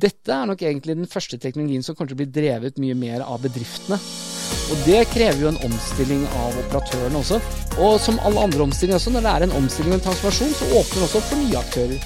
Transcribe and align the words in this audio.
Dette 0.00 0.32
er 0.32 0.46
nok 0.48 0.62
egentlig 0.64 0.94
den 0.96 1.08
første 1.10 1.36
teknologien 1.36 1.82
som 1.84 1.92
kommer 1.96 2.08
til 2.08 2.16
å 2.16 2.20
bli 2.22 2.32
drevet 2.32 2.78
mye 2.80 2.94
mer 2.96 3.20
av 3.20 3.42
bedriftene. 3.44 3.98
Og 4.72 4.84
det 4.86 5.02
krever 5.10 5.42
jo 5.42 5.50
en 5.50 5.58
omstilling 5.66 6.22
av 6.40 6.56
operatørene 6.62 7.20
også. 7.20 7.40
Og 7.84 7.98
som 8.00 8.20
alle 8.24 8.46
andre 8.46 8.64
omstillinger 8.64 8.96
også, 8.96 9.12
når 9.12 9.26
det 9.26 9.34
er 9.34 9.44
en 9.44 9.56
omstilling 9.58 9.92
og 9.92 9.98
en 9.98 10.06
transformasjon, 10.06 10.56
så 10.56 10.64
åpner 10.78 10.96
det 10.96 11.04
også 11.04 11.20
opp 11.20 11.28
for 11.28 11.38
nye 11.42 11.60
aktører. 11.60 12.00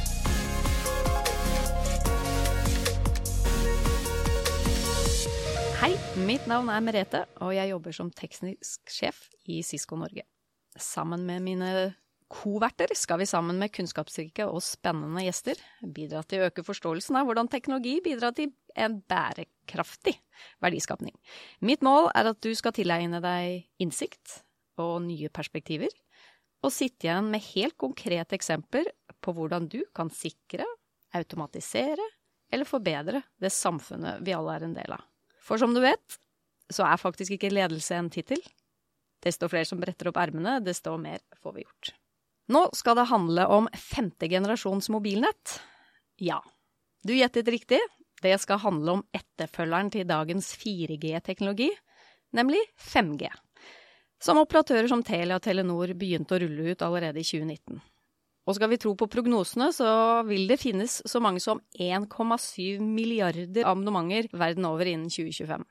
Hei, 5.84 5.92
mitt 6.26 6.50
navn 6.50 6.72
er 6.74 6.86
Merete, 6.88 7.20
og 7.46 7.54
jeg 7.54 7.70
jobber 7.76 7.92
som 8.00 8.10
teknisk 8.10 8.80
sjef 8.90 9.28
i 9.46 9.62
Cisco 9.62 10.00
Norge. 10.00 10.26
Sammen 10.74 11.22
med 11.28 11.46
mine 11.46 11.68
koverter 12.32 12.90
skal 12.96 13.20
vi 13.20 13.28
sammen 13.28 13.58
med 13.60 13.72
kunnskapsrike 13.74 14.46
og 14.48 14.62
spennende 14.64 15.24
gjester 15.26 15.58
bidra 15.82 16.22
til 16.26 16.42
å 16.42 16.48
øke 16.48 16.64
forståelsen 16.66 17.18
av 17.20 17.28
hvordan 17.28 17.50
teknologi 17.52 17.98
bidrar 18.04 18.34
til 18.36 18.52
en 18.74 18.98
bærekraftig 19.10 20.16
verdiskapning. 20.64 21.14
Mitt 21.60 21.84
mål 21.84 22.10
er 22.14 22.32
at 22.32 22.40
du 22.42 22.50
skal 22.56 22.74
tilegne 22.76 23.20
deg 23.24 23.68
innsikt 23.82 24.40
og 24.80 25.04
nye 25.04 25.30
perspektiver, 25.30 25.92
og 26.64 26.72
sitte 26.72 27.06
igjen 27.06 27.28
med 27.30 27.44
helt 27.52 27.76
konkrete 27.78 28.36
eksempler 28.38 28.88
på 29.22 29.34
hvordan 29.36 29.68
du 29.70 29.82
kan 29.96 30.10
sikre, 30.12 30.66
automatisere 31.14 32.02
eller 32.50 32.66
forbedre 32.66 33.20
det 33.38 33.52
samfunnet 33.54 34.24
vi 34.24 34.34
alle 34.34 34.56
er 34.56 34.66
en 34.66 34.76
del 34.76 34.96
av. 34.96 35.04
For 35.44 35.60
som 35.60 35.74
du 35.76 35.82
vet, 35.84 36.18
så 36.72 36.86
er 36.88 37.00
faktisk 37.00 37.36
ikke 37.36 37.52
ledelse 37.52 37.98
en 37.98 38.10
tittel. 38.10 38.40
Desto 39.24 39.48
flere 39.52 39.68
som 39.68 39.80
bretter 39.80 40.08
opp 40.10 40.18
ermene, 40.20 40.56
desto 40.64 40.96
mer 41.00 41.20
får 41.42 41.54
vi 41.56 41.66
gjort. 41.66 41.92
Nå 42.52 42.66
skal 42.76 42.98
det 42.98 43.08
handle 43.08 43.46
om 43.48 43.68
femte 43.78 44.28
generasjons 44.28 44.90
mobilnett. 44.92 45.58
Ja, 46.20 46.42
du 47.04 47.14
gjettet 47.16 47.48
riktig. 47.48 47.80
Det 48.22 48.36
skal 48.40 48.60
handle 48.62 48.98
om 48.98 49.02
etterfølgeren 49.12 49.90
til 49.92 50.06
dagens 50.08 50.52
4G-teknologi, 50.60 51.70
nemlig 52.36 52.60
5G. 52.80 53.28
Som 54.22 54.40
operatører 54.40 54.88
som 54.88 55.02
Telia 55.04 55.36
og 55.36 55.44
Telenor 55.44 55.92
begynte 55.98 56.36
å 56.36 56.40
rulle 56.40 56.72
ut 56.72 56.84
allerede 56.84 57.20
i 57.20 57.26
2019. 57.26 57.82
Og 58.44 58.56
skal 58.56 58.70
vi 58.72 58.78
tro 58.80 58.92
på 58.96 59.08
prognosene, 59.08 59.70
så 59.72 59.88
vil 60.28 60.44
det 60.48 60.60
finnes 60.60 60.98
så 61.08 61.20
mange 61.24 61.40
som 61.40 61.62
1,7 61.80 62.80
milliarder 62.84 63.64
abonnementer 63.64 64.28
verden 64.36 64.68
over 64.68 64.88
innen 64.88 65.08
2025. 65.12 65.64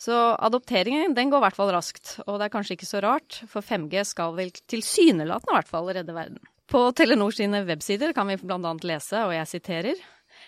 Så 0.00 0.14
adopteringen 0.42 1.14
den 1.14 1.30
går 1.30 1.40
i 1.40 1.46
hvert 1.46 1.58
fall 1.58 1.70
raskt, 1.74 2.16
og 2.26 2.38
det 2.38 2.48
er 2.48 2.54
kanskje 2.54 2.76
ikke 2.78 2.88
så 2.88 3.02
rart, 3.04 3.38
for 3.50 3.64
5G 3.64 4.02
skal 4.08 4.34
vel 4.36 4.50
tilsynelatende 4.70 5.54
i 5.54 5.58
hvert 5.58 5.70
fall 5.70 5.90
redde 5.94 6.16
verden. 6.16 6.42
På 6.70 6.88
Telenor 6.96 7.34
sine 7.36 7.62
websider 7.68 8.14
kan 8.16 8.28
vi 8.28 8.38
annet 8.70 8.86
lese, 8.88 9.20
og 9.22 9.34
jeg 9.36 9.50
siterer, 9.50 10.04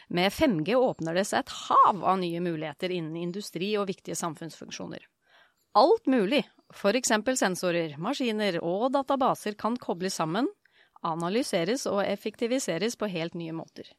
med 0.09 0.33
5G 0.33 0.75
åpner 0.79 1.19
det 1.19 1.27
seg 1.29 1.45
et 1.45 1.53
hav 1.67 2.03
av 2.03 2.19
nye 2.21 2.41
muligheter 2.43 2.93
innen 2.95 3.17
industri 3.21 3.73
og 3.79 3.89
viktige 3.91 4.17
samfunnsfunksjoner. 4.19 5.05
Alt 5.77 6.07
mulig, 6.09 6.41
eksempel 6.97 7.37
sensorer, 7.39 7.99
maskiner 8.01 8.59
og 8.65 8.89
databaser 8.95 9.59
kan 9.61 9.77
kobles 9.77 10.17
sammen, 10.19 10.49
analyseres 11.07 11.85
og 11.91 12.01
effektiviseres 12.07 12.97
på 12.97 13.11
helt 13.13 13.37
nye 13.39 13.55
måter. 13.55 13.91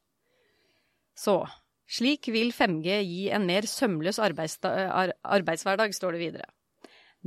Så 1.17 1.43
slik 1.87 2.27
vil 2.33 2.51
5G 2.55 2.99
gi 3.07 3.29
en 3.33 3.47
mer 3.47 3.67
sømløs 3.67 4.19
arbeidshverdag, 4.19 5.95
står 5.95 6.17
det 6.17 6.21
videre. 6.21 6.49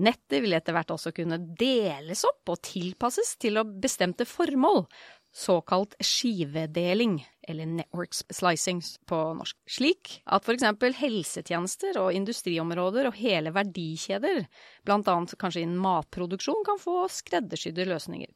Nettet 0.00 0.40
vil 0.44 0.54
etter 0.56 0.72
hvert 0.76 0.92
også 0.94 1.10
kunne 1.12 1.40
deles 1.58 2.22
opp 2.28 2.52
og 2.52 2.60
tilpasses 2.64 3.34
til 3.42 3.58
bestemte 3.82 4.24
formål, 4.28 4.86
såkalt 5.34 5.94
skivedeling, 6.02 7.18
eller 7.46 7.66
network 7.66 8.14
slicing 8.14 8.80
på 9.10 9.18
norsk. 9.38 9.56
Slik 9.70 10.22
at 10.26 10.46
eksempel 10.54 10.94
helsetjenester 10.98 11.98
og 12.00 12.14
industriområder 12.16 13.10
og 13.10 13.18
hele 13.18 13.52
verdikjeder, 13.54 14.44
annet 14.90 15.36
kanskje 15.38 15.64
innen 15.66 15.82
matproduksjon, 15.82 16.64
kan 16.66 16.80
få 16.82 17.04
skreddersydde 17.10 17.86
løsninger. 17.90 18.30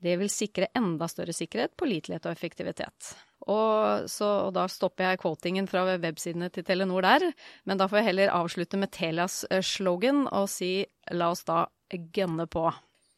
Det 0.00 0.14
vil 0.20 0.30
sikre 0.32 0.70
enda 0.78 1.08
større 1.10 1.34
sikkerhet, 1.36 1.76
pålitelighet 1.76 2.28
og 2.28 2.36
effektivitet. 2.36 3.16
Og, 3.48 4.08
så, 4.12 4.28
og 4.48 4.52
da 4.56 4.66
stopper 4.68 5.10
jeg 5.10 5.20
quotingen 5.22 5.68
fra 5.70 5.86
websidene 5.96 6.50
til 6.52 6.66
Telenor 6.68 7.06
der, 7.06 7.24
men 7.64 7.80
da 7.80 7.86
får 7.88 8.02
jeg 8.02 8.08
heller 8.10 8.34
avslutte 8.36 8.80
med 8.80 8.92
Telias 8.92 9.40
eh, 9.48 9.64
slogan 9.64 10.26
og 10.26 10.50
si 10.52 10.84
la 11.16 11.30
oss 11.32 11.46
da 11.48 11.64
gønne 11.88 12.44
på. 12.50 12.66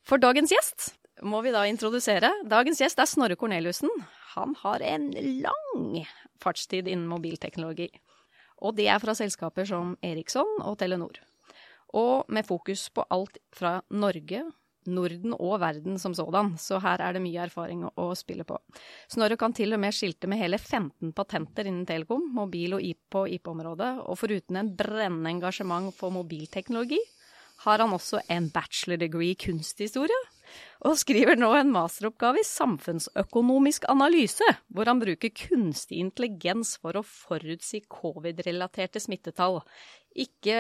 For 0.06 0.22
dagens 0.22 0.54
gjest 0.54 0.92
må 1.26 1.42
vi 1.44 1.52
da 1.52 1.64
introdusere. 1.68 2.30
Dagens 2.48 2.80
gjest 2.80 3.02
er 3.02 3.10
Snorre 3.10 3.36
Korneliussen. 3.36 3.91
Han 4.36 4.54
har 4.62 4.84
en 4.86 5.10
lang 5.42 6.06
fartstid 6.41 6.86
innen 6.86 7.10
mobilteknologi. 7.10 7.91
Og 8.62 8.76
det 8.78 8.86
er 8.92 9.02
fra 9.02 9.16
selskaper 9.16 9.66
som 9.68 9.97
Eriksson 10.04 10.60
og 10.62 10.78
Telenor. 10.80 11.18
Og 11.97 12.28
med 12.30 12.47
fokus 12.47 12.86
på 12.94 13.04
alt 13.10 13.41
fra 13.56 13.80
Norge, 13.91 14.44
Norden 14.90 15.34
og 15.36 15.58
verden 15.62 15.98
som 16.00 16.14
sådan, 16.16 16.54
så 16.60 16.80
her 16.82 17.02
er 17.04 17.16
det 17.16 17.22
mye 17.24 17.44
erfaring 17.46 17.86
å, 17.88 18.10
spille 18.18 18.46
på. 18.48 18.58
Snorre 19.10 19.38
kan 19.40 19.54
til 19.56 19.76
og 19.76 19.80
med 19.82 19.94
skilte 19.96 20.28
med 20.30 20.40
hele 20.42 20.58
15 20.58 21.14
patenter 21.16 21.68
innen 21.70 21.86
Telekom, 21.88 22.26
mobil 22.34 22.76
og 22.78 22.84
IP 22.84 23.00
på 23.10 23.24
IP-området, 23.38 23.92
og 24.06 24.18
foruten 24.18 24.60
en 24.60 24.74
brennende 24.76 25.32
engasjement 25.34 25.94
for 25.96 26.14
mobilteknologi, 26.14 27.00
har 27.64 27.82
han 27.82 27.92
også 27.92 28.22
en 28.32 28.48
bachelor 28.52 29.00
degree 29.00 29.34
i 29.34 29.38
kunsthistorie, 29.38 30.20
og 30.80 30.96
skriver 30.96 31.36
nå 31.36 31.50
en 31.58 31.72
masteroppgave 31.74 32.41
i 32.41 32.46
samfunnsøkonomisk 32.48 33.84
analyse, 33.92 34.46
hvor 34.72 34.88
han 34.88 35.02
bruker 35.02 35.34
kunstig 35.36 36.00
intelligens 36.00 36.76
for 36.80 36.96
å 36.96 37.04
forutsi 37.06 37.82
covid-relaterte 37.84 39.02
smittetall 39.02 39.60
ikke 40.18 40.54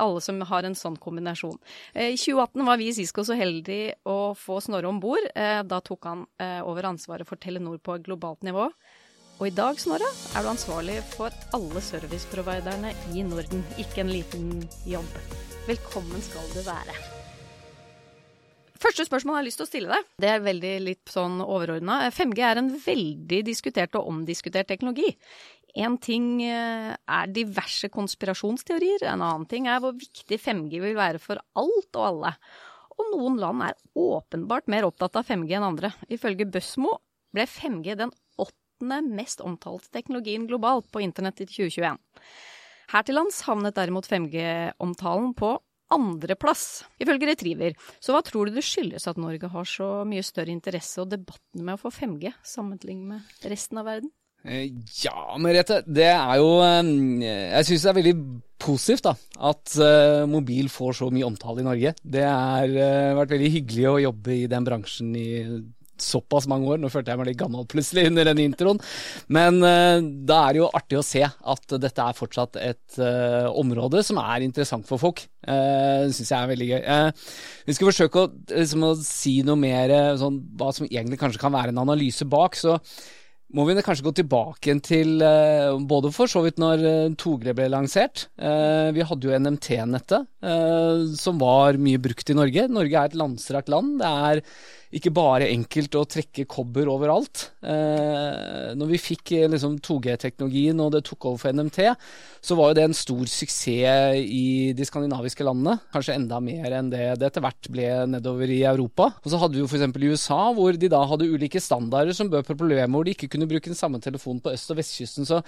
alle 0.00 0.20
som 0.20 0.40
har 0.48 0.66
en 0.66 0.76
sånn 0.76 0.98
kombinasjon. 1.00 1.58
Eh, 1.94 2.12
I 2.12 2.18
2018 2.18 2.66
var 2.66 2.80
vi 2.80 2.90
i 2.90 2.96
Cisco 2.96 3.24
så 3.24 3.36
heldige 3.38 3.96
å 4.08 4.34
få 4.38 4.60
Snorre 4.60 4.90
om 4.90 5.00
bord. 5.00 5.24
Eh, 5.34 5.62
da 5.64 5.80
tok 5.80 6.10
han 6.10 6.26
eh, 6.42 6.60
over 6.60 6.90
ansvaret 6.92 7.28
for 7.28 7.40
Telenor 7.40 7.80
på 7.82 7.98
globalt 8.04 8.44
nivå. 8.46 8.68
Og 9.40 9.48
i 9.48 9.54
dag, 9.54 9.80
Snorre, 9.80 10.06
er 10.36 10.44
du 10.44 10.50
ansvarlig 10.52 11.00
for 11.14 11.32
alle 11.56 11.82
serviceproviderne 11.82 12.92
i 13.16 13.24
Norden. 13.26 13.64
Ikke 13.80 14.04
en 14.04 14.12
liten 14.12 14.68
jobb. 14.86 15.18
Velkommen 15.66 16.22
skal 16.28 16.46
du 16.52 16.62
være. 16.68 17.11
Første 18.82 19.04
spørsmål 19.06 19.36
jeg 19.36 19.38
har 19.38 19.46
lyst 19.46 19.60
til 19.60 19.66
å 19.66 19.70
stille 19.70 19.94
deg, 19.94 20.06
det 20.22 20.30
er 20.32 20.42
veldig 20.42 20.72
litt 20.82 21.10
sånn 21.12 21.38
overordna. 21.44 22.00
5G 22.10 22.42
er 22.42 22.58
en 22.58 22.70
veldig 22.82 23.38
diskutert 23.46 23.94
og 23.98 24.08
omdiskutert 24.10 24.66
teknologi. 24.72 25.12
En 25.78 25.94
ting 26.02 26.42
eh, 26.44 26.90
er 26.90 27.30
diverse 27.32 27.88
konspirasjonsteorier, 27.94 29.06
en 29.06 29.22
annen 29.22 29.46
ting 29.48 29.68
er 29.70 29.80
hvor 29.84 29.94
viktig 29.96 30.40
5G 30.40 30.82
vil 30.82 30.98
være 30.98 31.22
for 31.22 31.40
alt 31.58 32.00
og 32.00 32.08
alle. 32.08 32.34
Og 32.98 33.14
noen 33.14 33.38
land 33.40 33.64
er 33.68 33.78
åpenbart 33.96 34.68
mer 34.72 34.88
opptatt 34.88 35.16
av 35.20 35.30
5G 35.30 35.56
enn 35.56 35.70
andre. 35.70 35.92
Ifølge 36.12 36.48
Bøsmo 36.50 36.98
ble 37.32 37.46
5G 37.48 37.96
den 38.02 38.12
åttende 38.42 38.98
mest 39.06 39.40
omtalte 39.46 39.92
teknologien 39.94 40.48
globalt 40.50 40.90
på 40.92 41.04
internett 41.06 41.40
i 41.40 41.48
2021. 41.48 42.00
Her 42.92 43.06
til 43.06 43.16
lands 43.16 43.38
havnet 43.46 43.78
derimot 43.78 44.10
5G-omtalen 44.10 45.32
på 45.38 45.54
andreplass, 45.92 46.82
ifølge 47.02 47.28
Retriever. 47.30 47.76
Så 48.02 48.14
hva 48.14 48.22
tror 48.26 48.48
du 48.48 48.56
det 48.56 48.64
skyldes 48.66 49.08
at 49.10 49.20
Norge 49.20 49.50
har 49.52 49.68
så 49.68 49.90
mye 50.08 50.24
større 50.26 50.54
interesse 50.54 51.02
og 51.02 51.12
debatten 51.12 51.64
med 51.64 51.76
å 51.76 51.82
få 51.82 51.92
5G, 51.94 52.32
sammenlignet 52.46 53.14
med 53.14 53.50
resten 53.52 53.82
av 53.82 53.88
verden? 53.90 54.12
Eh, 54.42 54.72
ja, 55.04 55.36
Merete. 55.38 55.82
Det 55.86 56.08
er 56.10 56.40
jo 56.40 56.56
eh, 56.66 56.88
Jeg 57.22 57.68
syns 57.68 57.84
det 57.84 57.92
er 57.92 57.98
veldig 58.00 58.14
positivt 58.62 59.04
da, 59.06 59.12
at 59.50 59.72
uh, 59.82 60.22
mobil 60.30 60.68
får 60.70 60.92
så 61.00 61.08
mye 61.10 61.26
omtale 61.26 61.62
i 61.62 61.66
Norge. 61.66 61.94
Det 61.98 62.22
har 62.22 62.70
vært 63.18 63.32
veldig 63.34 63.48
hyggelig 63.56 63.86
å 63.90 64.02
jobbe 64.04 64.36
i 64.36 64.50
den 64.50 64.66
bransjen 64.68 65.16
i 65.18 65.30
såpass 66.00 66.48
mange 66.50 66.70
år. 66.72 66.80
Nå 66.80 66.90
følte 66.92 67.12
jeg 67.12 67.20
meg 67.20 67.30
litt 67.30 67.40
gammel 67.40 67.66
plutselig 67.70 68.08
under 68.10 68.30
den 68.30 68.42
introen. 68.44 68.80
Men 69.32 69.60
uh, 69.64 69.98
da 70.00 70.42
er 70.46 70.56
det 70.56 70.62
jo 70.62 70.70
artig 70.74 71.00
å 71.00 71.06
se 71.06 71.24
at 71.26 71.76
dette 71.82 72.08
er 72.08 72.18
fortsatt 72.18 72.60
et 72.62 73.00
område 73.52 74.02
som 74.04 74.18
er 74.22 74.44
interessant 74.44 74.86
for 74.88 75.00
folk. 75.00 75.24
Uh, 75.46 76.08
det 76.08 76.16
syns 76.16 76.32
jeg 76.34 76.38
er 76.38 76.52
veldig 76.52 76.68
gøy. 76.72 76.84
vi 77.66 77.76
skal 77.76 77.90
forsøke 77.90 78.22
å, 78.22 78.30
liksom, 78.52 78.86
å 78.86 78.92
si 79.04 79.38
noe 79.46 79.58
mer 79.58 79.96
sånn, 80.20 80.38
hva 80.58 80.70
som 80.74 80.88
egentlig 80.88 81.20
kanskje 81.20 81.42
kan 81.42 81.54
være 81.54 81.74
en 81.74 81.82
analyse 81.84 82.28
bak. 82.28 82.58
så 82.58 82.78
må 83.52 83.66
vi 83.68 83.76
kanskje 83.84 84.06
gå 84.06 84.12
tilbake 84.16 84.74
til 84.84 85.22
eh, 85.24 85.74
både 85.88 86.12
for 86.14 86.30
så 86.30 86.42
vidt 86.44 86.60
når 86.62 86.84
2G 87.20 87.50
eh, 87.50 87.56
ble 87.56 87.68
lansert. 87.72 88.26
Eh, 88.40 88.88
vi 88.96 89.04
hadde 89.04 89.28
jo 89.28 89.36
NMT-nettet, 89.36 90.30
som 91.20 91.40
var 91.40 91.76
mye 91.80 92.00
brukt 92.02 92.32
i 92.32 92.36
Norge. 92.36 92.66
Norge 92.72 92.96
er 92.96 93.10
et 93.10 93.18
landstrakt 93.18 93.68
land. 93.72 93.98
Det 94.00 94.12
er 94.28 94.42
ikke 94.92 95.12
bare 95.14 95.48
enkelt 95.48 95.96
å 95.96 96.04
trekke 96.08 96.44
kobber 96.50 96.88
overalt. 96.92 97.46
Eh, 97.64 98.72
når 98.76 98.90
vi 98.90 99.00
fikk 99.00 99.32
eh, 99.38 99.48
liksom 99.48 99.78
2G-teknologien 99.84 100.80
og 100.84 100.90
det 100.92 101.02
tok 101.06 101.30
over 101.30 101.40
for 101.40 101.56
NMT, 101.56 101.78
så 102.44 102.56
var 102.58 102.70
jo 102.70 102.76
det 102.76 102.84
en 102.88 102.96
stor 102.96 103.22
suksess 103.30 104.18
i 104.20 104.72
de 104.76 104.86
skandinaviske 104.86 105.46
landene. 105.46 105.78
Kanskje 105.94 106.16
enda 106.18 106.40
mer 106.44 106.76
enn 106.76 106.90
det 106.92 107.06
det 107.20 107.30
etter 107.30 107.44
hvert 107.44 107.70
ble 107.72 107.86
nedover 108.12 108.52
i 108.52 108.62
Europa. 108.68 109.08
Og 109.22 109.32
så 109.32 109.40
hadde 109.40 109.56
vi 109.56 109.62
jo 109.62 109.70
f.eks. 109.70 109.86
i 109.88 110.12
USA, 110.12 110.40
hvor 110.56 110.76
de 110.76 110.90
da 110.92 111.00
hadde 111.08 111.30
ulike 111.30 111.62
standarder 111.62 112.16
som 112.16 112.30
bød 112.32 112.48
på 112.48 112.58
problemer 112.58 112.92
hvor 112.92 113.06
de 113.08 113.14
ikke 113.16 113.30
kunne 113.32 113.48
bruke 113.48 113.70
den 113.70 113.78
samme 113.78 114.00
telefonen 114.02 114.42
på 114.44 114.52
øst- 114.52 114.74
og 114.74 114.80
vestkysten. 114.80 115.28
Så 115.28 115.40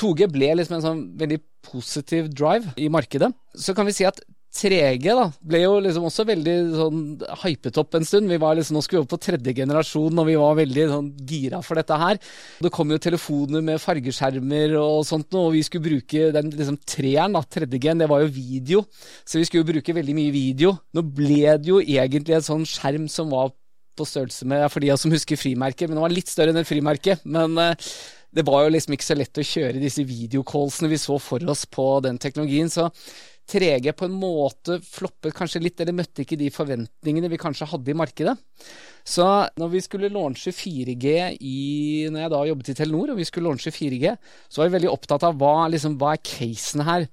2G 0.00 0.26
ble 0.32 0.50
liksom 0.58 0.78
en 0.78 0.86
sånn 0.88 1.04
veldig 1.20 1.38
positiv 1.68 2.32
drive 2.32 2.74
i 2.80 2.90
markedet. 2.90 3.30
Så 3.54 3.76
kan 3.76 3.86
vi 3.86 3.94
si 3.94 4.08
at 4.08 4.18
3G 4.48 5.12
da, 5.12 5.26
ble 5.44 5.60
jo 5.60 5.74
liksom 5.84 6.06
også 6.08 6.24
veldig 6.28 6.54
sånn 6.72 7.02
hypet 7.42 7.78
opp 7.80 7.98
en 7.98 8.06
stund. 8.08 8.30
Vi 8.32 8.40
var 8.40 8.56
liksom, 8.56 8.78
Nå 8.78 8.82
skulle 8.84 9.02
vi 9.02 9.06
opp 9.06 9.12
på 9.12 9.20
tredje 9.20 9.54
generasjon, 9.60 10.18
og 10.18 10.28
vi 10.28 10.38
var 10.40 10.56
veldig 10.58 10.86
sånn 10.88 11.10
gira 11.28 11.60
for 11.64 11.78
dette 11.78 11.98
her. 12.00 12.20
Det 12.64 12.72
kom 12.74 12.90
jo 12.94 13.00
telefoner 13.02 13.64
med 13.64 13.82
fargeskjermer 13.82 14.74
og 14.80 15.04
sånt, 15.08 15.36
og 15.36 15.52
vi 15.54 15.62
skulle 15.66 15.86
bruke 15.90 16.32
den 16.34 16.50
liksom 16.54 16.80
treeren, 16.88 17.36
da, 17.36 17.44
tredje 17.44 17.82
gen, 17.84 18.00
det 18.02 18.10
var 18.10 18.24
jo 18.24 18.32
video. 18.32 18.84
Så 19.28 19.42
vi 19.42 19.46
skulle 19.48 19.68
bruke 19.68 19.96
veldig 19.96 20.16
mye 20.16 20.34
video. 20.34 20.74
Nå 20.96 21.04
ble 21.04 21.44
det 21.60 21.68
jo 21.68 21.82
egentlig 21.84 22.38
en 22.38 22.48
sånn 22.48 22.68
skjerm 22.68 23.08
som 23.12 23.34
var 23.34 23.52
på 23.98 24.06
størrelse 24.06 24.46
med, 24.48 24.64
for 24.72 24.80
de 24.80 24.94
som 24.96 25.12
husker 25.12 25.38
frimerket, 25.40 25.90
men 25.90 25.98
det 25.98 26.06
var 26.06 26.14
litt 26.14 26.30
større 26.30 26.54
enn 26.54 26.62
et 26.62 26.68
frimerke. 26.68 27.18
men 27.26 27.58
uh, 27.58 27.74
det 28.34 28.44
var 28.44 28.66
jo 28.66 28.72
liksom 28.74 28.94
ikke 28.94 29.06
så 29.06 29.16
lett 29.16 29.40
å 29.40 29.46
kjøre 29.46 29.80
disse 29.80 30.04
videocallsene 30.04 30.90
vi 30.92 31.00
så 31.00 31.16
for 31.22 31.42
oss 31.48 31.64
på 31.64 31.86
den 32.04 32.18
teknologien. 32.20 32.68
Så 32.68 32.90
3G 33.48 33.94
på 33.96 34.06
en 34.08 34.16
måte 34.18 34.78
floppet 34.84 35.34
kanskje 35.36 35.62
litt, 35.64 35.80
eller 35.80 35.96
møtte 35.96 36.24
ikke 36.24 36.38
de 36.40 36.50
forventningene 36.52 37.30
vi 37.32 37.40
kanskje 37.40 37.68
hadde 37.70 37.92
i 37.92 37.96
markedet. 37.96 38.34
Så 39.08 39.24
når 39.56 39.70
vi 39.72 39.80
skulle 39.80 40.10
launche 40.12 40.52
4G 40.52 41.12
i 41.40 42.08
Når 42.12 42.20
jeg 42.20 42.32
da 42.32 42.40
jobbet 42.50 42.68
i 42.68 42.74
Telenor, 42.76 43.12
og 43.14 43.20
vi 43.20 43.24
skulle 43.24 43.48
launche 43.48 43.72
4G, 43.72 44.12
så 44.48 44.60
var 44.60 44.68
vi 44.68 44.74
veldig 44.76 44.90
opptatt 44.92 45.24
av 45.24 45.38
hva, 45.40 45.68
liksom, 45.72 45.96
hva 46.00 46.12
er 46.12 46.20
casen 46.20 46.84
her. 46.84 47.06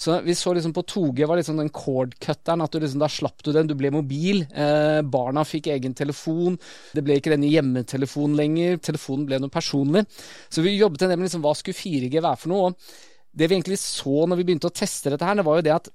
Så 0.00 0.16
vi 0.24 0.34
så 0.38 0.54
liksom 0.56 0.72
på 0.72 0.86
2G 0.94 1.28
var 1.28 1.38
liksom 1.38 1.60
den 1.60 1.70
cord-cutteren, 1.74 2.64
at 2.64 2.72
du 2.72 2.80
liksom, 2.80 3.02
da 3.02 3.10
slapp 3.12 3.44
du 3.44 3.52
den, 3.52 3.68
du 3.68 3.76
ble 3.76 3.92
mobil. 3.92 4.46
Eh, 4.48 5.02
barna 5.04 5.44
fikk 5.44 5.68
egen 5.74 5.92
telefon, 5.98 6.56
det 6.96 7.04
ble 7.04 7.20
ikke 7.20 7.34
denne 7.34 7.52
hjemmetelefonen 7.52 8.38
lenger, 8.40 8.80
telefonen 8.82 9.28
ble 9.28 9.42
noe 9.42 9.52
personlig. 9.52 10.06
Så 10.48 10.64
vi 10.64 10.78
jobbet 10.78 11.04
en 11.04 11.12
del 11.12 11.20
med 11.20 11.28
liksom, 11.28 11.44
hva 11.44 11.52
skulle 11.58 11.76
4G 11.76 12.16
være 12.22 12.40
for 12.40 12.54
noe. 12.54 12.72
og 12.72 13.10
det 13.32 13.48
vi 13.48 13.56
egentlig 13.56 13.80
så 13.80 14.26
når 14.28 14.40
vi 14.40 14.46
begynte 14.48 14.68
å 14.68 14.74
teste 14.76 15.12
dette 15.12 15.26
her, 15.26 15.38
det 15.38 15.46
var 15.46 15.58
jo 15.58 15.66
det 15.66 15.74
at 15.74 15.92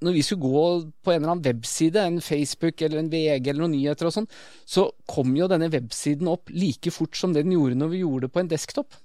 når 0.00 0.16
vi 0.16 0.22
skulle 0.24 0.48
gå 0.48 0.62
på 1.04 1.12
en 1.12 1.18
eller 1.18 1.34
annen 1.34 1.44
webside, 1.44 2.00
en 2.00 2.22
Facebook 2.24 2.80
eller 2.82 3.02
en 3.02 3.10
VG 3.12 3.50
eller 3.50 3.60
noen 3.60 3.74
nyheter 3.76 4.08
og 4.08 4.14
sånn, 4.14 4.28
så 4.64 4.86
kom 5.10 5.34
jo 5.36 5.48
denne 5.50 5.68
websiden 5.72 6.30
opp 6.32 6.50
like 6.54 6.92
fort 6.94 7.18
som 7.18 7.34
det 7.36 7.44
den 7.44 7.54
gjorde 7.56 7.76
når 7.78 7.92
vi 7.92 8.02
gjorde 8.02 8.26
det 8.26 8.34
på 8.34 8.42
en 8.42 8.50
desktop. 8.50 8.96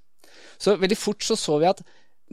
Så 0.61 0.77
veldig 0.79 0.97
fort 0.99 1.25
så 1.27 1.35
så 1.39 1.59
vi 1.59 1.67
at 1.67 1.83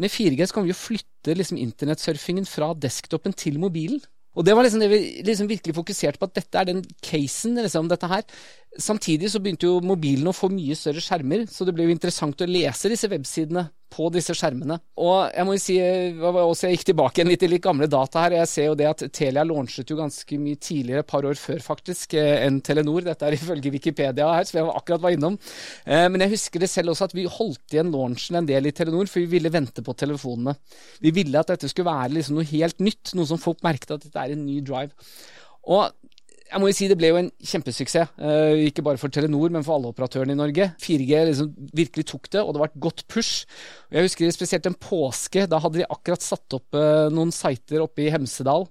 med 0.01 0.15
4G 0.15 0.47
så 0.47 0.57
kan 0.57 0.65
vi 0.65 0.73
jo 0.73 0.79
flytte 0.79 1.35
liksom 1.37 1.59
internettsurfingen 1.61 2.47
fra 2.49 2.71
desktopen 2.79 3.35
til 3.37 3.59
mobilen. 3.61 4.01
Og 4.33 4.47
det 4.47 4.55
var 4.57 4.65
liksom 4.65 4.81
det 4.81 4.89
vi 4.89 5.01
liksom 5.27 5.51
virkelig 5.51 5.75
fokuserte 5.77 6.21
på, 6.21 6.31
at 6.31 6.39
dette 6.39 6.57
er 6.57 6.71
den 6.71 6.81
casen, 7.05 7.59
liksom, 7.61 7.91
dette 7.91 8.09
her. 8.09 8.23
Samtidig 8.81 9.29
så 9.29 9.43
begynte 9.45 9.69
jo 9.69 9.83
mobilen 9.85 10.31
å 10.31 10.37
få 10.37 10.49
mye 10.49 10.79
større 10.79 11.03
skjermer, 11.05 11.45
så 11.53 11.67
det 11.69 11.75
ble 11.77 11.91
jo 11.91 11.93
interessant 11.93 12.41
å 12.41 12.49
lese 12.49 12.89
disse 12.89 13.11
websidene 13.13 13.67
på 13.93 14.09
disse 14.15 14.35
skjermene. 14.37 14.79
Og 15.03 15.29
jeg 15.29 15.47
må 15.47 15.57
jo 15.57 15.63
si, 15.63 15.77
også 16.23 16.69
jeg 16.69 16.79
gikk 16.79 16.87
tilbake 16.91 17.21
igjen 17.21 17.31
litt 17.33 17.45
i 17.45 17.51
litt 17.51 17.65
gamle 17.65 17.89
data 17.91 18.25
her. 18.25 18.37
Jeg 18.41 18.51
ser 18.51 18.69
jo 18.71 18.77
det 18.79 18.89
at 18.89 19.05
Telia 19.15 19.45
launchet 19.47 19.93
jo 19.93 19.99
ganske 19.99 20.39
mye 20.41 20.61
tidligere, 20.63 21.05
et 21.05 21.11
par 21.13 21.27
år 21.29 21.39
før 21.39 21.61
faktisk, 21.65 22.17
eh, 22.21 22.45
enn 22.47 22.61
Telenor. 22.65 23.05
Dette 23.07 23.29
er 23.29 23.37
ifølge 23.39 23.75
Wikipedia 23.75 24.31
her, 24.33 24.49
som 24.49 24.61
jeg 24.61 24.73
akkurat 24.73 25.05
var 25.05 25.17
innom. 25.17 25.39
Eh, 25.85 26.07
men 26.13 26.25
jeg 26.25 26.35
husker 26.37 26.65
det 26.65 26.71
selv 26.73 26.95
også 26.95 27.11
at 27.11 27.17
vi 27.19 27.29
holdt 27.29 27.77
igjen 27.77 27.93
launchen 27.93 28.41
en 28.41 28.49
del 28.49 28.71
i 28.71 28.75
Telenor, 28.77 29.11
for 29.11 29.23
vi 29.23 29.35
ville 29.37 29.53
vente 29.53 29.85
på 29.85 29.97
telefonene. 30.05 30.57
Vi 31.05 31.15
ville 31.15 31.41
at 31.41 31.53
dette 31.53 31.71
skulle 31.71 31.91
være 31.91 32.17
liksom 32.17 32.41
noe 32.41 32.49
helt 32.53 32.81
nytt, 32.83 33.15
noe 33.19 33.29
som 33.29 33.41
folk 33.41 33.63
merket 33.67 33.97
at 33.97 34.09
dette 34.09 34.25
er 34.25 34.35
en 34.37 34.47
ny 34.47 34.61
drive. 34.65 34.97
Og 35.71 35.93
jeg 36.53 36.61
må 36.61 36.69
jo 36.69 36.77
si 36.77 36.87
det 36.91 36.97
ble 37.01 37.09
jo 37.09 37.19
en 37.19 37.31
kjempesuksess. 37.49 38.13
Uh, 38.21 38.67
ikke 38.69 38.85
bare 38.85 39.01
for 39.01 39.13
Telenor, 39.13 39.53
men 39.55 39.65
for 39.65 39.79
alle 39.79 39.93
operatørene 39.93 40.35
i 40.35 40.39
Norge. 40.39 40.69
4G 40.83 41.23
liksom 41.31 41.49
virkelig 41.73 42.05
tok 42.11 42.29
det, 42.35 42.43
og 42.43 42.53
det 42.53 42.63
var 42.63 42.71
et 42.71 42.83
godt 42.85 43.05
push. 43.11 43.47
Jeg 43.93 44.05
husker 44.07 44.35
spesielt 44.35 44.69
en 44.69 44.77
påske. 44.77 45.47
Da 45.49 45.61
hadde 45.63 45.81
de 45.81 45.89
akkurat 45.89 46.25
satt 46.25 46.59
opp 46.59 46.77
uh, 46.77 47.09
noen 47.13 47.33
sider 47.35 47.85
oppe 47.85 48.05
i 48.05 48.13
Hemsedal. 48.13 48.69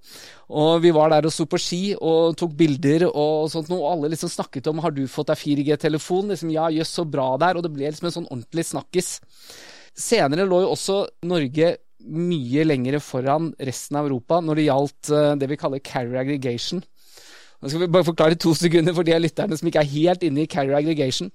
Og 0.51 0.72
vi 0.83 0.94
var 0.94 1.13
der 1.13 1.25
og 1.25 1.33
sto 1.33 1.48
på 1.50 1.60
ski 1.62 1.81
og 1.98 2.38
tok 2.39 2.54
bilder 2.60 3.07
og 3.10 3.50
sånt 3.54 3.72
noe. 3.74 3.89
Alle 3.89 4.12
liksom 4.13 4.30
snakket 4.30 4.69
om 4.69 4.81
'har 4.84 4.94
du 4.94 5.07
fått 5.07 5.34
deg 5.34 5.42
4G-telefon?' 5.42 6.30
Liksom, 6.31 6.51
ja, 6.54 6.69
jøss, 6.69 6.94
så 7.00 7.06
bra 7.07 7.38
der. 7.38 7.57
Og 7.57 7.63
det 7.63 7.74
ble 7.74 7.89
liksom 7.89 8.07
en 8.07 8.18
sånn 8.19 8.30
ordentlig 8.30 8.68
snakkis. 8.68 9.19
Senere 9.98 10.45
lå 10.45 10.62
jo 10.63 10.75
også 10.75 11.07
Norge 11.27 11.77
mye 12.01 12.63
lengre 12.66 13.00
foran 13.04 13.51
resten 13.60 13.98
av 14.00 14.07
Europa 14.07 14.39
når 14.42 14.57
det 14.57 14.68
gjaldt 14.68 15.12
uh, 15.13 15.36
det 15.38 15.50
vi 15.51 15.60
kaller 15.60 15.84
carrier 15.86 16.22
aggregation. 16.24 16.81
Nå 17.62 17.69
skal 17.69 17.84
vi 17.84 17.92
bare 17.94 18.08
forklare 18.08 18.38
to 18.42 18.56
sekunder 18.63 18.96
for 18.98 19.08
de 19.08 19.13
av 19.16 19.22
lytterne 19.22 19.58
som 19.58 19.69
ikke 19.69 19.84
er 19.84 19.94
helt 19.94 20.25
inne 20.25 20.44
i 20.44 20.50
carrier 20.50 20.80
aggregation. 20.80 21.31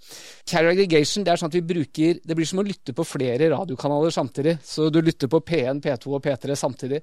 Carrier 0.49 0.75
aggregation 0.75 1.27
det 1.27 1.33
er 1.33 1.41
sånn 1.41 1.53
at 1.53 1.59
vi 1.59 1.65
bruker 1.67 2.21
Det 2.27 2.37
blir 2.37 2.49
som 2.49 2.63
å 2.63 2.67
lytte 2.67 2.95
på 2.97 3.07
flere 3.07 3.51
radiokanaler 3.55 4.15
samtidig. 4.15 4.59
Så 4.67 4.91
du 4.91 5.01
lytter 5.03 5.31
på 5.31 5.43
P1, 5.47 5.83
P2 5.85 6.17
og 6.19 6.25
P3 6.25 6.59
samtidig. 6.59 7.03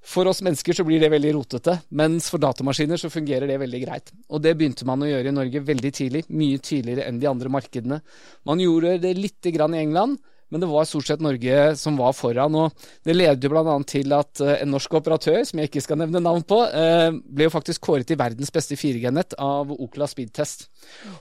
For 0.00 0.24
oss 0.30 0.40
mennesker 0.40 0.72
så 0.72 0.84
blir 0.84 1.00
det 1.02 1.10
veldig 1.12 1.34
rotete, 1.36 1.74
mens 1.92 2.30
for 2.32 2.40
datamaskiner 2.40 3.00
så 3.00 3.10
fungerer 3.12 3.50
det 3.50 3.58
veldig 3.60 3.80
greit. 3.82 4.12
Og 4.32 4.40
det 4.40 4.54
begynte 4.56 4.86
man 4.88 5.04
å 5.04 5.08
gjøre 5.10 5.28
i 5.28 5.36
Norge 5.36 5.60
veldig 5.60 5.90
tidlig, 5.92 6.22
mye 6.32 6.60
tidligere 6.64 7.04
enn 7.08 7.20
de 7.20 7.28
andre 7.28 7.52
markedene. 7.52 8.00
Man 8.48 8.62
gjorde 8.64 8.96
det 9.02 9.12
lite 9.18 9.52
grann 9.52 9.76
i 9.76 9.82
England, 9.84 10.16
men 10.50 10.62
det 10.62 10.68
var 10.70 10.88
stort 10.88 11.08
sett 11.08 11.22
Norge 11.24 11.76
som 11.78 11.96
var 12.00 12.14
foran. 12.16 12.58
og 12.58 12.86
Det 13.06 13.16
ledet 13.16 13.46
jo 13.46 13.52
bl.a. 13.52 13.76
til 13.88 14.12
at 14.16 14.42
eh, 14.44 14.58
en 14.60 14.74
norsk 14.74 14.98
operatør, 15.00 15.40
som 15.46 15.62
jeg 15.62 15.70
ikke 15.70 15.84
skal 15.86 16.02
nevne 16.02 16.22
navn 16.22 16.44
på, 16.46 16.60
eh, 16.66 17.08
ble 17.10 17.48
jo 17.48 17.54
faktisk 17.54 17.86
kåret 17.86 18.10
til 18.10 18.20
verdens 18.20 18.52
beste 18.54 18.78
4G-nett 18.78 19.38
av 19.38 19.72
Okla 19.76 20.10
Speedtest. 20.10 20.68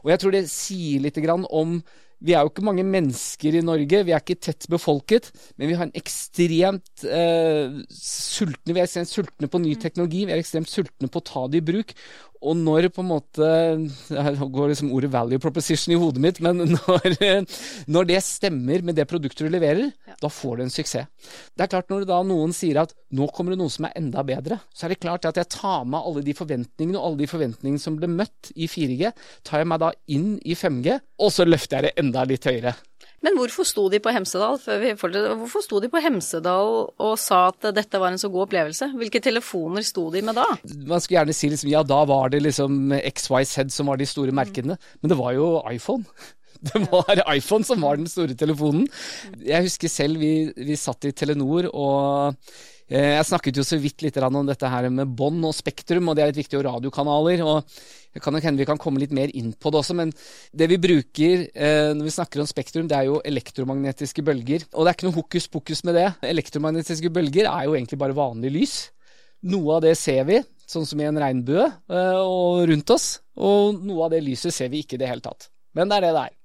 Og 0.04 0.14
jeg 0.14 0.22
tror 0.22 0.36
det 0.36 0.46
sier 0.52 1.06
litt 1.06 1.20
om 1.30 1.80
vi 2.20 2.34
er 2.36 2.44
jo 2.44 2.52
ikke 2.52 2.66
mange 2.68 2.84
mennesker 2.84 3.56
i 3.56 3.64
Norge, 3.64 4.02
vi 4.04 4.12
er 4.12 4.20
ikke 4.20 4.40
tett 4.44 4.68
befolket, 4.72 5.30
men 5.56 5.70
vi 5.70 5.78
har 5.80 5.88
en 5.88 5.96
ekstremt 5.96 7.06
eh, 7.08 7.78
sultne, 7.96 8.74
vi 8.74 8.82
er 8.82 8.88
ekstremt 8.90 9.12
sultne 9.12 9.48
på 9.52 9.62
ny 9.64 9.78
teknologi, 9.80 10.26
vi 10.28 10.36
er 10.36 10.42
ekstremt 10.44 10.72
sultne 10.72 11.08
på 11.08 11.22
å 11.22 11.28
ta 11.30 11.46
det 11.48 11.62
i 11.62 11.68
bruk. 11.70 11.94
Og 12.40 12.56
når 12.56 12.88
på 12.96 13.04
en 13.04 13.10
måte 13.10 13.48
Her 14.10 14.38
går 14.40 14.72
liksom 14.72 14.94
ordet 14.96 15.12
value 15.12 15.42
proposition 15.44 15.94
i 15.94 16.00
hodet 16.00 16.24
mitt, 16.24 16.40
men 16.44 16.64
når, 16.76 17.44
når 17.92 18.10
det 18.10 18.22
stemmer 18.24 18.84
med 18.86 18.96
det 19.00 19.08
produktet 19.10 19.44
du 19.46 19.52
leverer, 19.52 19.90
ja. 20.08 20.16
da 20.22 20.32
får 20.32 20.60
du 20.60 20.66
en 20.66 20.74
suksess. 20.74 21.10
Det 21.56 21.66
er 21.66 21.72
klart 21.72 21.92
Når 21.92 22.08
da 22.10 22.22
noen 22.24 22.54
sier 22.56 22.82
at 22.82 22.94
nå 23.16 23.28
kommer 23.36 23.54
det 23.56 23.60
noe 23.62 23.74
som 23.74 23.90
er 23.90 23.98
enda 24.00 24.24
bedre, 24.26 24.60
så 24.74 24.88
er 24.88 24.94
det 24.94 25.02
klart 25.04 25.28
at 25.28 25.40
jeg 25.40 25.52
tar 25.52 25.88
med 25.88 26.00
alle 26.00 26.24
de 26.26 26.36
forventningene 26.38 27.00
og 27.00 27.10
alle 27.10 27.24
de 27.24 27.32
forventningene 27.32 27.82
som 27.82 27.98
ble 28.00 28.10
møtt 28.12 28.52
i 28.56 28.70
4G, 28.72 29.12
tar 29.48 29.64
jeg 29.64 29.70
meg 29.72 29.82
da 29.84 29.92
inn 30.14 30.32
i 30.46 30.56
5G, 30.58 31.00
og 31.20 31.34
så 31.34 31.48
løfter 31.48 31.80
jeg 31.80 31.90
det 31.90 32.06
enda 32.06 32.24
litt 32.30 32.48
høyere. 32.48 32.76
Men 33.26 33.36
hvorfor 33.36 33.68
sto 33.68 33.86
de 33.92 34.00
på 34.04 34.12
Hemsedal 34.16 34.58
hvorfor 34.60 35.64
sto 35.64 35.82
de 35.84 35.90
på 35.92 36.02
Hemsedal 36.04 36.72
og 36.88 37.14
sa 37.20 37.42
at 37.50 37.70
dette 37.76 38.00
var 38.00 38.14
en 38.14 38.22
så 38.22 38.32
god 38.32 38.48
opplevelse? 38.48 38.92
Hvilke 39.00 39.22
telefoner 39.24 39.86
sto 39.86 40.08
de 40.14 40.24
med 40.26 40.40
da? 40.40 40.48
Man 40.88 41.04
skulle 41.04 41.20
gjerne 41.20 41.36
si 41.36 41.52
liksom, 41.52 41.72
ja, 41.74 41.84
da 41.84 42.02
var 42.10 42.32
det 42.34 42.44
liksom 42.46 42.94
XYZ 42.96 43.70
som 43.76 43.92
var 43.92 44.00
de 44.00 44.08
store 44.10 44.36
merkene. 44.36 44.80
Men 45.02 45.12
det 45.12 45.20
var 45.20 45.36
jo 45.36 45.58
iPhone. 45.72 46.08
Det 46.60 46.76
var 46.92 47.22
iPhone 47.32 47.64
som 47.64 47.80
var 47.80 47.96
den 47.96 48.10
store 48.12 48.36
telefonen. 48.36 48.84
Jeg 49.40 49.64
husker 49.64 49.88
selv 49.88 50.20
vi, 50.20 50.50
vi 50.58 50.76
satt 50.76 51.08
i 51.08 51.14
Telenor 51.16 51.70
og 51.70 52.36
eh, 52.90 53.14
jeg 53.16 53.30
snakket 53.30 53.62
jo 53.62 53.64
så 53.64 53.80
vidt 53.80 54.04
litt 54.04 54.20
om 54.20 54.42
dette 54.44 54.68
her 54.68 54.90
med 54.92 55.08
bånd 55.08 55.40
og 55.48 55.56
spektrum, 55.56 56.12
og 56.12 56.18
det 56.18 56.26
er 56.26 56.34
litt 56.34 56.42
viktig, 56.42 56.60
og 56.60 56.68
radiokanaler. 56.68 57.46
og 57.48 57.80
det 58.14 58.22
kan 58.24 58.34
nok 58.34 58.46
hende 58.46 58.62
vi 58.62 58.68
kan 58.70 58.80
komme 58.82 59.02
litt 59.02 59.14
mer 59.14 59.30
inn 59.38 59.52
på 59.54 59.70
det 59.70 59.80
også, 59.84 59.96
men 59.98 60.12
det 60.56 60.68
vi 60.72 60.80
bruker 60.82 61.44
eh, 61.54 61.92
når 61.94 62.08
vi 62.08 62.14
snakker 62.16 62.42
om 62.42 62.50
spektrum, 62.50 62.88
det 62.90 62.98
er 62.98 63.10
jo 63.10 63.20
elektromagnetiske 63.22 64.26
bølger. 64.26 64.66
Og 64.74 64.86
det 64.86 64.92
er 64.92 64.98
ikke 64.98 65.10
noe 65.10 65.18
hokus 65.20 65.50
pokus 65.52 65.84
med 65.86 66.00
det. 66.00 66.08
Elektromagnetiske 66.26 67.12
bølger 67.14 67.50
er 67.52 67.68
jo 67.68 67.76
egentlig 67.78 68.00
bare 68.02 68.18
vanlig 68.18 68.54
lys. 68.56 68.76
Noe 69.50 69.78
av 69.78 69.86
det 69.86 69.94
ser 70.00 70.26
vi, 70.28 70.42
sånn 70.70 70.88
som 70.90 71.00
i 71.00 71.08
en 71.08 71.22
regnbue 71.22 71.64
eh, 71.64 72.18
og 72.18 72.66
rundt 72.72 72.98
oss, 72.98 73.08
og 73.40 73.78
noe 73.86 74.08
av 74.08 74.16
det 74.16 74.24
lyset 74.26 74.56
ser 74.56 74.74
vi 74.74 74.82
ikke 74.84 74.98
i 74.98 75.04
det 75.04 75.10
hele 75.12 75.24
tatt. 75.24 75.52
Men 75.78 75.92
det 75.92 76.00
er 76.00 76.08
det 76.08 76.14
det 76.18 76.26
er. 76.26 76.36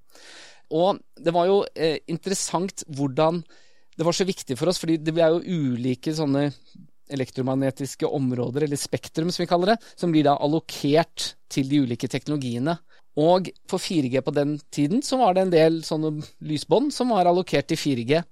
Og 0.75 1.01
det 1.25 1.33
var 1.35 1.49
jo 1.49 1.63
eh, 1.75 1.97
interessant 2.13 2.85
hvordan 2.93 3.41
det 3.95 4.05
var 4.05 4.17
så 4.17 4.27
viktig 4.27 4.57
for 4.59 4.71
oss, 4.71 4.81
fordi 4.83 4.99
det 5.01 5.15
er 5.17 5.33
jo 5.33 5.43
ulike 5.75 6.13
sånne 6.15 6.49
elektromagnetiske 7.15 8.09
områder, 8.09 8.67
eller 8.67 8.81
spektrum 8.81 9.31
som 9.33 9.45
vi 9.45 9.51
kaller 9.51 9.75
det, 9.75 9.79
som 9.97 10.13
blir 10.15 10.27
da 10.27 10.37
allokert 10.43 11.35
til 11.53 11.71
de 11.71 11.85
ulike 11.87 12.11
teknologiene. 12.11 12.77
Og 13.21 13.47
for 13.71 13.79
4G 13.79 14.19
på 14.27 14.33
den 14.35 14.57
tiden 14.75 15.03
så 15.07 15.21
var 15.21 15.35
det 15.35 15.45
en 15.45 15.53
del 15.53 15.77
sånne 15.87 16.17
lysbånd 16.43 16.91
som 16.95 17.13
var 17.15 17.29
allokert 17.31 17.69
til 17.71 17.79
4G. 17.79 18.23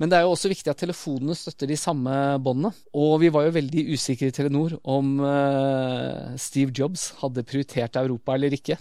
Men 0.00 0.10
det 0.10 0.16
er 0.16 0.24
jo 0.24 0.36
også 0.36 0.52
viktig 0.52 0.70
at 0.70 0.78
telefonene 0.80 1.34
støtter 1.36 1.68
de 1.68 1.76
samme 1.76 2.12
båndene. 2.40 2.70
Og 2.94 3.18
vi 3.24 3.32
var 3.34 3.48
jo 3.48 3.56
veldig 3.58 3.84
usikre 3.90 4.30
i 4.30 4.34
Telenor 4.34 4.78
om 4.88 5.18
uh, 5.20 6.30
Steve 6.40 6.72
Jobs 6.76 7.10
hadde 7.20 7.44
prioritert 7.44 7.98
Europa 8.00 8.38
eller 8.38 8.54
ikke. 8.54 8.78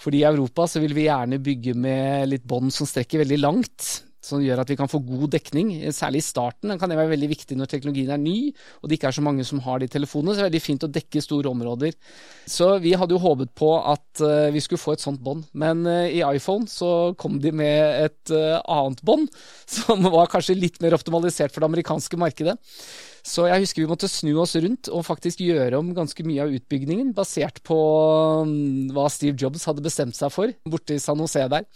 Fordi 0.00 0.24
i 0.24 0.28
Europa 0.28 0.66
så 0.68 0.80
vil 0.82 0.96
vi 0.96 1.06
gjerne 1.06 1.40
bygge 1.40 1.76
med 1.78 2.32
litt 2.32 2.48
bånd 2.48 2.72
som 2.74 2.88
strekker 2.88 3.22
veldig 3.22 3.38
langt 3.44 3.86
som 4.26 4.42
gjør 4.42 4.62
at 4.62 4.70
vi 4.72 4.78
kan 4.78 4.90
få 4.90 5.00
god 5.06 5.30
dekning. 5.36 5.72
Særlig 5.94 6.24
i 6.24 6.26
starten 6.26 6.74
kan 6.80 6.90
det 6.90 6.98
være 6.98 7.14
veldig 7.14 7.30
viktig 7.30 7.58
når 7.58 7.70
teknologien 7.70 8.12
er 8.14 8.22
ny 8.22 8.36
og 8.82 8.88
det 8.88 8.98
ikke 8.98 9.10
er 9.10 9.16
så 9.16 9.24
mange 9.24 9.46
som 9.46 9.60
har 9.64 9.80
de 9.80 9.88
telefonene. 9.90 10.34
Så 10.34 10.40
det 10.40 10.44
er 10.44 10.50
veldig 10.50 10.64
fint 10.64 10.86
å 10.86 10.92
dekke 10.92 11.22
store 11.24 11.52
områder. 11.52 11.96
Så 12.50 12.70
vi 12.82 12.94
hadde 12.98 13.16
jo 13.16 13.22
håpet 13.22 13.52
på 13.58 13.72
at 13.80 14.22
uh, 14.22 14.52
vi 14.54 14.62
skulle 14.64 14.82
få 14.82 14.96
et 14.96 15.04
sånt 15.04 15.22
bånd, 15.24 15.46
men 15.56 15.84
uh, 15.88 16.06
i 16.06 16.22
iPhone 16.26 16.68
så 16.70 17.12
kom 17.20 17.40
de 17.42 17.52
med 17.54 18.06
et 18.06 18.34
uh, 18.34 18.60
annet 18.62 19.02
bånd 19.06 19.30
som 19.78 20.06
var 20.12 20.30
kanskje 20.32 20.58
litt 20.58 20.80
mer 20.84 20.96
optimalisert 20.96 21.54
for 21.54 21.62
det 21.62 21.70
amerikanske 21.70 22.20
markedet. 22.20 22.56
Så 23.26 23.48
jeg 23.48 23.64
husker 23.64 23.82
vi 23.82 23.90
måtte 23.90 24.10
snu 24.10 24.36
oss 24.38 24.54
rundt 24.62 24.86
og 24.94 25.02
faktisk 25.08 25.40
gjøre 25.42 25.80
om 25.80 25.88
ganske 25.96 26.22
mye 26.22 26.44
av 26.44 26.52
utbyggingen, 26.54 27.10
basert 27.16 27.58
på 27.66 27.78
um, 28.46 28.52
hva 28.94 29.08
Steve 29.10 29.34
Jobs 29.40 29.66
hadde 29.66 29.82
bestemt 29.82 30.14
seg 30.14 30.30
for 30.30 30.54
borte 30.70 30.94
i 30.94 31.02
San 31.02 31.18
Jose 31.18 31.42
der. 31.50 31.66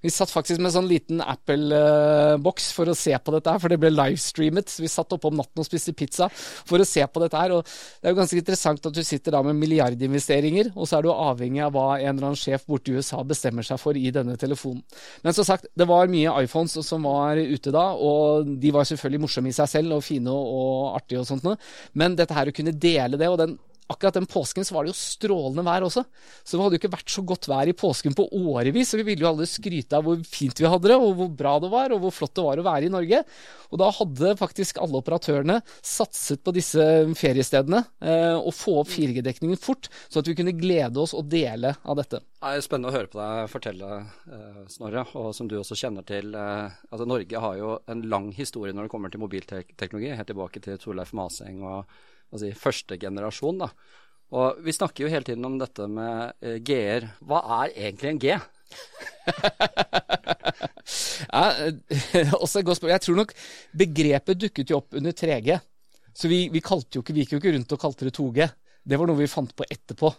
Vi 0.00 0.10
satt 0.12 0.32
faktisk 0.32 0.60
med 0.60 0.70
en 0.70 0.76
sånn 0.78 0.88
liten 0.88 1.20
Apple-boks 1.20 2.70
for 2.76 2.88
å 2.88 2.96
se 2.96 3.12
på 3.12 3.34
dette, 3.34 3.52
her, 3.52 3.60
for 3.60 3.72
det 3.72 3.78
ble 3.82 3.90
livestreamet. 3.92 4.72
Vi 4.80 4.88
satt 4.88 5.12
oppe 5.12 5.28
om 5.28 5.36
natten 5.36 5.60
og 5.60 5.68
spiste 5.68 5.92
pizza 5.96 6.30
for 6.32 6.80
å 6.80 6.88
se 6.88 7.04
på 7.04 7.20
dette. 7.20 7.36
her, 7.36 7.52
og 7.52 7.64
Det 7.64 8.08
er 8.08 8.14
jo 8.14 8.20
ganske 8.20 8.40
interessant 8.40 8.86
at 8.86 8.96
du 8.96 9.02
sitter 9.04 9.36
da 9.36 9.42
med 9.42 9.58
milliardinvesteringer, 9.60 10.72
og 10.74 10.88
så 10.88 10.98
er 10.98 11.02
du 11.02 11.12
avhengig 11.12 11.62
av 11.66 11.74
hva 11.76 12.00
en 12.00 12.16
eller 12.16 12.30
annen 12.30 12.40
sjef 12.40 12.64
borte 12.66 12.92
i 12.92 12.96
USA 12.96 13.22
bestemmer 13.22 13.66
seg 13.66 13.80
for 13.80 13.96
i 13.96 14.10
denne 14.10 14.36
telefonen. 14.40 14.82
Men 15.22 15.36
som 15.36 15.44
sagt, 15.44 15.68
det 15.76 15.88
var 15.88 16.08
mye 16.08 16.32
iPhones 16.44 16.78
som 16.86 17.04
var 17.04 17.36
ute 17.36 17.70
da, 17.74 17.90
og 17.92 18.48
de 18.60 18.72
var 18.72 18.88
selvfølgelig 18.88 19.26
morsomme 19.26 19.52
i 19.52 19.56
seg 19.56 19.68
selv, 19.68 19.98
og 19.98 20.04
fine 20.06 20.32
og 20.32 20.96
artige 20.96 21.20
og 21.20 21.28
sånt 21.28 21.44
noe. 21.44 21.60
Men 21.92 22.16
dette 22.16 22.34
her 22.34 22.48
å 22.48 22.56
kunne 22.56 22.72
dele 22.72 23.20
det, 23.20 23.28
og 23.28 23.40
den 23.40 23.58
akkurat 23.90 24.16
den 24.16 24.28
påsken 24.30 24.66
så 24.66 24.76
var 24.76 24.86
det 24.86 24.92
jo 24.92 24.98
strålende 24.98 25.64
vær 25.66 25.86
også. 25.86 26.04
Så 26.42 26.56
det 26.56 26.62
hadde 26.62 26.78
jo 26.78 26.80
ikke 26.82 26.92
vært 26.94 27.12
så 27.12 27.24
godt 27.26 27.48
vær 27.50 27.70
i 27.70 27.76
påsken 27.76 28.16
på 28.16 28.26
årevis. 28.38 28.92
Så 28.92 29.00
vi 29.00 29.06
ville 29.08 29.24
jo 29.26 29.30
alle 29.32 29.48
skryte 29.50 29.98
av 29.98 30.06
hvor 30.06 30.20
fint 30.26 30.60
vi 30.60 30.68
hadde 30.70 30.90
det, 30.92 30.98
og 30.98 31.16
hvor 31.18 31.30
bra 31.42 31.56
det 31.62 31.70
var, 31.72 31.94
og 31.94 32.04
hvor 32.04 32.14
flott 32.14 32.34
det 32.38 32.46
var 32.46 32.62
å 32.62 32.66
være 32.66 32.88
i 32.88 32.92
Norge. 32.94 33.22
Og 33.70 33.80
da 33.82 33.90
hadde 33.94 34.34
faktisk 34.38 34.80
alle 34.82 35.00
operatørene 35.00 35.60
satset 35.86 36.42
på 36.44 36.54
disse 36.54 36.84
feriestedene 37.18 37.82
eh, 38.02 38.36
og 38.36 38.52
få 38.56 38.80
opp 38.82 38.90
4G-dekningen 38.90 39.60
fort, 39.60 39.90
så 40.08 40.22
at 40.22 40.30
vi 40.30 40.36
kunne 40.38 40.56
glede 40.58 41.02
oss 41.02 41.14
og 41.16 41.28
dele 41.30 41.74
av 41.82 41.98
dette. 42.00 42.22
Det 42.40 42.54
er 42.56 42.64
spennende 42.64 42.90
å 42.90 42.96
høre 42.96 43.10
på 43.12 43.20
deg 43.20 43.50
fortelle, 43.52 43.98
eh, 44.32 44.62
Snorre. 44.72 45.04
Og 45.20 45.34
som 45.36 45.50
du 45.50 45.58
også 45.58 45.78
kjenner 45.78 46.06
til, 46.06 46.34
eh, 46.34 46.78
altså 46.90 47.06
Norge 47.08 47.42
har 47.46 47.58
jo 47.58 47.74
en 47.90 48.06
lang 48.10 48.30
historie 48.36 48.74
når 48.74 48.88
det 48.88 48.94
kommer 48.94 49.12
til 49.12 49.22
mobilteknologi, 49.22 50.14
helt 50.16 50.30
tilbake 50.30 50.62
til 50.64 50.80
Torleif 50.80 51.12
Maseng 51.16 51.62
og 51.66 52.00
si, 52.38 52.52
første 52.54 52.98
generasjon. 53.00 53.58
Da. 53.64 53.68
Og 54.38 54.60
vi 54.62 54.74
snakker 54.74 55.04
jo 55.04 55.10
hele 55.10 55.26
tiden 55.26 55.44
om 55.48 55.58
dette 55.58 55.86
med 55.90 56.32
eh, 56.44 56.60
G-er. 56.62 57.08
Hva 57.26 57.42
er 57.62 57.74
egentlig 57.88 58.12
en 58.12 58.22
G? 58.22 58.26
ja, 61.34 61.44
også 62.42 62.60
et 62.60 62.66
godt 62.68 62.78
spørsmål. 62.78 62.94
Jeg 62.94 63.04
tror 63.06 63.16
nok 63.18 63.34
begrepet 63.82 64.42
dukket 64.46 64.70
jo 64.70 64.78
opp 64.78 64.94
under 65.00 65.12
3G. 65.16 65.58
Så 66.14 66.30
vi, 66.30 66.48
vi, 66.52 66.62
jo 66.62 67.02
ikke, 67.02 67.14
vi 67.14 67.24
gikk 67.24 67.36
jo 67.36 67.40
ikke 67.42 67.54
rundt 67.56 67.74
og 67.74 67.82
kalte 67.82 68.06
det 68.06 68.16
2G. 68.18 68.50
Det 68.86 68.98
var 68.98 69.06
noe 69.08 69.18
vi 69.18 69.30
fant 69.30 69.54
på 69.56 69.66
etterpå. 69.66 70.12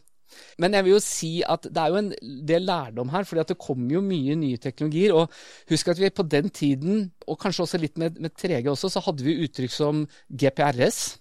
Men 0.64 0.76
jeg 0.76 0.86
vil 0.86 0.94
jo 0.96 1.02
si 1.04 1.32
at 1.44 1.66
det 1.68 1.82
er 1.82 1.92
jo 1.92 2.00
en 2.00 2.12
del 2.48 2.64
lærdom 2.68 3.12
her, 3.12 3.26
fordi 3.28 3.44
det 3.50 3.60
kommer 3.60 3.98
jo 3.98 4.04
mye 4.06 4.38
nye 4.40 4.60
teknologier. 4.62 5.16
Og 5.16 5.32
husk 5.72 5.92
at 5.92 6.00
vi 6.00 6.12
på 6.14 6.28
den 6.28 6.50
tiden, 6.50 7.10
og 7.28 7.40
kanskje 7.42 7.66
også 7.66 7.82
litt 7.82 8.00
med, 8.02 8.20
med 8.22 8.36
3G 8.40 8.72
også, 8.72 8.92
så 8.92 9.04
hadde 9.08 9.28
vi 9.28 9.40
uttrykk 9.46 9.76
som 9.76 10.06
GPRS. 10.30 11.21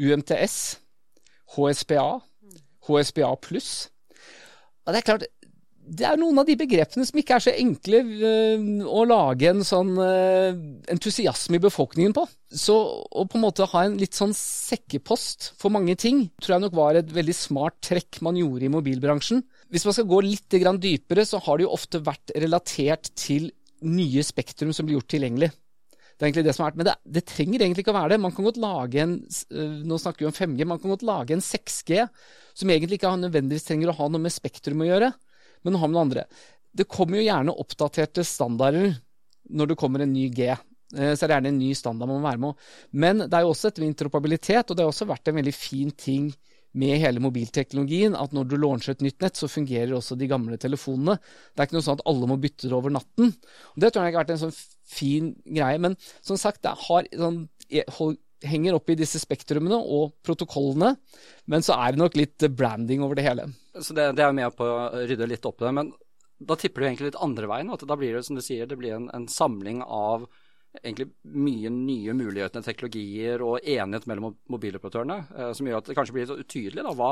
UMTS, 0.00 0.56
HSPA, 1.56 2.08
HSPA 2.88 3.34
pluss. 3.44 3.90
Og 4.86 4.94
det 4.94 5.02
er 5.02 5.06
klart, 5.06 5.26
det 5.90 6.06
er 6.06 6.18
noen 6.20 6.38
av 6.38 6.46
de 6.46 6.54
begrepene 6.58 7.04
som 7.06 7.18
ikke 7.18 7.36
er 7.36 7.42
så 7.42 7.52
enkle 7.58 8.00
uh, 8.06 8.66
å 8.86 9.02
lage 9.08 9.48
en 9.50 9.62
sånn 9.66 9.92
uh, 9.98 10.52
entusiasme 10.92 11.58
i 11.58 11.62
befolkningen 11.62 12.14
på. 12.14 12.26
Så 12.50 12.76
å 13.10 13.24
på 13.26 13.38
en 13.38 13.44
måte 13.44 13.66
ha 13.72 13.84
en 13.86 13.96
litt 13.98 14.18
sånn 14.18 14.34
sekkepost 14.36 15.50
for 15.58 15.74
mange 15.74 15.96
ting, 15.98 16.28
tror 16.38 16.56
jeg 16.56 16.64
nok 16.66 16.76
var 16.78 17.00
et 17.00 17.10
veldig 17.14 17.36
smart 17.36 17.80
trekk 17.86 18.20
man 18.26 18.38
gjorde 18.38 18.68
i 18.68 18.72
mobilbransjen. 18.72 19.42
Hvis 19.70 19.86
man 19.88 19.96
skal 19.96 20.10
gå 20.10 20.20
litt 20.26 20.60
dypere, 20.80 21.26
så 21.26 21.42
har 21.42 21.58
det 21.58 21.66
jo 21.66 21.74
ofte 21.74 22.02
vært 22.06 22.34
relatert 22.38 23.10
til 23.18 23.50
nye 23.80 24.22
spektrum 24.26 24.74
som 24.76 24.86
blir 24.86 24.98
gjort 24.98 25.10
tilgjengelig. 25.16 25.50
Det 26.20 26.26
er 26.26 26.28
egentlig 26.28 26.44
det 26.50 26.52
som 26.52 26.66
er 26.66 26.74
Men 26.76 26.86
det, 26.90 26.94
det, 27.16 27.22
trenger 27.24 27.62
egentlig 27.64 27.80
ikke 27.80 27.94
å 27.94 27.96
være 27.96 28.12
det. 28.12 28.20
Man 28.20 28.34
kan 28.36 28.44
godt 28.44 28.60
lage 28.60 29.00
en 29.00 29.14
øh, 29.24 29.76
Nå 29.88 29.96
snakker 30.02 30.26
vi 30.26 30.28
om 30.28 30.34
5G. 30.36 30.66
Man 30.68 30.80
kan 30.82 30.92
godt 30.92 31.04
lage 31.08 31.32
en 31.32 31.44
6G 31.44 32.02
som 32.60 32.68
egentlig 32.68 32.98
ikke 32.98 33.14
nødvendigvis 33.16 33.64
trenger 33.64 33.88
å 33.88 33.96
ha 33.96 34.08
noe 34.12 34.20
med 34.20 34.34
spektrum 34.34 34.82
å 34.84 34.88
gjøre, 34.90 35.08
men 35.64 35.78
har 35.80 35.88
med 35.88 35.96
noe 35.96 36.02
andre. 36.04 36.24
Det 36.76 36.84
kommer 36.90 37.16
jo 37.16 37.24
gjerne 37.24 37.54
oppdaterte 37.62 38.24
standarder 38.26 38.90
når 39.48 39.70
det 39.70 39.78
kommer 39.80 40.04
en 40.04 40.12
ny 40.12 40.26
G. 40.34 40.50
Så 40.90 41.14
så 41.16 41.24
er 41.24 41.30
det 41.30 41.36
gjerne 41.38 41.52
en 41.54 41.60
ny 41.62 41.70
standard 41.78 42.10
man 42.10 42.20
må 42.20 42.28
være 42.28 42.42
med. 42.42 42.68
Men 43.00 43.22
det 43.22 43.38
er 43.38 43.46
jo 43.46 43.54
også 43.54 43.70
et 43.70 43.80
interoperabilitet, 43.86 44.68
og 44.68 44.76
det 44.76 44.84
har 44.84 44.92
også 44.92 45.08
vært 45.08 45.30
en 45.30 45.38
veldig 45.38 45.54
fin 45.56 45.94
ting 45.94 46.28
med 46.78 47.00
hele 47.02 47.22
mobilteknologien 47.22 48.14
at 48.18 48.34
når 48.34 48.50
du 48.50 48.56
launcher 48.58 48.94
et 48.94 49.02
nytt 49.02 49.22
nett, 49.24 49.38
så 49.38 49.48
fungerer 49.50 49.94
også 49.96 50.18
de 50.18 50.28
gamle 50.30 50.58
telefonene. 50.60 51.16
Det 51.54 51.62
er 51.62 51.70
ikke 51.70 51.78
noe 51.78 51.86
sånn 51.86 51.98
at 51.98 52.06
alle 52.10 52.28
må 52.30 52.38
bytte 52.42 52.68
det 52.68 52.76
over 52.76 52.94
natten. 52.94 53.32
Og 53.74 53.82
det 53.82 53.90
tror 53.90 54.06
jeg 54.06 54.14
har 54.14 54.22
vært 54.22 54.34
en 54.36 54.42
sånn 54.44 54.54
fin 54.90 55.32
greie. 55.44 55.78
Men 55.82 55.96
som 56.20 56.38
sagt, 56.40 56.62
det 56.66 56.74
har, 56.86 57.08
sånn, 57.14 57.44
henger 58.50 58.76
opp 58.76 58.90
i 58.90 58.98
disse 58.98 59.20
spektrumene 59.22 59.78
og 59.78 60.14
protokollene, 60.26 60.94
men 61.50 61.64
så 61.64 61.76
er 61.76 61.94
det 61.94 62.02
nok 62.02 62.16
litt 62.18 62.46
branding 62.56 63.04
over 63.04 63.18
det 63.18 63.26
hele. 63.26 63.50
Så 63.78 63.96
det, 63.96 64.10
det 64.18 64.24
er 64.24 64.36
med 64.36 64.54
på 64.56 64.66
å 64.66 65.04
rydde 65.08 65.28
litt 65.30 65.46
opp 65.48 65.60
i 65.60 65.68
det. 65.68 65.74
Men 65.76 65.92
da 66.40 66.56
tipper 66.56 66.80
du 66.80 66.88
egentlig 66.88 67.10
litt 67.10 67.20
andre 67.20 67.50
veien. 67.50 67.72
At 67.72 67.84
da 67.86 67.96
blir 68.00 68.16
det 68.16 68.24
som 68.26 68.38
du 68.38 68.44
sier, 68.44 68.68
det 68.68 68.78
blir 68.80 68.96
en, 68.96 69.10
en 69.16 69.28
samling 69.30 69.82
av 69.84 70.28
egentlig 70.80 71.08
mye 71.34 71.70
nye 71.74 72.14
muligheter, 72.14 72.62
teknologier 72.64 73.42
og 73.42 73.58
enighet 73.66 74.06
mellom 74.06 74.36
mobiloperatørene, 74.52 75.18
eh, 75.36 75.50
som 75.56 75.66
gjør 75.66 75.82
at 75.82 75.90
det 75.90 75.96
kanskje 75.98 76.16
blir 76.16 76.28
litt 76.28 76.44
utydelig 76.46 76.84
da, 76.86 76.94
hva, 76.96 77.10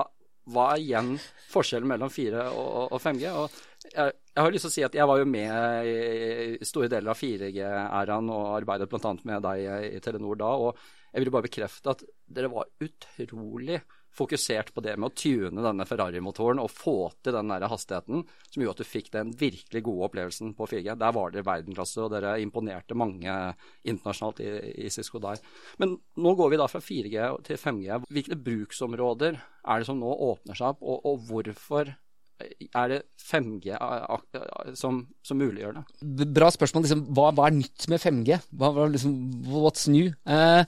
hva 0.54 0.68
er 0.74 0.84
igjen 0.84 1.10
forskjellen 1.50 1.90
mellom 1.90 2.12
4 2.12 2.44
og, 2.52 2.68
og 2.94 3.02
5G. 3.02 3.32
Og 3.34 3.90
jeg, 3.90 4.14
jeg, 4.38 4.46
har 4.46 4.54
lyst 4.54 4.68
til 4.68 4.70
å 4.70 4.76
si 4.76 4.86
at 4.86 4.96
jeg 4.96 5.10
var 5.10 5.18
jo 5.18 5.28
med 5.28 5.88
i 5.90 6.66
store 6.68 6.90
deler 6.92 7.10
av 7.10 7.18
4G-æraen 7.18 8.30
og 8.30 8.54
arbeidet 8.54 8.88
bl.a. 8.90 9.14
med 9.26 9.44
deg 9.48 9.94
i 9.98 10.02
Telenor 10.04 10.38
da. 10.38 10.52
og 10.54 10.78
jeg 11.08 11.24
vil 11.24 11.32
bare 11.34 11.48
bekrefte 11.48 11.94
at 11.94 12.04
dere 12.28 12.50
var 12.52 12.68
utrolig 12.84 13.80
fokusert 14.18 14.72
på 14.74 14.82
det 14.82 14.94
med 14.98 15.10
å 15.10 15.16
tune 15.16 15.62
denne 15.62 15.86
Ferrari-motoren 15.86 16.60
og 16.62 16.72
få 16.72 16.96
til 17.22 17.36
den 17.36 17.52
der 17.52 17.66
hastigheten 17.70 18.24
som 18.48 18.62
gjorde 18.62 18.78
at 18.78 18.82
du 18.82 18.88
fikk 18.88 19.10
den 19.14 19.30
virkelig 19.38 19.82
gode 19.86 20.08
opplevelsen 20.08 20.54
på 20.58 20.66
4G. 20.70 20.96
Der 20.98 21.14
var 21.14 21.34
dere 21.34 21.46
verdensklasse, 21.46 22.00
og 22.04 22.12
dere 22.14 22.34
imponerte 22.42 22.98
mange 22.98 23.36
internasjonalt 23.84 24.42
i, 24.42 24.50
i 24.86 24.90
Cisco 24.92 25.22
der. 25.22 25.42
Men 25.82 25.96
nå 26.18 26.34
går 26.38 26.52
vi 26.52 26.60
da 26.60 26.68
fra 26.70 26.82
4G 26.82 27.30
til 27.46 27.62
5G. 27.62 28.02
Hvilke 28.18 28.40
bruksområder 28.48 29.38
er 29.38 29.80
det 29.80 29.88
som 29.88 30.00
nå 30.02 30.10
åpner 30.32 30.58
seg 30.58 30.74
opp, 30.74 30.82
og, 30.82 31.06
og 31.06 31.24
hvorfor 31.28 31.94
er 32.38 32.90
det 32.92 32.98
5G 33.18 33.74
som, 34.78 35.00
som 35.26 35.40
muliggjør 35.40 35.78
det? 35.78 36.26
Bra 36.36 36.50
spørsmål. 36.54 36.84
Liksom, 36.86 37.04
hva, 37.16 37.30
hva, 37.34 37.48
er 37.48 37.56
nytt 37.56 37.88
med 37.90 38.02
5G? 38.02 38.38
Hva, 38.60 38.70
liksom, 38.92 39.16
what's 39.50 39.88
new? 39.90 40.12
Eh, 40.28 40.62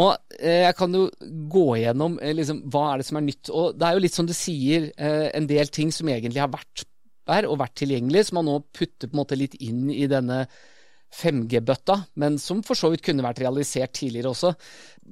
og 0.00 0.10
eh, 0.38 0.64
jeg 0.66 0.76
kan 0.78 0.96
jo 0.96 1.06
gå 1.52 1.66
igjennom 1.78 2.18
eh, 2.20 2.34
liksom, 2.36 2.64
hva 2.72 2.90
er 2.92 3.00
det 3.00 3.08
som 3.08 3.20
er 3.20 3.26
nytt. 3.28 3.52
Og 3.52 3.78
det 3.78 3.88
er 3.88 3.96
jo 3.96 4.04
litt 4.04 4.18
som 4.18 4.28
du 4.28 4.34
sier, 4.36 4.90
eh, 4.94 5.30
en 5.32 5.48
del 5.50 5.72
ting 5.72 5.94
som 5.94 6.10
egentlig 6.12 6.44
har 6.44 6.52
vært 6.52 6.86
der 7.24 7.48
og 7.48 7.60
vært 7.62 7.78
tilgjengelig, 7.80 8.26
som 8.28 8.42
man 8.42 8.50
nå 8.50 8.58
putter 8.76 9.08
på 9.08 9.16
en 9.16 9.22
måte 9.22 9.38
litt 9.40 9.56
inn 9.64 9.88
i 9.92 10.04
denne 10.10 10.44
5G-bøtta, 11.14 11.96
men 12.20 12.38
som 12.42 12.62
for 12.66 12.78
så 12.78 12.90
vidt 12.92 13.04
kunne 13.06 13.24
vært 13.24 13.42
realisert 13.44 13.94
tidligere 13.96 14.32
også. 14.32 14.52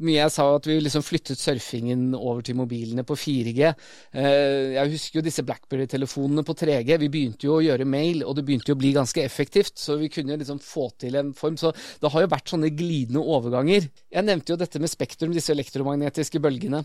Mye 0.02 0.16
jeg 0.16 0.32
sa 0.32 0.46
at 0.56 0.66
vi 0.66 0.78
liksom 0.80 1.04
flyttet 1.04 1.40
surfingen 1.40 2.14
over 2.16 2.40
til 2.44 2.56
mobilene 2.56 3.04
på 3.04 3.16
4G. 3.18 3.68
Eh, 4.16 4.72
jeg 4.78 4.92
husker 4.94 5.20
jo 5.20 5.24
disse 5.26 5.44
Blackberry-telefonene 5.46 6.44
på 6.48 6.56
3G. 6.56 6.96
Vi 7.02 7.10
begynte 7.12 7.48
jo 7.48 7.58
å 7.58 7.64
gjøre 7.64 7.88
mail, 7.88 8.24
og 8.24 8.38
det 8.38 8.46
begynte 8.48 8.72
jo 8.72 8.78
å 8.78 8.80
bli 8.80 8.94
ganske 8.96 9.24
effektivt. 9.24 9.76
Så 9.82 9.98
vi 10.00 10.08
kunne 10.12 10.38
liksom 10.40 10.62
få 10.64 10.88
til 11.02 11.18
en 11.20 11.34
form. 11.36 11.58
Så 11.60 11.74
det 11.74 12.12
har 12.14 12.24
jo 12.24 12.32
vært 12.32 12.54
sånne 12.54 12.72
glidende 12.72 13.24
overganger. 13.36 13.90
Jeg 14.12 14.28
nevnte 14.28 14.54
jo 14.54 14.60
dette 14.62 14.80
med 14.80 14.92
spektrum, 14.92 15.36
disse 15.36 15.52
elektromagnetiske 15.52 16.40
bølgene. 16.42 16.84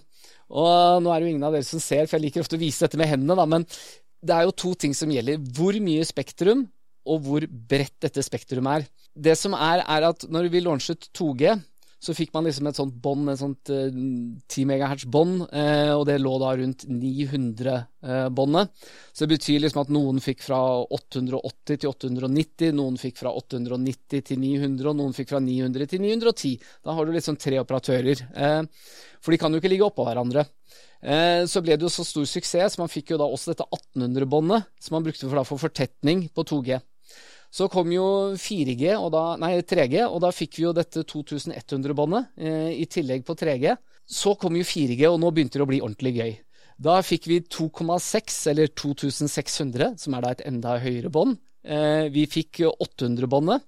Og 0.52 1.04
nå 1.04 1.14
er 1.14 1.22
det 1.22 1.30
jo 1.30 1.36
ingen 1.38 1.48
av 1.48 1.56
dere 1.56 1.68
som 1.68 1.84
ser, 1.84 2.06
for 2.06 2.20
jeg 2.20 2.28
liker 2.28 2.44
ofte 2.44 2.60
å 2.60 2.66
vise 2.66 2.84
dette 2.84 3.00
med 3.00 3.10
hendene, 3.12 3.40
da. 3.40 3.48
men 3.48 3.68
det 4.28 4.36
er 4.36 4.48
jo 4.48 4.58
to 4.58 4.74
ting 4.80 4.96
som 4.98 5.12
gjelder. 5.14 5.40
Hvor 5.56 5.78
mye 5.84 6.06
spektrum 6.08 6.68
og 7.08 7.24
hvor 7.26 7.48
bredt 7.48 7.96
dette 8.04 8.24
spektrum 8.26 8.70
er. 8.72 8.86
Det 9.18 9.34
som 9.40 9.56
er, 9.58 9.82
er 9.88 10.10
at 10.12 10.28
når 10.30 10.52
vi 10.54 10.62
launchet 10.62 11.10
2G, 11.18 11.56
så 11.98 12.14
fikk 12.14 12.30
man 12.36 12.46
liksom 12.46 12.68
et 12.70 12.78
sånt 12.78 12.98
bånd, 13.02 13.30
et 13.32 13.40
sånt 13.40 13.72
eh, 13.74 13.90
10 13.90 14.66
MHz-bånd, 14.70 15.48
eh, 15.50 15.94
og 15.96 16.04
det 16.06 16.20
lå 16.22 16.34
da 16.44 16.52
rundt 16.60 16.86
900-båndet. 16.86 18.70
Eh, 18.70 18.92
så 19.12 19.26
det 19.26 19.32
betyr 19.34 19.64
liksom 19.64 19.82
at 19.82 19.94
noen 19.94 20.22
fikk 20.22 20.44
fra 20.46 20.60
880 20.86 21.82
til 21.82 21.90
890, 21.90 22.76
noen 22.78 23.00
fikk 23.02 23.18
fra 23.24 23.34
890 23.34 24.28
til 24.30 24.42
900, 24.44 24.92
og 24.92 25.00
noen 25.00 25.18
fikk 25.18 25.34
fra 25.34 25.42
900 25.42 25.90
til 25.90 26.04
910. 26.06 26.54
Da 26.86 26.98
har 26.98 27.08
du 27.08 27.16
liksom 27.16 27.40
tre 27.42 27.58
operatører. 27.64 28.22
Uh, 28.30 28.62
for 29.24 29.34
de 29.34 29.40
kan 29.42 29.54
jo 29.54 29.62
ikke 29.62 29.72
ligge 29.72 29.88
oppå 29.88 30.06
hverandre. 30.06 30.46
Uh, 31.02 31.50
så 31.50 31.64
ble 31.66 31.80
det 31.80 31.88
jo 31.88 31.92
så 31.94 32.06
stor 32.06 32.30
suksess, 32.30 32.78
så 32.78 32.84
man 32.84 32.94
fikk 32.94 33.16
jo 33.16 33.20
da 33.22 33.26
også 33.26 33.56
dette 33.56 33.66
1800-båndet, 33.66 34.70
som 34.86 35.00
man 35.00 35.10
brukte 35.10 35.26
for, 35.26 35.40
da, 35.40 35.46
for 35.50 35.66
fortetning 35.66 36.28
på 36.30 36.46
2G. 36.46 36.78
Så 37.54 37.70
kom 37.72 37.92
jo 37.94 38.08
4G, 38.38 38.92
og 39.00 39.12
da, 39.16 39.24
nei 39.40 39.56
3G, 39.64 40.02
og 40.06 40.20
da 40.24 40.34
fikk 40.36 40.60
vi 40.60 40.66
jo 40.66 40.74
dette 40.76 41.06
2100-båndet 41.08 42.34
eh, 42.36 42.74
i 42.84 42.86
tillegg 42.92 43.24
på 43.28 43.38
3G. 43.40 43.78
Så 44.08 44.36
kom 44.40 44.58
jo 44.60 44.68
4G, 44.68 45.08
og 45.10 45.20
nå 45.22 45.32
begynte 45.32 45.60
det 45.60 45.66
å 45.66 45.70
bli 45.70 45.82
ordentlig 45.84 46.14
gøy. 46.18 46.36
Da 46.78 47.00
fikk 47.02 47.26
vi 47.32 47.40
2,6, 47.42 48.42
eller 48.52 48.70
2600, 48.76 49.96
som 49.98 50.14
er 50.14 50.26
da 50.26 50.34
et 50.36 50.46
enda 50.46 50.76
høyere 50.84 51.12
bånd. 51.14 51.40
Eh, 51.68 52.08
vi 52.14 52.28
fikk 52.30 52.62
800-båndet. 52.70 53.66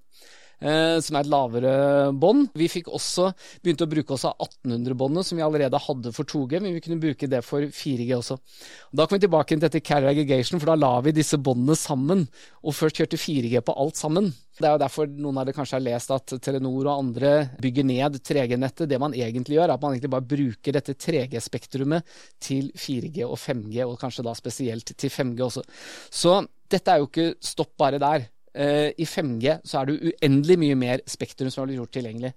Eh, 0.60 0.98
som 1.00 1.16
er 1.16 1.24
et 1.24 1.30
lavere 1.32 1.72
bånd. 2.12 2.50
Vi 2.52 2.66
fikk 2.68 2.90
også 2.92 3.30
begynt 3.64 3.80
å 3.80 3.88
bruke 3.88 4.12
også 4.12 4.34
1800-båndet, 4.44 5.24
som 5.24 5.38
vi 5.38 5.44
allerede 5.44 5.80
hadde 5.80 6.12
for 6.12 6.28
2G, 6.28 6.58
men 6.60 6.74
vi 6.76 6.82
kunne 6.84 7.00
bruke 7.00 7.28
det 7.32 7.40
for 7.46 7.64
4G 7.64 8.10
også. 8.18 8.36
Og 8.36 9.00
da 9.00 9.06
kom 9.06 9.16
vi 9.16 9.24
tilbake 9.24 9.54
til 9.54 9.62
dette 9.64 9.80
carrier 9.80 10.12
aggregation, 10.12 10.60
for 10.60 10.68
da 10.68 10.76
la 10.76 10.92
vi 11.06 11.14
disse 11.16 11.40
båndene 11.40 11.78
sammen, 11.80 12.26
og 12.60 12.76
først 12.76 13.00
kjørte 13.00 13.20
4G 13.20 13.62
på 13.64 13.76
alt 13.84 13.96
sammen. 14.00 14.28
Det 14.60 14.68
er 14.68 14.74
jo 14.74 14.82
derfor 14.82 15.08
noen 15.08 15.38
av 15.40 15.48
dere 15.48 15.56
kanskje 15.56 15.78
har 15.78 15.86
lest 15.86 16.12
at 16.12 16.34
Telenor 16.44 16.90
og 16.90 16.92
andre 16.92 17.30
bygger 17.64 17.86
ned 17.88 18.18
3G-nettet. 18.20 18.90
Det 18.90 18.98
man 19.00 19.16
egentlig 19.16 19.56
gjør, 19.56 19.70
er 19.70 19.76
at 19.78 19.86
man 19.86 19.94
egentlig 19.94 20.12
bare 20.12 20.28
bruker 20.28 20.76
dette 20.76 20.92
3G-spektrumet 21.00 22.18
til 22.44 22.68
4G 22.76 23.24
og 23.24 23.38
5G, 23.40 23.80
og 23.86 23.96
kanskje 24.02 24.26
da 24.28 24.36
spesielt 24.36 24.92
til 24.92 25.14
5G 25.14 25.46
også. 25.46 25.64
Så 26.12 26.36
dette 26.70 26.92
er 26.92 27.00
jo 27.00 27.08
ikke 27.08 27.30
stopp 27.40 27.72
bare 27.80 28.02
der. 28.02 28.28
Uh, 28.50 28.90
I 28.98 29.06
5G 29.06 29.60
så 29.62 29.80
er 29.80 29.88
det 29.88 30.12
uendelig 30.12 30.58
mye 30.58 30.78
mer 30.78 31.02
spektrum 31.08 31.50
som 31.52 31.62
har 31.62 31.70
blitt 31.70 31.80
gjort 31.80 31.96
tilgjengelig. 31.96 32.34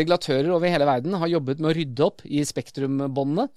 Regulatører 0.00 0.52
over 0.54 0.72
hele 0.72 0.88
verden 0.88 1.18
har 1.20 1.32
jobbet 1.32 1.60
med 1.60 1.72
å 1.72 1.76
rydde 1.76 2.06
opp 2.06 2.24
i 2.24 2.44
spektrumbåndene. 2.48 3.48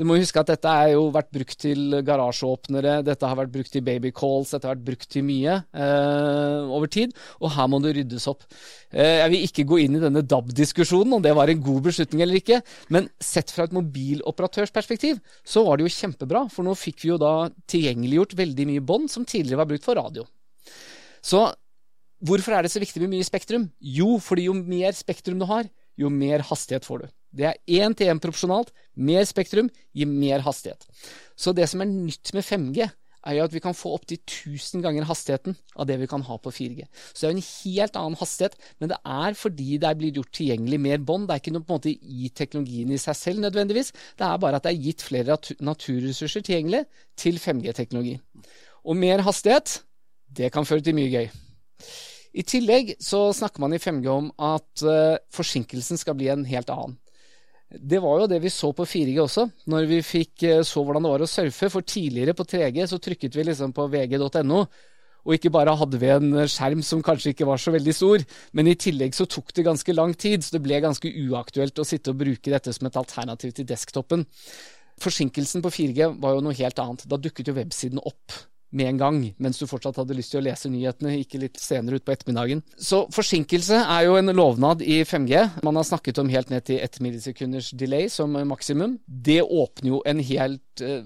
Du 0.00 0.06
må 0.08 0.16
huske 0.16 0.40
at 0.40 0.48
dette 0.48 0.70
har 0.72 0.88
jo 0.94 1.02
vært 1.12 1.28
brukt 1.34 1.58
til 1.60 1.98
garasjeåpnere, 2.02 3.02
dette 3.04 3.28
har 3.28 3.36
vært 3.36 3.52
brukt 3.52 3.70
til 3.74 3.84
babycalls, 3.84 4.54
dette 4.54 4.66
har 4.66 4.78
vært 4.78 4.86
brukt 4.86 5.08
til 5.12 5.26
mye 5.28 5.58
eh, 5.60 6.72
over 6.72 6.88
tid, 6.90 7.12
og 7.38 7.52
her 7.52 7.68
må 7.68 7.78
det 7.84 7.92
ryddes 7.98 8.26
opp. 8.32 8.46
Eh, 8.88 9.20
jeg 9.20 9.32
vil 9.34 9.46
ikke 9.46 9.66
gå 9.68 9.82
inn 9.84 9.98
i 9.98 10.02
denne 10.02 10.24
DAB-diskusjonen 10.24 11.18
om 11.18 11.22
det 11.22 11.36
var 11.36 11.52
en 11.52 11.62
god 11.62 11.86
beslutning 11.90 12.24
eller 12.24 12.40
ikke, 12.40 12.62
men 12.94 13.10
sett 13.20 13.52
fra 13.52 13.68
et 13.68 13.76
mobiloperatørsperspektiv 13.76 15.20
så 15.44 15.66
var 15.68 15.78
det 15.78 15.86
jo 15.86 15.96
kjempebra, 16.00 16.46
for 16.50 16.64
nå 16.66 16.74
fikk 16.78 17.04
vi 17.04 17.12
jo 17.12 17.20
da 17.20 17.34
tilgjengeliggjort 17.70 18.38
veldig 18.40 18.70
mye 18.72 18.86
bånd 18.94 19.12
som 19.12 19.28
tidligere 19.28 19.60
var 19.60 19.74
brukt 19.74 19.86
for 19.86 20.00
radio. 20.00 20.24
Så 21.22 21.46
hvorfor 22.22 22.56
er 22.56 22.66
det 22.66 22.72
så 22.74 22.82
viktig 22.82 23.02
med 23.04 23.14
mye 23.14 23.26
spektrum? 23.26 23.68
Jo, 23.80 24.16
fordi 24.22 24.48
jo 24.48 24.56
mer 24.58 24.94
spektrum 24.96 25.40
du 25.42 25.46
har, 25.50 25.68
jo 25.98 26.10
mer 26.12 26.44
hastighet 26.48 26.86
får 26.88 27.04
du. 27.04 27.12
Det 27.32 27.46
er 27.48 27.60
én-til-én 27.80 28.20
proporsjonalt. 28.20 28.72
Mer 28.96 29.24
spektrum 29.28 29.70
gir 29.96 30.08
mer 30.08 30.42
hastighet. 30.44 30.84
Så 31.36 31.54
det 31.56 31.68
som 31.70 31.80
er 31.80 31.88
nytt 31.88 32.34
med 32.36 32.44
5G, 32.44 32.90
er 33.22 33.36
jo 33.36 33.44
at 33.46 33.52
vi 33.54 33.62
kan 33.62 33.76
få 33.76 33.92
opptil 33.96 34.18
1000 34.18 34.82
ganger 34.82 35.06
hastigheten 35.06 35.54
av 35.78 35.86
det 35.86 35.98
vi 36.00 36.08
kan 36.10 36.24
ha 36.26 36.38
på 36.42 36.50
4G. 36.50 36.86
Så 37.12 37.22
det 37.22 37.28
er 37.28 37.30
jo 37.30 37.36
en 37.36 37.46
helt 37.48 37.98
annen 38.00 38.18
hastighet, 38.18 38.56
men 38.82 38.90
det 38.90 38.98
er 38.98 39.36
fordi 39.38 39.78
det 39.78 39.88
er 39.88 40.00
blitt 40.00 40.18
gjort 40.18 40.32
tilgjengelig 40.34 40.80
mer 40.82 41.04
bånd. 41.06 41.28
Det 41.28 41.36
er 41.36 41.44
ikke 41.44 41.54
noe 41.54 41.66
på 41.66 41.72
en 41.72 41.78
måte 41.78 41.92
i 41.92 42.32
teknologien 42.34 42.90
i 42.90 42.98
seg 42.98 43.18
selv 43.18 43.44
nødvendigvis, 43.44 43.92
det 44.18 44.26
er 44.26 44.42
bare 44.42 44.58
at 44.58 44.66
det 44.66 44.74
er 44.74 44.84
gitt 44.88 45.06
flere 45.06 45.38
naturressurser 45.62 46.42
tilgjengelig 46.42 46.84
til 47.18 47.38
5G-teknologi. 47.38 48.18
Og 48.82 48.98
mer 48.98 49.22
hastighet, 49.22 49.78
det 50.36 50.52
kan 50.54 50.66
føre 50.68 50.84
til 50.84 50.96
mye 50.96 51.12
gøy. 51.12 51.30
I 52.32 52.44
tillegg 52.48 52.94
så 53.02 53.26
snakker 53.36 53.60
man 53.60 53.74
i 53.76 53.80
5G 53.82 54.08
om 54.08 54.30
at 54.40 54.84
uh, 54.86 55.20
forsinkelsen 55.34 56.00
skal 56.00 56.16
bli 56.16 56.30
en 56.32 56.46
helt 56.48 56.70
annen. 56.72 56.96
Det 57.72 58.00
var 58.04 58.20
jo 58.20 58.28
det 58.28 58.38
vi 58.44 58.52
så 58.52 58.68
på 58.76 58.84
4G 58.84 59.16
også, 59.20 59.46
når 59.72 59.88
vi 59.88 59.98
fikk 60.04 60.46
uh, 60.48 60.62
så 60.64 60.84
hvordan 60.84 61.04
det 61.04 61.12
var 61.12 61.24
å 61.26 61.28
surfe. 61.28 61.68
For 61.72 61.84
tidligere 61.84 62.36
på 62.36 62.46
3G 62.48 62.88
så 62.88 63.00
trykket 63.02 63.36
vi 63.36 63.44
liksom 63.50 63.74
på 63.76 63.84
vg.no, 63.92 64.62
og 65.22 65.36
ikke 65.36 65.52
bare 65.54 65.74
hadde 65.78 66.00
vi 66.02 66.08
en 66.10 66.32
skjerm 66.50 66.80
som 66.82 67.02
kanskje 67.04 67.34
ikke 67.34 67.46
var 67.46 67.60
så 67.60 67.74
veldig 67.74 67.94
stor, 67.94 68.24
men 68.56 68.70
i 68.70 68.78
tillegg 68.80 69.14
så 69.14 69.28
tok 69.30 69.52
det 69.54 69.66
ganske 69.68 69.94
lang 69.94 70.16
tid, 70.18 70.42
så 70.42 70.56
det 70.56 70.62
ble 70.64 70.80
ganske 70.82 71.12
uaktuelt 71.28 71.78
å 71.78 71.86
sitte 71.86 72.10
og 72.10 72.24
bruke 72.24 72.50
dette 72.50 72.72
som 72.74 72.88
et 72.88 72.98
alternativ 72.98 73.52
til 73.54 73.68
desktopen. 73.68 74.24
Forsinkelsen 75.02 75.62
på 75.62 75.70
4G 75.72 76.08
var 76.22 76.34
jo 76.34 76.42
noe 76.42 76.56
helt 76.58 76.80
annet. 76.80 77.04
Da 77.06 77.20
dukket 77.20 77.52
jo 77.52 77.54
websiden 77.60 78.02
opp 78.02 78.40
med 78.72 78.88
en 78.88 79.00
gang, 79.00 79.20
mens 79.42 79.60
du 79.60 79.66
fortsatt 79.68 80.00
hadde 80.00 80.16
lyst 80.16 80.32
til 80.34 80.40
å 80.40 80.46
lese 80.46 80.70
nyhetene, 80.72 81.18
ikke 81.20 81.40
litt 81.42 81.60
senere 81.60 82.00
utpå 82.00 82.14
ettermiddagen. 82.14 82.62
Så 82.80 83.04
forsinkelse 83.12 83.82
er 83.84 84.06
jo 84.08 84.16
en 84.18 84.32
lovnad 84.34 84.84
i 84.84 85.02
5G. 85.08 85.62
Man 85.66 85.78
har 85.78 85.88
snakket 85.88 86.22
om 86.22 86.32
helt 86.32 86.52
ned 86.52 86.66
til 86.68 86.80
ett 86.82 86.98
millisekunders 87.04 87.72
delay 87.76 88.08
som 88.12 88.34
maksimum. 88.48 88.98
Det 89.06 89.42
åpner 89.42 89.92
jo 89.92 90.02
en 90.08 90.22
helt 90.24 90.84
uh, 90.84 91.04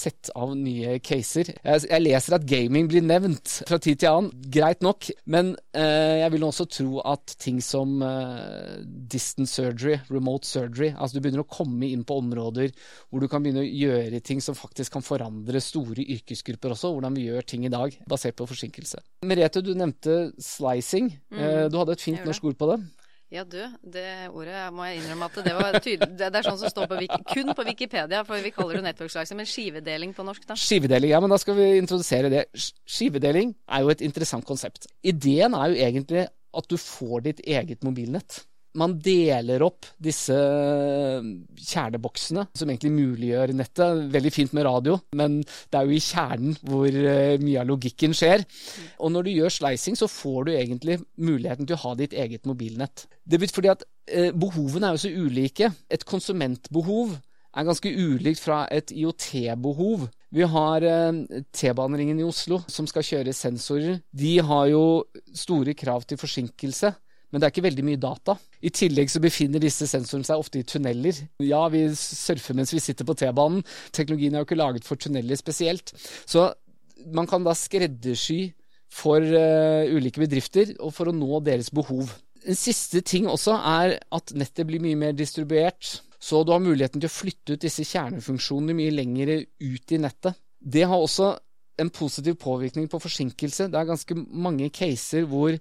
sett 0.00 0.30
av 0.38 0.52
nye 0.56 0.98
caser. 1.04 1.52
Jeg, 1.60 1.84
jeg, 1.86 2.04
leser 2.04 2.36
at 2.36 2.46
gaming 2.48 2.88
blir 2.90 3.04
nevnt 3.04 3.60
fra 3.68 3.78
tid 3.82 4.00
til 4.02 4.10
annen. 4.10 4.30
Greit 4.52 4.84
nok, 4.84 5.10
men 5.30 5.52
eh, 5.76 6.20
jeg 6.22 6.34
vil 6.34 6.46
også 6.46 6.66
tro 6.70 7.00
at 7.06 7.34
ting 7.40 7.60
som 7.64 8.00
eh, 8.06 8.80
distant 9.10 9.50
surgery, 9.50 9.98
remote 10.10 10.48
surgery 10.48 10.90
Altså 10.92 11.16
du 11.16 11.22
begynner 11.24 11.44
å 11.44 11.50
komme 11.50 11.88
inn 11.88 12.04
på 12.06 12.18
områder 12.20 12.72
hvor 13.10 13.22
du 13.22 13.28
kan 13.30 13.42
begynne 13.44 13.64
å 13.64 13.68
gjøre 13.68 14.22
ting 14.24 14.42
som 14.44 14.56
faktisk 14.58 14.96
kan 14.96 15.04
forandre 15.04 15.62
store 15.62 16.04
yrkesgrupper 16.16 16.74
også, 16.74 16.92
hvordan 16.94 17.16
vi 17.16 17.28
gjør 17.28 17.46
ting 17.54 17.66
i 17.66 17.72
dag, 17.72 17.94
basert 18.10 18.38
på 18.38 18.48
forsinkelse. 18.50 19.02
Merete, 19.26 19.62
du 19.64 19.72
nevnte 19.74 20.32
slicing. 20.40 21.12
Mm, 21.32 21.40
eh, 21.40 21.66
du 21.70 21.78
hadde 21.80 21.96
et 21.96 22.08
fint 22.08 22.24
norsk 22.26 22.50
ord 22.50 22.58
på 22.60 22.72
det. 22.72 22.80
Ja, 23.30 23.44
du, 23.46 23.60
det 23.86 24.26
ordet 24.34 24.64
må 24.74 24.88
jeg 24.88 24.98
innrømme 24.98 25.28
at 25.30 25.36
det 25.46 25.52
var 25.54 25.76
tydelig. 25.78 26.16
Det 26.18 26.30
er 26.34 26.46
sånn 26.48 26.58
som 26.58 26.72
står 26.72 26.88
på 26.90 26.98
kun 27.30 27.52
på 27.54 27.64
Wikipedia, 27.68 28.24
for 28.26 28.42
vi 28.42 28.50
kaller 28.50 28.80
det 28.80 28.88
network 28.88 29.34
men 29.38 29.46
skivedeling 29.46 30.14
på 30.16 30.26
norsk, 30.26 30.48
da? 30.48 30.56
Skivedeling, 30.58 31.12
ja, 31.14 31.20
men 31.22 31.30
da 31.30 31.38
skal 31.38 31.54
vi 31.54 31.68
introdusere 31.78 32.32
det. 32.32 32.42
Skivedeling 32.90 33.54
er 33.70 33.84
jo 33.84 33.94
et 33.94 34.02
interessant 34.02 34.46
konsept. 34.48 34.90
Ideen 35.06 35.54
er 35.54 35.70
jo 35.70 35.78
egentlig 35.86 36.26
at 36.26 36.66
du 36.66 36.74
får 36.74 37.26
ditt 37.28 37.44
eget 37.46 37.86
mobilnett 37.86 38.42
man 38.78 38.96
deler 39.02 39.62
opp 39.66 39.88
disse 40.02 40.34
kjerneboksene, 41.58 42.46
som 42.56 42.70
egentlig 42.70 42.92
muliggjør 42.94 43.54
nettet. 43.58 44.04
Veldig 44.14 44.32
fint 44.34 44.54
med 44.56 44.66
radio, 44.68 44.98
men 45.16 45.40
det 45.42 45.78
er 45.78 45.88
jo 45.88 45.96
i 45.96 46.04
kjernen 46.04 46.58
hvor 46.66 46.88
eh, 46.88 47.40
mye 47.42 47.62
av 47.62 47.70
logikken 47.70 48.14
skjer. 48.16 48.44
Og 49.02 49.14
når 49.14 49.26
du 49.26 49.32
gjør 49.34 49.56
slicing, 49.56 49.98
så 49.98 50.10
får 50.10 50.46
du 50.46 50.52
egentlig 50.54 51.00
muligheten 51.18 51.66
til 51.66 51.78
å 51.78 51.82
ha 51.86 51.96
ditt 51.98 52.14
eget 52.14 52.46
mobilnett. 52.50 53.08
Det 53.24 53.40
betyr 53.40 53.58
fordi 53.58 53.72
at 53.74 53.84
eh, 54.06 54.30
behovene 54.30 54.90
er 54.90 54.96
jo 54.96 55.04
så 55.06 55.12
ulike. 55.26 55.72
Et 55.90 56.06
konsumentbehov 56.06 57.18
er 57.50 57.66
ganske 57.66 57.90
ulikt 57.90 58.38
fra 58.44 58.62
et 58.70 58.92
IOT-behov. 58.94 60.06
Vi 60.30 60.46
har 60.46 60.86
eh, 60.86 61.42
T-baneringen 61.50 62.22
i 62.22 62.26
Oslo 62.26 62.62
som 62.70 62.86
skal 62.86 63.06
kjøre 63.06 63.34
sensorer. 63.34 63.98
De 64.14 64.36
har 64.38 64.70
jo 64.70 64.84
store 65.34 65.74
krav 65.74 66.06
til 66.06 66.20
forsinkelse 66.20 66.94
men 67.30 67.40
det 67.40 67.46
er 67.46 67.52
ikke 67.54 67.66
veldig 67.68 67.84
mye 67.86 68.00
data. 68.02 68.34
I 68.60 68.72
tillegg 68.74 69.10
så 69.12 69.22
befinner 69.22 69.62
disse 69.62 69.86
sensorene 69.88 70.26
seg 70.26 70.42
ofte 70.42 70.60
i 70.60 70.66
tunneler. 70.66 71.16
Ja, 71.44 71.62
vi 71.72 71.84
surfer 71.96 72.56
mens 72.58 72.74
vi 72.74 72.82
sitter 72.82 73.06
på 73.06 73.14
T-banen. 73.18 73.62
Teknologien 73.94 74.34
er 74.34 74.42
jo 74.42 74.48
ikke 74.48 74.58
laget 74.58 74.88
for 74.88 75.00
tunneler 75.00 75.38
spesielt. 75.38 75.94
Så 76.26 76.48
man 77.14 77.30
kan 77.30 77.46
da 77.46 77.54
skreddersy 77.56 78.50
for 78.90 79.22
uh, 79.22 79.86
ulike 79.94 80.22
bedrifter 80.22 80.74
og 80.82 80.92
for 80.96 81.10
å 81.10 81.14
nå 81.14 81.38
deres 81.46 81.70
behov. 81.74 82.10
En 82.40 82.58
siste 82.58 83.02
ting 83.06 83.28
også 83.30 83.54
er 83.54 83.98
at 84.00 84.32
nettet 84.34 84.66
blir 84.66 84.82
mye 84.82 84.98
mer 84.98 85.14
distribuert. 85.14 86.00
Så 86.20 86.42
du 86.44 86.52
har 86.52 86.60
muligheten 86.60 87.00
til 87.00 87.08
å 87.08 87.14
flytte 87.14 87.54
ut 87.54 87.62
disse 87.62 87.86
kjernefunksjonene 87.88 88.76
mye 88.76 88.92
lenger 88.92 89.36
ut 89.40 89.94
i 89.94 90.00
nettet. 90.02 90.36
Det 90.60 90.82
har 90.88 90.98
også 91.00 91.32
en 91.80 91.92
positiv 91.94 92.36
påvirkning 92.42 92.90
på 92.92 93.00
forsinkelse. 93.00 93.70
Det 93.72 93.78
er 93.78 93.88
ganske 93.88 94.16
mange 94.28 94.68
caser 94.74 95.24
hvor 95.30 95.56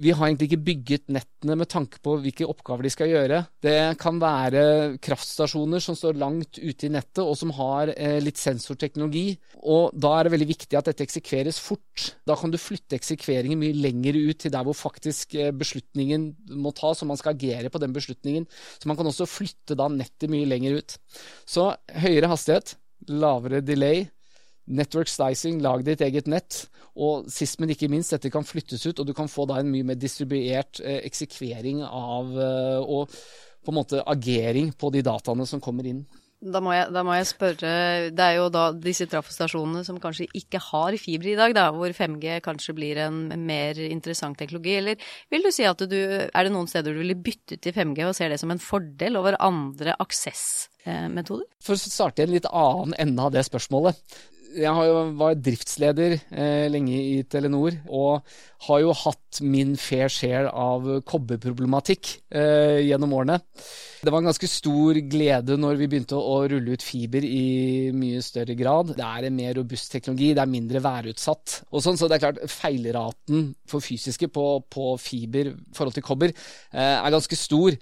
vi 0.00 0.12
har 0.16 0.26
egentlig 0.26 0.48
ikke 0.48 0.64
bygget 0.64 1.10
nettene 1.12 1.56
med 1.60 1.68
tanke 1.70 2.00
på 2.02 2.14
hvilke 2.22 2.46
oppgaver 2.48 2.86
de 2.86 2.92
skal 2.92 3.10
gjøre. 3.10 3.40
Det 3.62 3.76
kan 4.00 4.20
være 4.22 4.62
kraftstasjoner 5.02 5.82
som 5.84 5.96
står 5.98 6.18
langt 6.20 6.60
ute 6.60 6.88
i 6.88 6.92
nettet, 6.92 7.20
og 7.22 7.36
som 7.38 7.52
har 7.58 7.92
eh, 7.92 8.16
litt 8.22 8.40
sensorteknologi. 8.40 9.34
Og 9.60 9.92
da 9.92 10.14
er 10.16 10.26
det 10.26 10.34
veldig 10.36 10.48
viktig 10.54 10.78
at 10.78 10.88
dette 10.88 11.04
eksekveres 11.04 11.60
fort. 11.60 12.14
Da 12.28 12.36
kan 12.40 12.52
du 12.52 12.56
flytte 12.60 12.96
eksekveringen 12.96 13.60
mye 13.60 13.76
lenger 13.76 14.16
ut 14.16 14.40
til 14.44 14.54
der 14.54 14.64
hvor 14.66 14.78
faktisk 14.78 15.36
eh, 15.36 15.52
beslutningen 15.52 16.30
må 16.56 16.72
tas, 16.76 17.04
og 17.04 17.12
man 17.12 17.20
skal 17.20 17.36
agere 17.36 17.72
på 17.72 17.82
den 17.82 17.96
beslutningen. 17.96 18.48
Så 18.80 18.88
man 18.88 18.96
kan 19.00 19.10
også 19.10 19.28
flytte 19.28 19.76
da 19.76 19.90
nettet 19.92 20.32
mye 20.32 20.48
lenger 20.48 20.80
ut. 20.80 20.96
Så 21.44 21.74
høyere 22.00 22.32
hastighet, 22.32 22.78
lavere 23.12 23.60
delay, 23.64 24.06
Network 24.70 25.10
slicing, 25.10 25.60
lag 25.64 25.84
ditt 25.86 26.02
eget 26.06 26.30
nett. 26.30 26.64
Og 27.00 27.28
sist, 27.30 27.60
men 27.60 27.72
ikke 27.74 27.90
minst, 27.90 28.14
dette 28.14 28.32
kan 28.32 28.46
flyttes 28.46 28.86
ut, 28.86 28.98
og 29.02 29.08
du 29.08 29.14
kan 29.16 29.30
få 29.30 29.46
da 29.50 29.60
en 29.60 29.70
mye 29.70 29.86
mer 29.86 29.98
distribuert 29.98 30.82
eh, 30.82 31.02
eksekvering 31.06 31.84
av 31.86 32.34
eh, 32.34 32.80
og 32.80 33.14
på 33.60 33.72
en 33.72 33.76
måte 33.76 34.02
agering 34.08 34.72
på 34.78 34.90
de 34.94 35.04
dataene 35.04 35.46
som 35.48 35.62
kommer 35.62 35.86
inn. 35.86 36.04
Da 36.40 36.62
må, 36.64 36.70
jeg, 36.72 36.86
da 36.88 37.02
må, 37.04 37.12
jeg, 37.18 37.26
spørre, 37.28 37.70
det 38.16 38.24
er 38.24 38.38
jo 38.38 38.46
da 38.48 38.70
disse 38.72 39.04
trafostasjonene 39.12 39.82
som 39.84 39.98
kanskje 40.00 40.24
ikke 40.38 40.56
har 40.70 40.96
fiber 40.96 41.28
i 41.28 41.36
dag, 41.36 41.52
da, 41.52 41.66
hvor 41.76 41.92
5G 41.92 42.38
kanskje 42.46 42.74
blir 42.78 43.00
en 43.04 43.26
mer 43.44 43.76
interessant 43.84 44.40
teknologi, 44.40 44.78
eller 44.78 45.10
vil 45.28 45.44
du 45.44 45.50
si 45.52 45.68
at 45.68 45.84
du, 45.84 45.98
er 46.00 46.48
det 46.48 46.54
noen 46.54 46.70
steder 46.70 46.96
du 46.96 47.02
ville 47.02 47.18
byttet 47.20 47.60
til 47.60 47.76
5G 47.76 48.08
og 48.08 48.16
ser 48.16 48.32
det 48.32 48.40
som 48.40 48.54
en 48.54 48.62
fordel 48.62 49.20
over 49.20 49.36
andre 49.36 49.98
aksessmetoder? 50.00 51.44
For 51.60 51.76
å 51.76 51.82
starte 51.82 52.24
i 52.24 52.30
en 52.30 52.32
litt 52.38 52.48
annen 52.48 52.96
ende 53.04 53.28
av 53.28 53.36
det 53.36 53.44
spørsmålet 53.44 54.00
jeg 54.56 54.88
jo, 54.90 55.00
var 55.20 55.36
driftsleder 55.38 56.16
eh, 56.16 56.66
lenge 56.72 56.96
i 56.96 57.20
Telenor, 57.30 57.76
og 57.86 58.26
har 58.66 58.80
jo 58.82 58.94
hatt 58.96 59.40
min 59.46 59.76
fair 59.80 60.10
share 60.12 60.50
av 60.50 60.86
kobberproblematikk 61.08 62.10
eh, 62.34 62.80
gjennom 62.88 63.14
årene. 63.16 63.38
Det 64.00 64.12
var 64.12 64.22
en 64.22 64.30
ganske 64.30 64.48
stor 64.50 64.98
glede 65.12 65.58
når 65.60 65.78
vi 65.80 65.88
begynte 65.92 66.18
å 66.18 66.40
rulle 66.50 66.76
ut 66.76 66.84
fiber 66.84 67.24
i 67.26 67.90
mye 67.96 68.22
større 68.24 68.56
grad. 68.58 68.94
Det 68.96 69.06
er 69.06 69.28
en 69.28 69.36
mer 69.36 69.54
robust 69.60 69.92
teknologi, 69.94 70.32
det 70.36 70.44
er 70.44 70.54
mindre 70.54 70.82
værutsatt 70.84 71.60
og 71.70 71.84
sånn, 71.84 72.00
så 72.00 72.08
det 72.08 72.18
er 72.18 72.24
klart 72.26 72.42
feilraten 72.50 73.50
for 73.70 73.84
fysiske 73.84 74.30
på, 74.32 74.46
på 74.72 74.94
fiber 75.00 75.52
i 75.52 75.56
forhold 75.76 75.96
til 75.98 76.06
kobber 76.06 76.32
eh, 76.32 76.96
er 76.96 77.14
ganske 77.14 77.38
stor. 77.38 77.78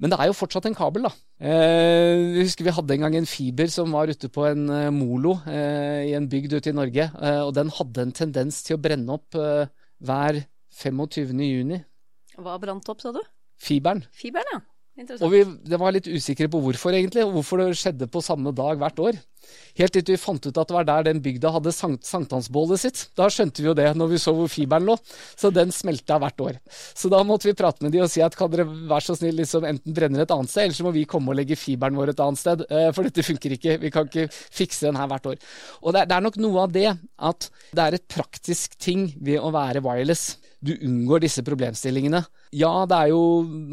Men 0.00 0.12
det 0.12 0.20
er 0.20 0.30
jo 0.30 0.38
fortsatt 0.38 0.68
en 0.70 0.76
kabel, 0.78 1.08
da. 1.08 1.14
Eh, 1.40 2.36
jeg 2.36 2.44
husker 2.44 2.66
vi 2.66 2.72
hadde 2.76 2.96
en 2.98 3.04
gang 3.06 3.14
en 3.16 3.28
fiber 3.28 3.70
som 3.72 3.94
var 3.96 4.10
ute 4.12 4.28
på 4.28 4.44
en 4.44 4.66
uh, 4.68 4.90
molo 4.92 5.38
eh, 5.48 6.10
i 6.10 6.16
en 6.18 6.26
bygd 6.28 6.58
ute 6.58 6.72
i 6.72 6.76
Norge. 6.76 7.06
Eh, 7.16 7.40
og 7.40 7.54
den 7.56 7.72
hadde 7.72 8.04
en 8.04 8.12
tendens 8.16 8.60
til 8.66 8.76
å 8.76 8.82
brenne 8.82 9.16
opp 9.16 9.38
eh, 9.40 9.70
hver 10.04 10.42
25. 10.82 11.40
juni. 11.46 11.80
Hva 12.36 12.58
brant 12.60 12.92
opp, 12.92 13.00
sa 13.00 13.14
du? 13.16 13.22
Fiberen. 13.60 14.04
Fiberen, 14.16 14.52
ja. 14.52 14.60
Og 15.20 15.32
vi 15.32 15.42
var 15.80 15.94
litt 15.96 16.08
usikre 16.10 16.48
på 16.50 16.60
hvorfor, 16.62 16.94
egentlig, 16.96 17.24
og 17.24 17.38
hvorfor 17.38 17.62
det 17.62 17.78
skjedde 17.78 18.08
på 18.10 18.22
samme 18.24 18.52
dag 18.56 18.80
hvert 18.80 19.00
år. 19.00 19.20
Helt 19.78 19.94
til 19.94 20.04
vi 20.04 20.18
fant 20.20 20.44
ut 20.44 20.58
at 20.58 20.68
det 20.68 20.74
var 20.74 20.86
der 20.86 21.06
den 21.08 21.22
bygda 21.24 21.52
hadde 21.54 21.72
sankt, 21.74 22.04
sankthansbålet 22.08 22.82
sitt. 22.82 23.02
Da 23.18 23.28
skjønte 23.32 23.62
vi 23.62 23.70
jo 23.70 23.74
det 23.76 23.88
når 23.96 24.12
vi 24.12 24.20
så 24.22 24.34
hvor 24.36 24.50
fiberen 24.50 24.88
lå. 24.90 24.96
Så 25.38 25.52
den 25.54 25.72
smelta 25.74 26.18
hvert 26.20 26.44
år. 26.44 26.58
Så 26.68 27.10
da 27.12 27.22
måtte 27.26 27.48
vi 27.48 27.56
prate 27.58 27.84
med 27.84 27.94
de 27.94 28.02
og 28.04 28.10
si 28.12 28.22
at 28.24 28.36
kan 28.38 28.50
dere 28.52 28.66
være 28.68 29.06
så 29.06 29.16
snill 29.18 29.40
liksom 29.40 29.66
enten 29.68 29.96
brenne 29.96 30.20
et 30.22 30.34
annet 30.34 30.52
sted, 30.52 30.68
eller 30.68 30.76
så 30.76 30.86
må 30.86 30.94
vi 30.96 31.06
komme 31.08 31.32
og 31.32 31.40
legge 31.40 31.58
fiberen 31.58 31.98
vår 31.98 32.14
et 32.14 32.22
annet 32.26 32.42
sted. 32.42 32.66
Eh, 32.68 32.90
for 32.96 33.06
dette 33.06 33.24
funker 33.26 33.56
ikke. 33.56 33.78
Vi 33.80 33.94
kan 33.94 34.10
ikke 34.10 34.28
fikse 34.30 34.90
den 34.90 35.00
her 35.00 35.10
hvert 35.10 35.32
år. 35.32 35.40
Og 35.80 35.96
det 35.96 36.04
er 36.06 36.26
nok 36.26 36.38
noe 36.42 36.66
av 36.66 36.76
det 36.76 36.88
at 36.90 37.50
det 37.72 37.86
er 37.86 37.96
et 37.96 38.08
praktisk 38.10 38.76
ting 38.80 39.08
ved 39.18 39.40
å 39.40 39.54
være 39.54 39.84
wireless 39.86 40.34
du 40.60 40.74
unngår 40.76 41.22
disse 41.24 41.42
problemstillingene. 41.44 42.20
Ja, 42.52 42.72
det 42.88 42.96
er 42.96 43.12
jo 43.14 43.20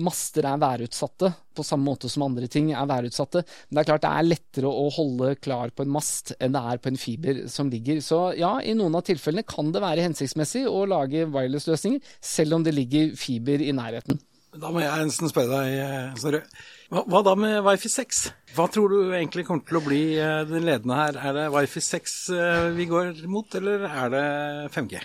master 0.08 0.46
er 0.48 0.62
værutsatte, 0.62 1.34
på 1.58 1.66
samme 1.66 1.90
måte 1.90 2.10
som 2.12 2.24
andre 2.28 2.48
ting 2.52 2.70
er 2.72 2.88
værutsatte. 2.88 3.44
Men 3.68 3.78
det 3.78 3.84
er 3.84 3.90
klart 3.90 4.06
det 4.06 4.12
er 4.14 4.30
lettere 4.30 4.72
å 4.72 4.88
holde 4.96 5.34
klar 5.44 5.74
på 5.76 5.84
en 5.84 5.92
mast 5.98 6.32
enn 6.40 6.56
det 6.56 6.64
er 6.72 6.80
på 6.80 6.94
en 6.94 7.02
fiber 7.02 7.44
som 7.52 7.72
ligger. 7.74 8.00
Så 8.06 8.22
ja, 8.40 8.56
i 8.64 8.78
noen 8.78 8.96
av 8.96 9.04
tilfellene 9.10 9.44
kan 9.48 9.74
det 9.76 9.84
være 9.84 10.08
hensiktsmessig 10.08 10.64
å 10.70 10.86
lage 10.88 11.28
wireless-løsninger, 11.34 12.16
selv 12.24 12.60
om 12.60 12.64
det 12.64 12.76
ligger 12.78 13.14
fiber 13.20 13.64
i 13.64 13.76
nærheten. 13.76 14.22
Da 14.58 14.72
må 14.74 14.80
jeg 14.82 15.10
nesten 15.10 15.30
spørre 15.30 15.60
deg, 15.60 15.74
eh, 15.84 16.14
Snorre. 16.18 16.40
Hva, 16.88 17.04
hva, 17.04 17.20
da 17.28 17.34
med 17.38 17.60
Wifi 17.66 17.92
6? 17.92 18.22
Hva 18.56 18.66
tror 18.72 18.94
du 18.94 19.12
egentlig 19.12 19.44
kommer 19.46 19.68
til 19.68 19.78
å 19.78 19.84
bli 19.86 20.02
eh, 20.16 20.48
den 20.50 20.66
ledende 20.66 20.98
her? 20.98 21.20
Er 21.20 21.36
det 21.36 21.46
Wifi 21.54 21.84
6 21.84 22.16
eh, 22.34 22.70
vi 22.78 22.88
går 22.90 23.28
mot, 23.30 23.60
eller 23.60 23.86
er 23.90 24.14
det 24.16 24.26
5G? 24.74 25.04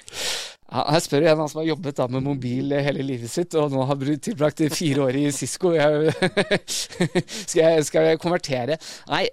Her 0.72 1.02
spør 1.04 1.26
jeg 1.26 1.36
en 1.36 1.50
som 1.50 1.60
har 1.60 1.68
jobbet 1.68 1.98
da 1.98 2.06
med 2.08 2.24
mobil 2.24 2.72
hele 2.80 3.04
livet 3.04 3.30
sitt, 3.30 3.52
og 3.60 3.72
nå 3.74 3.84
har 3.88 4.00
tilbrakt 4.24 4.64
fire 4.72 5.04
år 5.04 5.20
i 5.20 5.26
Cisco. 5.34 5.74
Jeg, 5.76 6.14
skal, 6.72 7.60
jeg, 7.60 7.84
skal, 7.88 8.08
jeg, 8.08 8.20
konvertere? 8.22 8.78
Nei, 9.10 9.26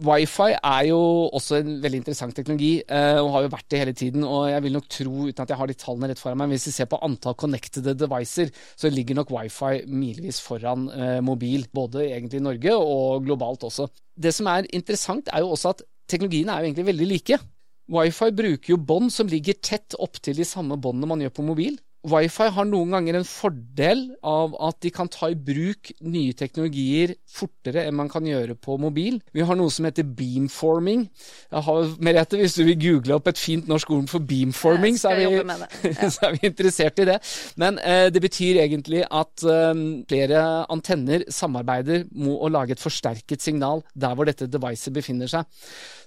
Wifi 0.00 0.54
er 0.56 0.86
jo 0.88 0.98
også 1.36 1.58
en 1.60 1.76
veldig 1.82 2.00
interessant 2.00 2.34
teknologi, 2.36 2.72
eh, 2.80 3.18
og 3.20 3.30
har 3.34 3.44
jo 3.44 3.52
vært 3.52 3.68
det 3.70 3.80
hele 3.82 3.94
tiden. 3.96 4.24
Og 4.24 4.48
jeg 4.48 4.64
vil 4.64 4.76
nok 4.78 4.88
tro, 4.90 5.14
uten 5.28 5.44
at 5.44 5.52
jeg 5.52 5.60
har 5.60 5.70
de 5.70 5.78
tallene 5.84 6.10
rett 6.10 6.22
foran 6.22 6.40
meg, 6.40 6.54
hvis 6.54 6.70
vi 6.70 6.74
ser 6.78 6.90
på 6.90 7.00
antall 7.06 7.36
connected 7.38 7.86
devices, 8.00 8.50
så 8.80 8.90
ligger 8.90 9.20
nok 9.20 9.30
wifi 9.36 9.84
milevis 9.86 10.40
foran 10.42 10.88
eh, 10.90 11.20
mobil. 11.22 11.68
Både 11.76 12.08
egentlig 12.08 12.40
i 12.40 12.46
Norge 12.48 12.74
og 12.74 13.28
globalt 13.28 13.68
også. 13.68 13.90
Det 14.16 14.34
som 14.34 14.48
er 14.50 14.68
interessant, 14.74 15.28
er 15.30 15.44
jo 15.44 15.52
også 15.54 15.76
at 15.76 15.86
teknologiene 16.10 16.56
er 16.56 16.64
jo 16.64 16.72
egentlig 16.72 16.90
veldig 16.90 17.10
like. 17.14 17.42
Wifi 17.90 18.30
bruker 18.30 18.74
jo 18.74 18.78
bånd 18.78 19.10
som 19.12 19.30
ligger 19.30 19.56
tett 19.58 19.96
opptil 19.98 20.38
de 20.38 20.46
samme 20.46 20.78
båndene 20.78 21.10
man 21.10 21.24
gjør 21.24 21.32
på 21.40 21.46
mobil. 21.48 21.78
Wifi 22.08 22.46
har 22.54 22.64
noen 22.64 22.94
ganger 22.94 23.18
en 23.18 23.26
fordel 23.28 24.06
av 24.24 24.54
at 24.64 24.78
de 24.80 24.88
kan 24.94 25.08
ta 25.12 25.28
i 25.28 25.36
bruk 25.36 25.90
nye 26.00 26.32
teknologier 26.36 27.12
fortere 27.28 27.82
enn 27.84 27.96
man 27.98 28.08
kan 28.08 28.24
gjøre 28.24 28.56
på 28.56 28.78
mobil. 28.80 29.18
Vi 29.36 29.44
har 29.44 29.58
noe 29.58 29.72
som 29.74 29.84
heter 29.84 30.06
beamforming. 30.08 31.04
Har, 31.52 31.90
Merete, 32.00 32.38
hvis 32.40 32.56
du 32.56 32.62
vil 32.64 32.78
google 32.80 33.18
opp 33.18 33.28
et 33.28 33.40
fint 33.40 33.68
norsk 33.68 33.92
ord 33.92 34.08
for 34.12 34.24
beamforming, 34.24 34.96
så 34.96 35.12
er, 35.12 35.20
vi, 35.20 35.42
ja. 35.90 36.08
så 36.08 36.30
er, 36.30 36.38
vi, 36.38 36.42
interessert 36.48 37.02
i 37.04 37.08
det. 37.10 37.18
Men 37.60 37.76
eh, 37.84 38.08
det 38.14 38.24
betyr 38.24 38.62
egentlig 38.64 39.04
at 39.04 39.44
eh, 39.44 39.84
flere 40.08 40.44
antenner 40.72 41.26
samarbeider 41.28 42.06
med 42.16 42.32
å 42.32 42.48
lage 42.48 42.78
et 42.78 42.82
forsterket 42.82 43.44
signal 43.44 43.84
der 43.92 44.16
hvor 44.16 44.30
dette 44.30 44.48
devicet 44.48 44.96
befinner 44.96 45.28
seg. 45.28 45.44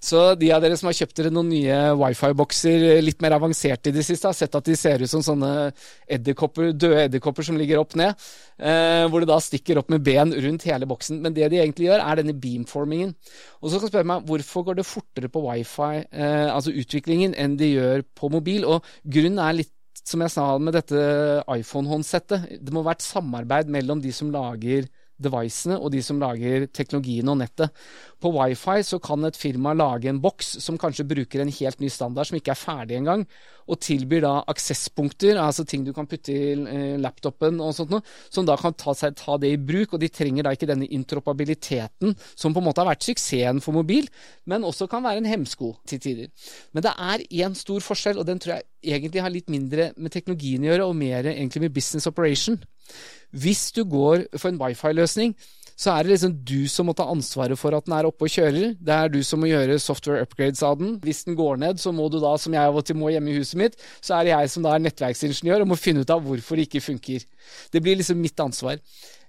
Så 0.03 0.33
de 0.35 0.49
av 0.51 0.59
dere 0.63 0.75
som 0.75 0.89
har 0.89 0.97
kjøpt 0.97 1.21
dere 1.21 1.31
noen 1.31 1.53
nye 1.53 1.77
wifi-bokser 1.95 3.03
litt 3.05 3.21
mer 3.23 3.37
avanserte 3.37 3.93
i 3.93 3.95
det 3.95 4.03
siste, 4.03 4.27
har 4.27 4.35
sett 4.35 4.57
at 4.57 4.65
de 4.67 4.75
ser 4.75 5.05
ut 5.05 5.11
som 5.11 5.23
sånne 5.23 5.53
edderkopper, 6.17 6.71
døde 6.71 7.05
edderkopper 7.07 7.47
som 7.47 7.59
ligger 7.59 7.81
opp 7.81 7.95
ned. 7.99 8.17
Eh, 8.59 9.03
hvor 9.09 9.23
det 9.23 9.29
da 9.31 9.39
stikker 9.41 9.81
opp 9.81 9.91
med 9.93 10.03
ben 10.05 10.33
rundt 10.45 10.67
hele 10.69 10.89
boksen. 10.89 11.21
Men 11.23 11.35
det 11.35 11.51
de 11.53 11.61
egentlig 11.61 11.89
gjør, 11.89 12.03
er 12.03 12.21
denne 12.21 12.35
beamformingen. 12.37 13.13
Og 13.61 13.69
så 13.69 13.79
kan 13.79 13.89
du 13.89 13.93
spørre 13.93 14.11
meg 14.13 14.25
hvorfor 14.29 14.67
går 14.69 14.79
det 14.79 14.89
fortere 14.89 15.31
på 15.31 15.45
wifi, 15.47 15.93
eh, 16.11 16.49
altså 16.49 16.73
utviklingen, 16.73 17.37
enn 17.37 17.57
de 17.59 17.73
gjør 17.75 18.03
på 18.15 18.31
mobil? 18.33 18.67
Og 18.67 18.83
grunnen 19.03 19.41
er 19.43 19.61
litt 19.61 19.73
som 20.03 20.23
jeg 20.23 20.33
sa 20.33 20.49
med 20.59 20.75
dette 20.75 20.99
iPhone-håndsettet. 21.47 22.59
Det 22.59 22.73
må 22.75 22.83
være 22.83 22.99
et 22.99 23.05
samarbeid 23.07 23.71
mellom 23.71 24.01
de 24.03 24.11
som 24.15 24.31
lager 24.33 24.89
devicene 25.23 25.77
og 25.77 25.91
de 25.93 26.01
som 26.03 26.19
lager 26.21 26.67
teknologien 26.73 27.29
og 27.31 27.39
nettet. 27.39 27.71
På 28.23 28.31
wifi 28.31 28.79
så 28.87 29.01
kan 29.03 29.25
et 29.27 29.35
firma 29.35 29.73
lage 29.75 30.07
en 30.07 30.21
boks 30.23 30.53
som 30.63 30.77
kanskje 30.79 31.03
bruker 31.09 31.41
en 31.43 31.51
helt 31.51 31.81
ny 31.83 31.89
standard 31.91 32.29
som 32.29 32.37
ikke 32.37 32.53
er 32.53 32.59
ferdig 32.59 32.95
engang, 32.95 33.25
og 33.67 33.79
tilbyr 33.83 34.23
da 34.23 34.31
aksesspunkter, 34.51 35.37
altså 35.39 35.65
ting 35.67 35.83
du 35.83 35.91
kan 35.95 36.07
putte 36.07 36.31
i 36.31 36.53
eh, 36.55 36.95
laptopen 37.03 37.59
og 37.63 37.73
sånt 37.75 37.91
noe, 37.91 38.03
som 38.31 38.47
da 38.47 38.55
kan 38.59 38.75
ta, 38.79 38.95
seg, 38.95 39.17
ta, 39.19 39.35
det 39.39 39.53
i 39.53 39.59
bruk. 39.59 39.95
Og 39.95 40.01
de 40.03 40.11
trenger 40.11 40.47
da 40.47 40.53
ikke 40.55 40.69
denne 40.69 40.87
interoperabiliteten 40.87 42.15
som 42.31 42.55
på 42.55 42.63
en 42.63 42.67
måte 42.67 42.83
har 42.83 42.91
vært 42.91 43.07
suksessen 43.07 43.59
for 43.63 43.75
mobil, 43.75 44.07
men 44.47 44.67
også 44.67 44.87
kan 44.91 45.03
være 45.03 45.23
en 45.23 45.31
hemsko 45.31 45.73
til 45.89 46.03
tider. 46.03 46.51
Men 46.75 46.87
det 46.87 46.93
er 46.95 47.25
én 47.43 47.57
stor 47.59 47.83
forskjell, 47.83 48.19
og 48.19 48.27
den 48.27 48.39
tror 48.43 48.57
jeg 48.57 48.95
egentlig 48.95 49.23
har 49.23 49.33
litt 49.33 49.51
mindre 49.51 49.91
med 49.97 50.15
teknologien 50.15 50.63
å 50.63 50.71
gjøre, 50.71 50.87
og 50.87 50.99
mer 50.99 51.27
egentlig 51.33 51.67
med 51.67 51.75
business 51.75 52.07
operation. 52.07 52.59
Hvis 53.31 53.71
du 53.75 53.83
går 53.89 54.27
for 54.37 54.51
en 54.51 54.59
wifi-løsning, 54.61 55.35
så 55.75 55.93
er 55.93 56.05
det 56.05 56.13
liksom 56.13 56.35
du 56.45 56.67
som 56.69 56.87
må 56.87 56.93
ta 56.97 57.07
ansvaret 57.09 57.59
for 57.59 57.75
at 57.75 57.87
den 57.87 57.95
er 57.97 58.07
oppe 58.07 58.27
og 58.27 58.33
kjører. 58.33 58.75
Det 58.77 58.93
er 58.95 59.09
du 59.13 59.19
som 59.25 59.41
må 59.41 59.49
gjøre 59.49 59.79
software 59.81 60.25
upgrades 60.25 60.61
av 60.65 60.77
den. 60.79 60.95
Hvis 61.03 61.23
den 61.27 61.37
går 61.39 61.59
ned, 61.63 61.81
så 61.81 61.93
må 61.95 62.09
du 62.13 62.19
da, 62.21 62.35
som 62.39 62.53
jeg 62.53 62.69
av 62.69 62.77
og 62.77 62.85
til 62.87 62.99
må 62.99 63.09
hjemme 63.13 63.33
i 63.33 63.39
huset 63.39 63.59
mitt, 63.59 63.79
så 63.99 64.19
er 64.19 64.27
det 64.27 64.35
jeg 64.35 64.53
som 64.53 64.67
da 64.67 64.75
er 64.75 64.85
nettverksingeniør 64.85 65.65
og 65.65 65.73
må 65.73 65.79
finne 65.79 66.05
ut 66.05 66.13
av 66.13 66.23
hvorfor 66.23 66.59
det 66.59 66.69
ikke 66.69 66.85
funker. 66.91 67.25
Det 67.73 67.81
blir 67.83 67.99
liksom 67.99 68.21
mitt 68.21 68.39
ansvar. 68.43 68.79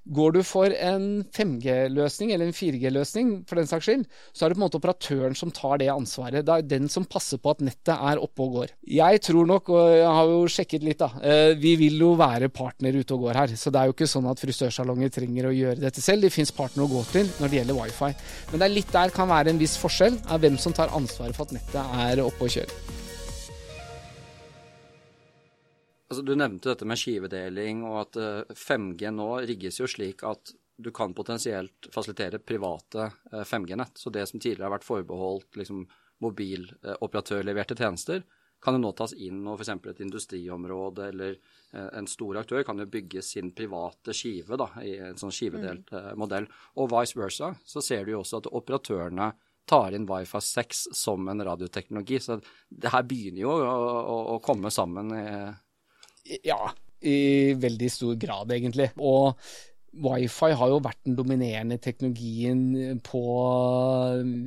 Går 0.05 0.35
du 0.37 0.43
for 0.45 0.69
en 0.69 1.25
5G-løsning, 1.33 2.35
eller 2.35 2.51
en 2.51 2.57
4G-løsning 2.57 3.31
for 3.49 3.57
den 3.57 3.69
saks 3.71 3.87
skyld, 3.89 4.03
så 4.37 4.45
er 4.45 4.53
det 4.53 4.59
på 4.59 4.61
en 4.61 4.65
måte 4.67 4.81
operatøren 4.81 5.37
som 5.39 5.53
tar 5.55 5.79
det 5.81 5.89
ansvaret. 5.93 6.45
Det 6.45 6.57
er 6.59 6.67
den 6.75 6.91
som 6.93 7.07
passer 7.09 7.41
på 7.41 7.55
at 7.55 7.63
nettet 7.65 7.95
er 7.95 8.21
oppe 8.21 8.45
og 8.45 8.59
går. 8.59 8.75
Jeg 8.99 9.23
tror 9.25 9.49
nok, 9.49 9.71
og 9.73 9.95
jeg 9.97 10.11
har 10.19 10.33
jo 10.35 10.43
sjekket 10.53 10.85
litt, 10.85 11.01
da, 11.01 11.09
eh, 11.25 11.55
vi 11.57 11.73
vil 11.81 11.97
jo 12.05 12.13
være 12.21 12.51
partner 12.53 12.99
ute 13.01 13.17
og 13.17 13.29
går 13.29 13.41
her. 13.41 13.55
Så 13.57 13.73
det 13.73 13.81
er 13.81 13.89
jo 13.89 13.97
ikke 13.97 14.11
sånn 14.11 14.29
at 14.29 14.43
frisørsalonger 14.45 15.15
trenger 15.15 15.49
å 15.49 15.55
gjøre 15.57 15.81
dette 15.87 16.05
selv. 16.05 16.27
Det 16.27 16.35
fins 16.35 16.53
partnere 16.53 16.85
å 16.85 16.93
gå 16.99 17.05
til 17.15 17.31
når 17.39 17.49
det 17.49 17.61
gjelder 17.63 17.81
wifi. 17.81 18.13
Men 18.51 18.61
det 18.61 18.69
er 18.69 18.77
litt 18.77 18.93
der 18.93 19.15
kan 19.15 19.33
være 19.33 19.55
en 19.55 19.63
viss 19.63 19.79
forskjell 19.81 20.21
av 20.29 20.45
hvem 20.45 20.61
som 20.61 20.77
tar 20.77 20.93
ansvaret 20.93 21.37
for 21.37 21.49
at 21.49 21.57
nettet 21.57 21.97
er 22.05 22.23
oppe 22.27 22.45
og 22.45 22.53
kjører. 22.59 23.04
Altså, 26.15 26.23
du 26.31 26.37
nevnte 26.39 26.71
dette 26.71 26.87
med 26.87 27.01
skivedeling, 27.01 27.81
og 27.89 27.97
at 28.05 28.21
5G 28.55 29.09
eh, 29.09 29.15
nå 29.17 29.27
rigges 29.51 29.81
jo 29.81 29.89
slik 29.91 30.23
at 30.29 30.53
du 30.77 30.93
kan 30.95 31.15
potensielt 31.15 31.89
fasilitere 31.95 32.39
private 32.39 33.09
5G-nett. 33.33 33.97
Eh, 33.97 33.99
Så 33.99 34.11
det 34.15 34.29
som 34.31 34.39
tidligere 34.39 34.69
har 34.69 34.77
vært 34.77 34.87
forbeholdt 34.87 35.59
liksom, 35.59 35.89
mobiloperatørleverte 36.23 37.75
tjenester, 37.75 38.23
kan 38.63 38.79
jo 38.79 38.85
nå 38.85 38.93
tas 38.95 39.13
inn, 39.19 39.43
og 39.51 39.59
f.eks. 39.59 39.73
et 39.91 40.05
industriområde 40.07 41.09
eller 41.11 41.35
eh, 41.35 41.89
en 41.99 42.07
stor 42.07 42.39
aktør 42.45 42.63
kan 42.63 42.79
jo 42.79 42.87
bygge 42.87 43.23
sin 43.27 43.51
private 43.51 44.15
skive 44.15 44.55
da, 44.61 44.71
i 44.87 44.95
en 45.11 45.19
sånn 45.19 45.35
skivedelt 45.35 45.91
mm. 45.91 46.15
modell. 46.23 46.47
Og 46.79 46.95
vice 46.95 47.19
versa 47.19 47.51
så 47.67 47.83
ser 47.83 48.07
du 48.07 48.15
jo 48.15 48.23
også 48.23 48.39
at 48.39 48.53
operatørene 48.55 49.33
tar 49.67 49.97
inn 49.97 50.07
Wifi 50.07 50.41
6 50.47 50.87
som 50.95 51.29
en 51.29 51.43
radioteknologi. 51.43 52.23
Så 52.23 52.39
det 52.71 52.93
her 52.95 53.03
begynner 53.09 53.45
jo 53.49 53.53
å, 53.59 53.77
å, 54.15 54.17
å 54.37 54.41
komme 54.45 54.71
sammen. 54.71 55.11
Ja, 56.25 56.73
i 57.05 57.53
veldig 57.61 57.91
stor 57.93 58.19
grad, 58.21 58.53
egentlig. 58.55 58.91
Og 58.97 59.35
Wifi 59.95 60.51
har 60.59 60.71
jo 60.73 60.81
vært 60.83 60.99
den 61.07 61.15
dominerende 61.15 61.77
teknologien 61.83 62.99
på, 63.07 63.23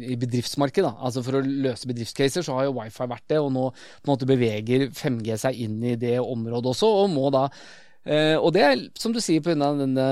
i 0.04 0.18
bedriftsmarkedet. 0.20 0.92
Altså 0.98 1.24
For 1.24 1.40
å 1.40 1.44
løse 1.46 1.88
bedriftscaser 1.88 2.44
så 2.44 2.58
har 2.58 2.68
jo 2.68 2.76
wifi 2.80 3.08
vært 3.08 3.28
det, 3.32 3.40
og 3.40 3.54
nå 3.56 3.70
på 3.72 4.08
en 4.08 4.12
måte 4.12 4.28
beveger 4.28 4.90
5G 4.98 5.38
seg 5.40 5.62
inn 5.68 5.78
i 5.86 5.96
det 6.00 6.18
området 6.20 6.74
også, 6.74 6.90
og 7.04 7.14
må 7.14 7.30
da 7.34 7.46
Uh, 8.08 8.38
og 8.40 8.54
det 8.56 8.62
er, 8.64 8.82
som 8.96 9.12
du 9.12 9.20
sier, 9.20 9.42
pga. 9.44 9.56
denne 9.76 10.06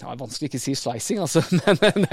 ja, 0.00 0.14
Vanskelig 0.16 0.48
ikke 0.48 0.60
si 0.62 0.72
slicing, 0.78 1.20
altså. 1.20 1.42
Men 1.84 2.06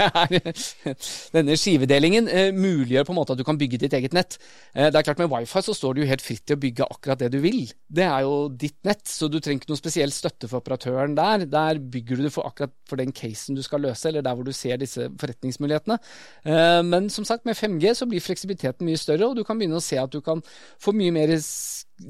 denne 1.32 1.56
skivedelingen 1.56 2.28
uh, 2.28 2.50
muliggjør 2.52 3.06
på 3.08 3.14
en 3.14 3.18
måte 3.20 3.32
at 3.32 3.40
du 3.40 3.46
kan 3.48 3.56
bygge 3.60 3.80
ditt 3.80 3.96
eget 3.96 4.16
nett. 4.16 4.36
Uh, 4.76 4.90
det 4.90 5.00
er 5.00 5.06
klart 5.06 5.22
Med 5.22 5.32
wifi 5.32 5.64
så 5.64 5.76
står 5.76 5.96
du 5.96 6.02
jo 6.02 6.10
helt 6.10 6.24
fritt 6.24 6.44
til 6.44 6.58
å 6.58 6.62
bygge 6.62 6.88
akkurat 6.88 7.24
det 7.24 7.32
du 7.32 7.38
vil. 7.44 7.64
Det 7.88 8.04
er 8.04 8.26
jo 8.26 8.36
ditt 8.52 8.76
nett, 8.88 9.06
så 9.08 9.30
du 9.32 9.38
trenger 9.40 9.62
ikke 9.62 9.72
noe 9.72 9.80
spesiell 9.80 10.12
støtte 10.12 10.50
for 10.50 10.60
operatøren 10.60 11.16
der. 11.16 11.46
Der 11.48 11.80
bygger 11.80 12.20
du 12.20 12.26
det 12.28 12.34
for 12.36 12.50
akkurat 12.50 12.76
for 12.88 13.00
den 13.00 13.16
casen 13.16 13.56
du 13.56 13.64
skal 13.64 13.84
løse, 13.86 14.10
eller 14.10 14.26
der 14.26 14.36
hvor 14.36 14.44
du 14.44 14.52
ser 14.52 14.76
disse 14.80 15.08
forretningsmulighetene. 15.20 15.96
men 16.84 17.08
som 17.10 17.24
sagt, 17.24 17.46
med 17.48 17.56
5G 17.56 17.94
så 17.96 18.06
blir 18.08 18.20
fleksibiliteten 18.20 18.86
mye 18.86 19.00
større, 19.00 19.30
og 19.30 19.36
du 19.36 19.44
kan 19.48 19.56
begynne 19.58 19.80
å 19.80 19.84
se 19.84 19.96
at 20.00 20.12
du 20.12 20.20
kan 20.20 20.42
få 20.82 20.92
mye 20.96 21.14
mer 21.14 21.32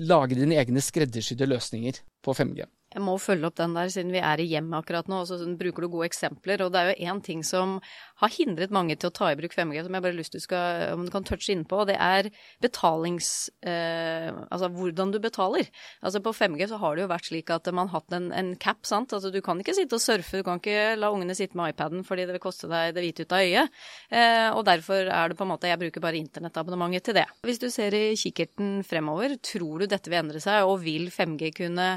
lage 0.00 0.38
dine 0.38 0.58
egne 0.58 0.82
skreddersydde 0.82 1.50
løsninger 1.54 2.02
på 2.24 2.34
5G. 2.34 2.66
Jeg 2.92 3.02
må 3.04 3.14
følge 3.20 3.48
opp 3.48 3.56
den 3.56 3.76
der, 3.76 3.88
siden 3.92 4.12
vi 4.12 4.20
er 4.20 4.40
i 4.40 4.48
hjemmet 4.50 4.82
akkurat 4.82 5.08
nå. 5.08 5.22
og 5.22 5.28
så 5.30 5.38
bruker 5.58 5.84
du 5.84 5.88
gode 5.92 6.08
eksempler. 6.10 6.60
Og 6.64 6.72
det 6.74 6.80
er 6.80 6.90
jo 6.90 7.10
én 7.12 7.22
ting 7.24 7.42
som 7.46 7.78
har 8.20 8.32
hindret 8.34 8.74
mange 8.74 8.96
til 8.96 9.08
å 9.08 9.14
ta 9.16 9.30
i 9.32 9.38
bruk 9.38 9.54
5G, 9.56 9.82
som 9.86 9.96
jeg 9.96 10.04
bare 10.04 10.12
har 10.12 10.18
lyst 10.18 10.34
til 10.36 10.42
skal, 10.44 10.92
om 10.94 11.06
du 11.06 11.12
kan 11.14 11.24
touche 11.26 11.54
innpå, 11.54 11.82
og 11.82 11.90
det 11.90 11.96
er 11.96 12.28
betalings... 12.62 13.50
Eh, 13.64 14.28
altså 14.52 14.68
hvordan 14.72 15.12
du 15.14 15.18
betaler. 15.22 15.70
Altså 16.04 16.22
på 16.24 16.34
5G 16.36 16.68
så 16.70 16.80
har 16.82 16.96
det 16.96 17.04
jo 17.06 17.12
vært 17.12 17.30
slik 17.30 17.52
at 17.54 17.70
man 17.72 17.88
har 17.90 18.02
hatt 18.02 18.16
en, 18.16 18.28
en, 18.36 18.52
cap, 18.62 18.82
sant. 18.88 19.14
Altså 19.16 19.32
du 19.32 19.40
kan 19.44 19.60
ikke 19.62 19.76
sitte 19.76 19.96
og 19.98 20.04
surfe, 20.04 20.42
du 20.42 20.46
kan 20.46 20.60
ikke 20.60 20.94
la 20.98 21.12
ungene 21.14 21.36
sitte 21.38 21.58
med 21.58 21.72
iPaden 21.72 22.04
fordi 22.06 22.26
det 22.28 22.36
vil 22.36 22.44
koste 22.44 22.70
deg 22.70 22.92
det 22.96 23.06
hvite 23.06 23.26
ut 23.26 23.36
av 23.36 23.46
øyet. 23.46 23.78
Eh, 24.12 24.48
og 24.52 24.66
derfor 24.68 25.08
er 25.08 25.32
det 25.32 25.38
på 25.38 25.46
en 25.46 25.52
måte 25.54 25.70
Jeg 25.70 25.80
bruker 25.80 26.04
bare 26.04 26.20
internettabonnementet 26.20 27.08
til 27.08 27.18
det. 27.20 27.26
Hvis 27.46 27.62
du 27.62 27.70
ser 27.72 27.94
i 27.96 28.12
kikkerten 28.18 28.82
fremover, 28.86 29.38
tror 29.42 29.82
du 29.82 29.88
dette 29.88 30.12
vil 30.12 30.20
endre 30.20 30.42
seg, 30.42 30.66
og 30.68 30.82
vil 30.84 31.08
5G 31.14 31.52
kunne 31.62 31.88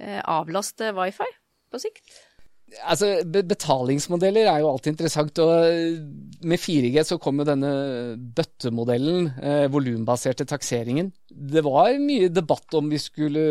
avlaste 0.00 0.94
wifi 0.96 1.28
på 1.70 1.80
sikt? 1.82 2.20
Altså, 2.86 3.08
Betalingsmodeller 3.26 4.46
er 4.46 4.60
jo 4.62 4.70
alltid 4.70 4.92
interessant. 4.92 5.38
og 5.42 6.44
Med 6.46 6.60
4G 6.60 7.02
så 7.06 7.18
kom 7.20 7.40
jo 7.40 7.46
denne 7.48 7.70
bøttemodellen, 8.36 9.30
eh, 9.42 9.66
volumbaserte 9.72 10.46
takseringen. 10.46 11.10
Det 11.30 11.62
var 11.64 11.98
mye 11.98 12.28
debatt 12.30 12.74
om, 12.78 12.90
skulle, 12.98 13.42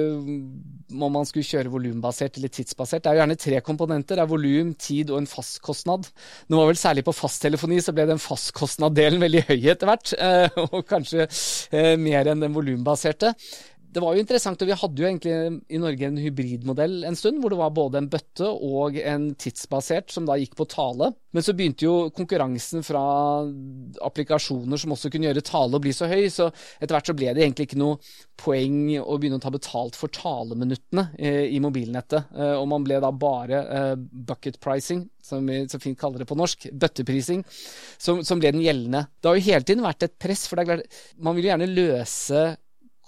om 0.90 1.12
man 1.12 1.28
skulle 1.28 1.48
kjøre 1.48 1.74
volumbasert 1.74 2.38
eller 2.38 2.54
tidsbasert. 2.54 3.04
Det 3.04 3.12
er 3.12 3.18
jo 3.18 3.24
gjerne 3.24 3.40
tre 3.44 3.62
komponenter. 3.62 4.16
Det 4.16 4.24
er 4.24 4.32
volum, 4.32 4.74
tid 4.80 5.12
og 5.12 5.20
en 5.22 5.30
fastkostnad. 5.30 6.08
Nå 6.50 6.60
var 6.60 6.72
vel 6.72 6.80
Særlig 6.80 7.04
på 7.04 7.12
fasttelefoni 7.12 7.82
så 7.84 7.92
ble 7.92 8.06
den 8.08 8.22
fastkostnaddelen 8.24 9.20
veldig 9.20 9.44
høy 9.50 9.68
etter 9.74 9.90
hvert. 9.90 10.14
Eh, 10.16 10.62
og 10.70 10.86
kanskje 10.88 11.28
eh, 11.28 11.98
mer 12.00 12.32
enn 12.32 12.46
den 12.46 12.56
volumbaserte 12.56 13.34
det 13.90 14.02
var 14.04 14.14
jo 14.14 14.22
interessant, 14.22 14.62
og 14.62 14.70
vi 14.70 14.78
hadde 14.78 15.02
jo 15.02 15.08
egentlig 15.08 15.62
i 15.74 15.80
Norge 15.82 16.06
en 16.06 16.20
hybridmodell 16.22 17.08
en 17.10 17.18
stund, 17.18 17.40
hvor 17.42 17.50
det 17.54 17.58
var 17.58 17.72
både 17.74 17.98
en 17.98 18.10
bøtte 18.12 18.46
og 18.46 19.00
en 19.02 19.32
tidsbasert 19.40 20.14
som 20.14 20.28
da 20.30 20.36
gikk 20.38 20.54
på 20.60 20.68
tale. 20.70 21.10
Men 21.34 21.46
så 21.46 21.56
begynte 21.58 21.88
jo 21.88 21.96
konkurransen 22.14 22.86
fra 22.86 23.02
applikasjoner 24.06 24.82
som 24.82 24.94
også 24.94 25.10
kunne 25.14 25.30
gjøre 25.30 25.46
tale 25.46 25.80
å 25.80 25.82
bli 25.82 25.94
så 25.96 26.10
høy, 26.12 26.28
så 26.34 26.52
etter 26.78 26.94
hvert 26.94 27.10
så 27.10 27.18
ble 27.18 27.34
det 27.34 27.46
egentlig 27.46 27.70
ikke 27.70 27.82
noe 27.82 27.98
poeng 28.40 28.78
å 29.02 29.18
begynne 29.18 29.42
å 29.42 29.44
ta 29.48 29.54
betalt 29.54 29.98
for 29.98 30.14
taleminuttene 30.14 31.10
eh, 31.18 31.50
i 31.50 31.60
mobilnettet. 31.64 32.30
Eh, 32.38 32.56
og 32.60 32.70
man 32.70 32.86
ble 32.86 33.02
da 33.02 33.10
bare 33.10 33.66
eh, 33.66 33.92
bucket 33.98 34.62
pricing, 34.62 35.08
som 35.26 35.50
vi 35.50 35.64
så 35.70 35.82
fint 35.82 35.98
kaller 36.00 36.22
det 36.22 36.30
på 36.30 36.38
norsk, 36.38 36.70
bøtteprising, 36.78 37.42
som, 37.98 38.22
som 38.22 38.42
ble 38.42 38.54
den 38.54 38.64
gjeldende. 38.66 39.08
Det 39.18 39.34
har 39.34 39.42
jo 39.42 39.50
hele 39.50 39.66
tiden 39.66 39.86
vært 39.86 40.06
et 40.06 40.18
press, 40.22 40.46
for 40.46 40.58
det 40.58 40.66
er 40.66 40.74
klart, 40.76 41.06
man 41.18 41.38
vil 41.38 41.50
jo 41.50 41.56
gjerne 41.56 41.74
løse 41.74 42.50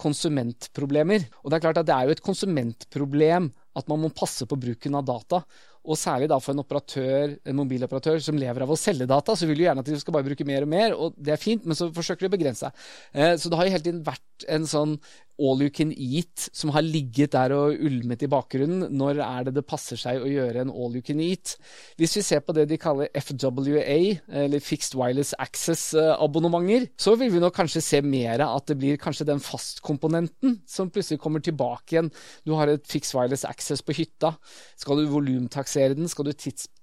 konsumentproblemer. 0.01 1.27
Og 1.41 1.51
det 1.51 1.57
er 1.57 1.65
klart 1.67 1.81
at 1.81 1.89
det 1.89 1.95
er 1.95 2.07
jo 2.07 2.15
et 2.15 2.25
konsumentproblem 2.25 3.51
at 3.79 3.87
man 3.87 4.01
må 4.03 4.09
passe 4.11 4.47
på 4.49 4.57
bruken 4.59 4.97
av 4.99 5.05
data. 5.07 5.41
Og 5.81 5.97
særlig 5.97 6.27
da 6.29 6.37
for 6.41 6.53
en 6.53 6.61
operatør, 6.61 7.37
en 7.41 7.57
mobiloperatør 7.57 8.19
som 8.21 8.37
lever 8.37 8.65
av 8.65 8.73
å 8.73 8.77
selge 8.77 9.07
data, 9.09 9.33
så 9.37 9.47
vil 9.49 9.57
du 9.57 9.63
gjerne 9.65 9.81
at 9.81 9.89
de 9.89 9.97
skal 10.01 10.13
bare 10.13 10.27
bruke 10.27 10.45
mer 10.45 10.65
og 10.65 10.69
mer, 10.69 10.93
og 10.93 11.15
det 11.17 11.33
er 11.33 11.41
fint, 11.41 11.65
men 11.65 11.77
så 11.77 11.87
forsøker 11.95 12.27
de 12.27 12.29
å 12.29 12.35
begrense 12.35 12.67
seg. 12.67 12.83
Eh, 13.15 13.33
så 13.41 13.49
det 13.49 13.57
har 13.57 13.65
jo 13.69 13.73
hele 13.73 13.87
tiden 13.87 14.03
vært 14.05 14.25
en 14.49 14.65
sånn 14.69 14.97
all 15.41 15.61
you 15.63 15.71
can 15.73 15.91
eat 15.95 16.49
som 16.53 16.71
har 16.75 16.85
ligget 16.85 17.33
der 17.33 17.53
og 17.55 17.79
ulmet 17.81 18.23
i 18.23 18.29
bakgrunnen. 18.29 18.85
Når 18.93 19.21
er 19.25 19.47
det 19.47 19.55
det 19.57 19.65
passer 19.67 19.99
seg 19.99 20.21
å 20.21 20.29
gjøre 20.29 20.63
en 20.63 20.73
all 20.73 20.95
you 20.97 21.03
can 21.05 21.21
eat? 21.23 21.55
Hvis 21.99 22.15
vi 22.19 22.23
ser 22.25 22.43
på 22.45 22.55
det 22.55 22.67
de 22.69 22.77
kaller 22.81 23.09
FWA, 23.17 23.97
eller 24.43 24.63
Fixed 24.63 24.97
Wireless 24.99 25.33
Access-abonnementer, 25.41 26.89
så 26.99 27.15
vil 27.19 27.33
vi 27.33 27.41
nok 27.41 27.55
kanskje 27.57 27.83
se 27.85 28.01
mer 28.05 28.43
av 28.45 28.59
at 28.59 28.69
det 28.71 28.77
blir 28.81 29.01
kanskje 29.01 29.27
den 29.31 29.41
fastkomponenten 29.43 30.59
som 30.69 30.91
plutselig 30.93 31.21
kommer 31.23 31.43
tilbake 31.43 31.97
igjen. 31.97 32.11
Du 32.45 32.53
har 32.59 32.71
et 32.71 32.85
Fixed 32.87 33.17
Wireless 33.17 33.47
Access 33.49 33.83
på 33.85 33.97
hytta. 33.97 34.35
Skal 34.79 35.01
du 35.01 35.09
volumtaksere 35.11 35.97
den? 35.97 36.11
Skal 36.11 36.29
du 36.29 36.35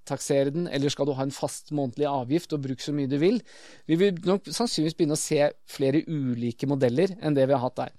tidstaksere 0.09 0.55
den, 0.55 0.66
eller 0.68 0.92
skal 0.92 1.07
du 1.07 1.14
ha 1.16 1.27
en 1.27 1.35
fast 1.35 1.73
månedlig 1.77 2.09
avgift 2.09 2.53
og 2.57 2.64
bruke 2.64 2.83
så 2.83 2.94
mye 2.97 3.11
du 3.11 3.18
vil? 3.21 3.40
Vi 3.87 3.99
vil 4.01 4.18
nok 4.25 4.49
sannsynligvis 4.49 4.97
begynne 4.97 5.18
å 5.18 5.21
se 5.21 5.51
flere 5.68 6.05
ulike 6.09 6.68
modeller 6.68 7.14
enn 7.21 7.37
det 7.37 7.49
vi 7.49 7.57
har 7.57 7.64
hatt 7.66 7.79
der. 7.79 7.94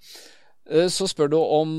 Eh, 0.70 0.88
så 0.92 1.08
spør 1.10 1.30
du 1.30 1.38
om 1.40 1.74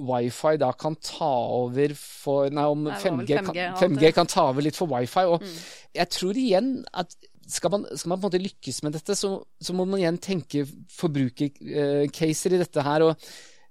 wifi 0.00 0.56
da 0.56 0.70
kan 0.72 0.94
ta 1.04 1.28
over 1.52 1.92
for 1.98 2.48
Nei, 2.48 2.64
om 2.64 2.86
5G, 2.88 3.34
5G, 3.36 3.50
kan, 3.50 3.74
5G 3.82 4.12
kan 4.16 4.30
ta 4.30 4.46
over 4.48 4.64
litt 4.64 4.78
for 4.78 4.90
wifi. 4.90 5.26
Og 5.28 5.44
mm. 5.44 5.58
jeg 6.00 6.12
tror 6.16 6.40
igjen 6.40 6.72
at 6.92 7.14
skal 7.50 7.72
man, 7.74 7.86
skal 7.98 8.12
man, 8.12 8.20
på 8.20 8.28
en 8.28 8.30
måte 8.30 8.42
lykkes 8.44 8.82
med 8.86 8.94
dette, 8.94 9.16
så, 9.18 9.32
så 9.60 9.74
må 9.74 9.84
man 9.84 9.98
igjen 9.98 10.20
tenke 10.22 10.62
forbrukercaser 10.94 12.54
i 12.54 12.60
dette 12.62 12.84
her. 12.86 13.02
og 13.08 13.16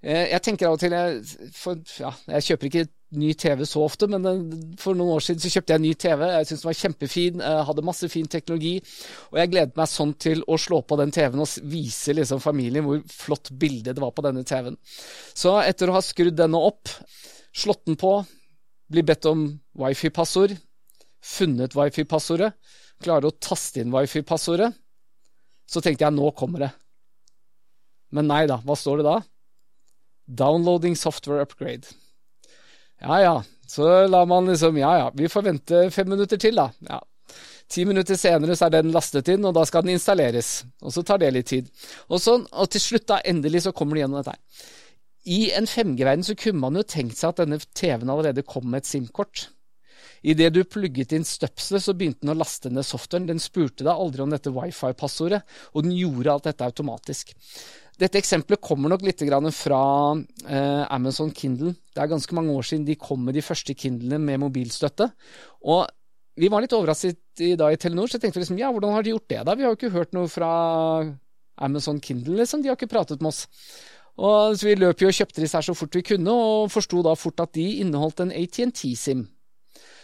eh, 0.04 0.26
jeg 0.34 0.44
tenker 0.44 0.68
av 0.68 0.76
og 0.76 0.82
til 0.82 0.94
jeg, 0.94 1.22
for, 1.56 1.80
ja, 1.96 2.12
jeg 2.36 2.50
kjøper 2.50 2.68
ikke 2.68 2.88
ny 3.18 3.32
TV 3.34 3.64
så 3.66 3.82
ofte, 3.82 4.06
men 4.10 4.22
for 4.78 4.94
noen 4.94 5.16
år 5.16 5.24
siden 5.24 5.42
så 5.42 5.50
kjøpte 5.50 5.74
jeg 5.74 5.80
en 5.80 5.84
ny 5.88 5.92
TV. 5.98 6.24
Jeg 6.30 6.46
syntes 6.46 6.62
den 6.62 6.68
var 6.68 6.78
kjempefin, 6.78 7.42
jeg 7.42 7.64
hadde 7.66 7.84
masse 7.86 8.10
fin 8.12 8.28
teknologi. 8.30 8.74
Og 9.32 9.40
jeg 9.40 9.50
gledet 9.50 9.78
meg 9.80 9.90
sånn 9.90 10.12
til 10.22 10.44
å 10.46 10.58
slå 10.60 10.80
på 10.86 10.98
den 11.00 11.14
TV-en 11.14 11.42
og 11.42 11.70
vise 11.72 12.14
liksom 12.14 12.42
familien 12.42 12.86
hvor 12.86 13.00
flott 13.10 13.50
bilde 13.50 13.94
det 13.96 14.02
var 14.02 14.14
på 14.14 14.24
denne 14.26 14.44
TV-en. 14.46 14.78
Så 15.34 15.56
etter 15.64 15.90
å 15.90 15.96
ha 15.96 16.04
skrudd 16.06 16.38
denne 16.38 16.60
opp, 16.70 16.92
slått 17.50 17.82
den 17.90 17.98
på, 17.98 18.12
bli 18.90 19.02
bedt 19.06 19.26
om 19.30 19.46
wifi-passord, 19.80 20.54
funnet 21.20 21.74
wifi-passordet, 21.78 22.52
klare 23.02 23.30
å 23.30 23.38
taste 23.42 23.82
inn 23.82 23.94
wifi-passordet, 23.94 24.70
så 25.70 25.82
tenkte 25.82 26.06
jeg 26.06 26.14
nå 26.14 26.30
kommer 26.38 26.66
det. 26.66 26.70
Men 28.14 28.30
nei 28.30 28.44
da, 28.50 28.58
hva 28.66 28.74
står 28.78 29.00
det 29.00 29.06
da? 29.06 29.18
Downloading 30.40 30.96
software 30.98 31.42
upgrade. 31.42 31.90
Ja 33.00 33.20
ja, 33.22 33.36
så 33.66 34.06
lar 34.06 34.26
man 34.28 34.50
liksom 34.50 34.76
Ja 34.80 34.96
ja, 34.98 35.06
vi 35.14 35.28
får 35.28 35.46
vente 35.46 35.86
fem 35.90 36.08
minutter 36.08 36.40
til, 36.40 36.58
da. 36.60 36.70
Ja. 36.88 37.00
Ti 37.70 37.84
minutter 37.86 38.18
senere 38.18 38.56
så 38.58 38.66
er 38.66 38.80
den 38.80 38.90
lastet 38.90 39.28
inn, 39.30 39.44
og 39.46 39.54
da 39.54 39.62
skal 39.68 39.84
den 39.86 39.94
installeres. 39.94 40.64
Og 40.82 40.90
så 40.90 41.04
tar 41.06 41.20
det 41.22 41.30
litt 41.36 41.48
tid. 41.52 41.68
Og, 42.08 42.18
så, 42.18 42.40
og 42.42 42.70
til 42.74 42.82
slutt, 42.82 43.06
da, 43.12 43.20
endelig 43.30 43.62
så 43.68 43.72
kommer 43.76 43.94
det 43.94 44.02
gjennom 44.02 44.18
dette 44.18 44.34
her. 44.34 44.66
I 45.30 45.38
en 45.54 45.68
5G-verden 45.70 46.26
så 46.26 46.34
kunne 46.34 46.64
man 46.64 46.80
jo 46.80 46.82
tenkt 46.82 47.20
seg 47.20 47.30
at 47.30 47.42
denne 47.44 47.60
TV-en 47.76 48.10
allerede 48.10 48.42
kom 48.48 48.66
med 48.72 48.82
et 48.82 48.90
SIM-kort. 48.90 49.46
Idet 50.26 50.50
du 50.52 50.64
plugget 50.68 51.14
inn 51.16 51.24
støpselet, 51.24 51.84
så 51.84 51.94
begynte 51.96 52.24
den 52.24 52.34
å 52.34 52.40
laste 52.40 52.72
ned 52.72 52.84
softwaren. 52.88 53.28
Den 53.30 53.40
spurte 53.40 53.86
deg 53.86 53.92
aldri 53.92 54.24
om 54.24 54.34
dette 54.34 54.52
wifi-passordet, 54.52 55.40
og 55.70 55.86
den 55.86 55.94
gjorde 55.96 56.34
alt 56.34 56.50
dette 56.50 56.66
automatisk. 56.66 57.36
Dette 58.00 58.16
eksempelet 58.16 58.62
kommer 58.64 58.88
nok 58.88 59.02
litt 59.04 59.20
fra 59.52 59.80
eh, 60.48 60.84
Amazon 60.88 61.30
Kindle. 61.36 61.74
Det 61.92 62.00
er 62.00 62.08
ganske 62.08 62.34
mange 62.34 62.54
år 62.56 62.64
siden 62.64 62.86
de 62.86 62.96
kom 62.96 63.20
med 63.24 63.34
de 63.36 63.44
første 63.44 63.74
Kindlene 63.74 64.18
med 64.18 64.40
mobilstøtte. 64.40 65.10
Og 65.68 65.84
vi 66.40 66.48
var 66.48 66.64
litt 66.64 66.72
overrasket 66.72 67.42
i, 67.44 67.54
da 67.60 67.68
i 67.68 67.76
Telenor, 67.76 68.08
så 68.08 68.16
jeg 68.16 68.24
tenkte 68.24 68.40
liksom 68.40 68.58
ja, 68.60 68.70
hvordan 68.72 68.94
har 68.96 69.04
de 69.04 69.12
gjort 69.12 69.28
det 69.28 69.42
da? 69.44 69.54
Vi 69.54 69.66
har 69.66 69.74
jo 69.74 69.76
ikke 69.76 69.92
hørt 69.92 70.14
noe 70.16 70.30
fra 70.32 70.50
Amazon 71.60 72.00
Kindle, 72.00 72.38
liksom. 72.40 72.62
De 72.62 72.70
har 72.70 72.78
ikke 72.78 72.88
pratet 72.88 73.20
med 73.20 73.34
oss. 73.34 73.44
Og 74.20 74.56
så 74.56 74.70
Vi 74.70 74.78
løp 74.78 75.02
jo 75.02 75.10
og 75.10 75.16
kjøpte 75.16 75.42
disse 75.42 75.58
her 75.58 75.66
så 75.66 75.76
fort 75.76 75.96
vi 75.96 76.04
kunne, 76.06 76.32
og 76.32 76.72
forsto 76.72 77.02
da 77.04 77.12
fort 77.18 77.44
at 77.44 77.52
de 77.56 77.66
inneholdt 77.84 78.24
en 78.24 78.32
ATNT-SIM. 78.32 79.26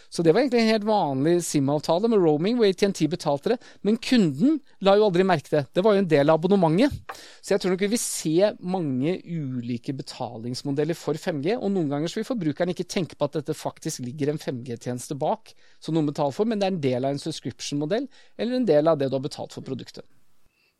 Så 0.09 0.23
det 0.23 0.31
var 0.31 0.41
egentlig 0.41 0.61
en 0.63 0.71
helt 0.71 0.87
vanlig 0.87 1.33
SIM-avtale 1.43 2.07
med 2.07 2.21
roaming, 2.23 2.55
hvor 2.57 2.69
ATNT 2.69 3.01
betalte 3.11 3.51
det. 3.53 3.57
Men 3.83 3.97
kunden 3.99 4.61
la 4.85 4.95
jo 4.95 5.07
aldri 5.09 5.25
merke 5.27 5.51
det. 5.51 5.63
Det 5.75 5.83
var 5.83 5.97
jo 5.97 6.03
en 6.03 6.09
del 6.09 6.31
av 6.31 6.39
abonnementet. 6.39 6.95
Så 7.43 7.53
jeg 7.53 7.63
tror 7.63 7.73
nok 7.73 7.83
vi 7.83 7.91
vil 7.91 8.01
se 8.01 8.51
mange 8.63 9.17
ulike 9.27 9.95
betalingsmodeller 9.97 10.97
for 10.97 11.19
5G. 11.19 11.57
Og 11.59 11.73
noen 11.75 11.91
ganger 11.91 12.11
så 12.11 12.21
vil 12.21 12.29
forbrukeren 12.29 12.71
ikke 12.71 12.87
tenke 12.87 13.19
på 13.19 13.27
at 13.27 13.35
dette 13.41 13.57
faktisk 13.57 14.05
ligger 14.05 14.31
en 14.31 14.41
5G-tjeneste 14.41 15.19
bak, 15.19 15.51
som 15.83 15.97
noen 15.97 16.07
betaler 16.09 16.35
for, 16.35 16.47
men 16.47 16.61
det 16.61 16.69
er 16.69 16.75
en 16.77 16.83
del 16.87 17.07
av 17.09 17.15
en 17.15 17.23
subscription-modell, 17.27 18.07
eller 18.39 18.61
en 18.61 18.69
del 18.69 18.87
av 18.87 19.01
det 19.01 19.11
du 19.11 19.19
har 19.19 19.27
betalt 19.27 19.55
for 19.55 19.67
produktet. 19.67 20.07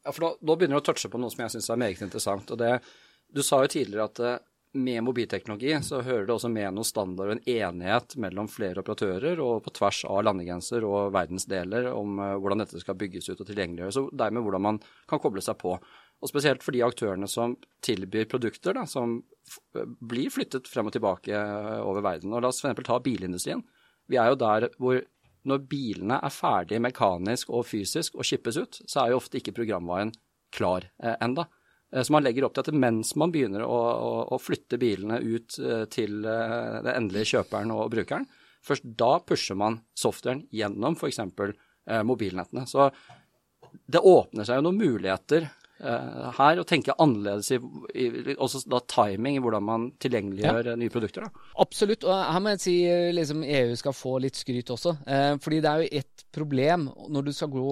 Ja, 0.08 0.14
for 0.14 0.24
da, 0.24 0.36
da 0.40 0.56
begynner 0.56 0.80
du 0.80 0.86
å 0.86 0.88
touche 0.88 1.12
på 1.12 1.20
noe 1.20 1.34
som 1.34 1.44
jeg 1.44 1.58
syns 1.58 1.68
er 1.74 1.84
meget 1.84 2.04
interessant. 2.06 2.52
og 2.56 2.64
det, 2.64 2.78
Du 3.28 3.44
sa 3.44 3.60
jo 3.60 3.74
tidligere 3.76 4.08
at 4.08 4.22
eh, 4.24 4.46
med 4.74 5.04
mobilteknologi 5.04 5.72
så 5.84 6.02
hører 6.02 6.26
det 6.28 6.34
også 6.34 6.50
med 6.52 6.76
noen 6.76 6.88
standard 6.88 7.32
og 7.32 7.38
en 7.38 7.48
enighet 7.50 8.18
mellom 8.20 8.50
flere 8.52 8.84
operatører 8.84 9.40
og 9.44 9.62
på 9.66 9.74
tvers 9.80 10.04
av 10.10 10.26
landegrenser 10.28 10.86
og 10.88 11.14
verdensdeler 11.16 11.90
om 11.94 12.20
uh, 12.20 12.34
hvordan 12.42 12.64
dette 12.64 12.82
skal 12.84 12.98
bygges 13.00 13.30
ut 13.32 13.42
og 13.42 13.48
tilgjengeliggjøres, 13.48 14.00
og 14.02 14.12
dermed 14.18 14.46
hvordan 14.46 14.66
man 14.68 14.80
kan 15.10 15.22
koble 15.24 15.44
seg 15.44 15.58
på. 15.62 15.78
Og 16.18 16.32
Spesielt 16.32 16.66
for 16.66 16.76
de 16.76 16.84
aktørene 16.86 17.30
som 17.30 17.56
tilbyr 17.86 18.28
produkter 18.30 18.78
da, 18.78 18.86
som 18.90 19.20
blir 20.02 20.34
flyttet 20.34 20.68
frem 20.70 20.90
og 20.90 20.96
tilbake 20.96 21.34
uh, 21.34 21.80
over 21.86 22.06
verden. 22.06 22.34
Og 22.34 22.44
La 22.44 22.52
oss 22.52 22.64
f.eks. 22.64 22.84
ta 22.88 23.00
bilindustrien. 23.04 23.64
Vi 24.08 24.20
er 24.20 24.32
jo 24.32 24.40
der 24.40 24.70
hvor 24.82 25.02
når 25.48 25.64
bilene 25.70 26.20
er 26.20 26.34
ferdig 26.34 26.80
mekanisk 26.84 27.52
og 27.56 27.66
fysisk 27.70 28.18
og 28.18 28.28
skippes 28.28 28.58
ut, 28.60 28.82
så 28.84 29.04
er 29.04 29.14
jo 29.14 29.22
ofte 29.22 29.40
ikke 29.40 29.56
programvaren 29.56 30.12
klar 30.54 30.90
eh, 31.04 31.16
enda. 31.24 31.48
Eh, 31.94 32.04
så 32.04 32.14
man 32.14 32.24
legger 32.24 32.48
opp 32.48 32.58
til 32.58 32.66
at 32.66 32.80
mens 32.86 33.14
man 33.20 33.34
begynner 33.34 33.64
å, 33.66 33.78
å, 33.78 34.16
å 34.36 34.42
flytte 34.42 34.80
bilene 34.82 35.20
ut 35.24 35.60
eh, 35.60 35.86
til 35.92 36.20
eh, 36.26 36.80
den 36.84 36.94
endelige 36.94 37.36
kjøperen 37.36 37.74
og 37.76 37.92
brukeren, 37.94 38.28
først 38.66 38.90
da 39.00 39.18
pusher 39.24 39.60
man 39.60 39.80
softwaren 39.96 40.44
gjennom 40.52 40.98
f.eks. 40.98 41.22
mobilnettene. 42.04 42.66
Så 42.68 42.90
det 43.88 44.02
åpner 44.04 44.48
seg 44.48 44.60
jo 44.60 44.68
noen 44.68 44.82
muligheter 44.82 45.48
her 45.78 46.58
å 46.58 46.64
tenke 46.66 46.96
annerledes 46.98 47.52
i, 47.54 47.60
i 48.02 48.34
også 48.34 48.64
da 48.66 48.80
timing 48.90 49.36
i 49.38 49.42
hvordan 49.46 49.62
man 49.64 49.84
tilgjengeliggjør 50.02 50.72
ja. 50.72 50.74
nye 50.82 50.90
produkter. 50.92 51.28
Da. 51.28 51.46
Absolutt, 51.62 52.08
og 52.10 52.18
her 52.18 52.42
må 52.42 52.56
jeg 52.56 52.64
si 52.64 52.74
liksom 53.14 53.44
EU 53.46 53.76
skal 53.78 53.94
få 53.94 54.16
litt 54.26 54.40
skryt 54.42 54.74
også. 54.74 54.96
fordi 55.46 55.60
det 55.62 55.70
er 55.70 55.84
jo 55.84 56.02
ett 56.02 56.26
problem 56.34 56.90
når 57.14 57.30
du 57.30 57.32
skal 57.38 57.54
gå 57.54 57.68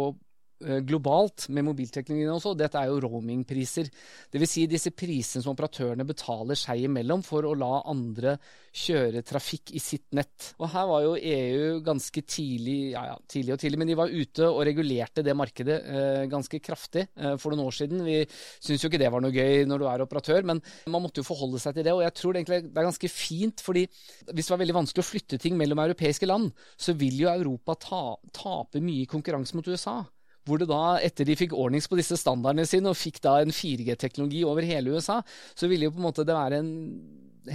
globalt 0.87 1.47
med 1.53 1.65
mobilteknologien 1.67 2.31
også. 2.31 2.53
Dette 2.57 2.79
er 2.79 2.91
jo 2.91 3.01
roamingpriser. 3.03 3.89
Dvs. 4.33 4.53
Si 4.55 4.67
disse 4.71 4.93
prisene 4.95 5.43
som 5.43 5.53
operatørene 5.55 6.07
betaler 6.07 6.57
seg 6.59 6.85
imellom 6.87 7.23
for 7.25 7.47
å 7.47 7.55
la 7.59 7.81
andre 7.91 8.37
kjøre 8.75 9.23
trafikk 9.25 9.71
i 9.75 9.79
sitt 9.79 10.11
nett. 10.17 10.51
Og 10.59 10.67
her 10.73 10.87
var 10.89 11.03
jo 11.05 11.13
EU 11.15 11.79
ganske 11.85 12.23
tidlig, 12.27 12.91
ja, 12.91 13.05
ja 13.11 13.15
tidlig 13.31 13.55
og 13.55 13.61
tidlig, 13.61 13.79
men 13.79 13.89
de 13.91 13.97
var 13.97 14.11
ute 14.11 14.49
og 14.49 14.63
regulerte 14.67 15.23
det 15.25 15.35
markedet 15.37 15.77
eh, 15.79 16.23
ganske 16.31 16.59
kraftig 16.63 17.05
eh, 17.15 17.35
for 17.41 17.53
noen 17.53 17.69
år 17.69 17.77
siden. 17.77 18.03
Vi 18.05 18.17
syns 18.27 18.83
jo 18.83 18.91
ikke 18.91 18.99
det 19.01 19.11
var 19.13 19.23
noe 19.23 19.35
gøy 19.35 19.63
når 19.69 19.81
du 19.81 19.87
er 19.91 20.03
operatør, 20.05 20.47
men 20.51 20.61
man 20.91 21.05
måtte 21.05 21.23
jo 21.23 21.29
forholde 21.29 21.61
seg 21.63 21.77
til 21.77 21.87
det. 21.87 21.95
Og 21.95 22.03
jeg 22.03 22.17
tror 22.19 22.35
det 22.35 22.43
egentlig 22.43 22.61
det 22.67 22.81
er 22.81 22.89
ganske 22.89 23.11
fint, 23.11 23.63
fordi 23.63 23.85
hvis 24.31 24.43
det 24.43 24.55
var 24.55 24.63
veldig 24.65 24.79
vanskelig 24.81 25.05
å 25.05 25.11
flytte 25.11 25.41
ting 25.41 25.55
mellom 25.59 25.83
europeiske 25.85 26.29
land, 26.29 26.51
så 26.75 26.97
vil 26.99 27.23
jo 27.23 27.31
Europa 27.31 27.77
ta, 27.79 28.03
tape 28.35 28.83
mye 28.83 29.05
i 29.05 29.09
konkurranse 29.09 29.55
mot 29.55 29.71
USA 29.71 30.01
hvor 30.45 30.61
det 30.61 30.69
da, 30.69 30.97
etter 31.01 31.27
de 31.27 31.37
fikk 31.37 31.55
ordnings 31.57 31.89
på 31.89 31.97
disse 31.99 32.17
standardene 32.21 32.67
sine 32.69 32.91
og 32.91 32.99
fikk 32.99 33.21
da 33.25 33.39
en 33.41 33.53
4G-teknologi 33.53 34.43
over 34.45 34.67
hele 34.67 34.93
USA, 34.93 35.21
så 35.57 35.69
ville 35.71 35.89
jo 35.89 35.95
på 35.95 36.01
en 36.01 36.07
måte 36.07 36.25
det 36.27 36.37
være 36.37 36.61
en 36.61 36.71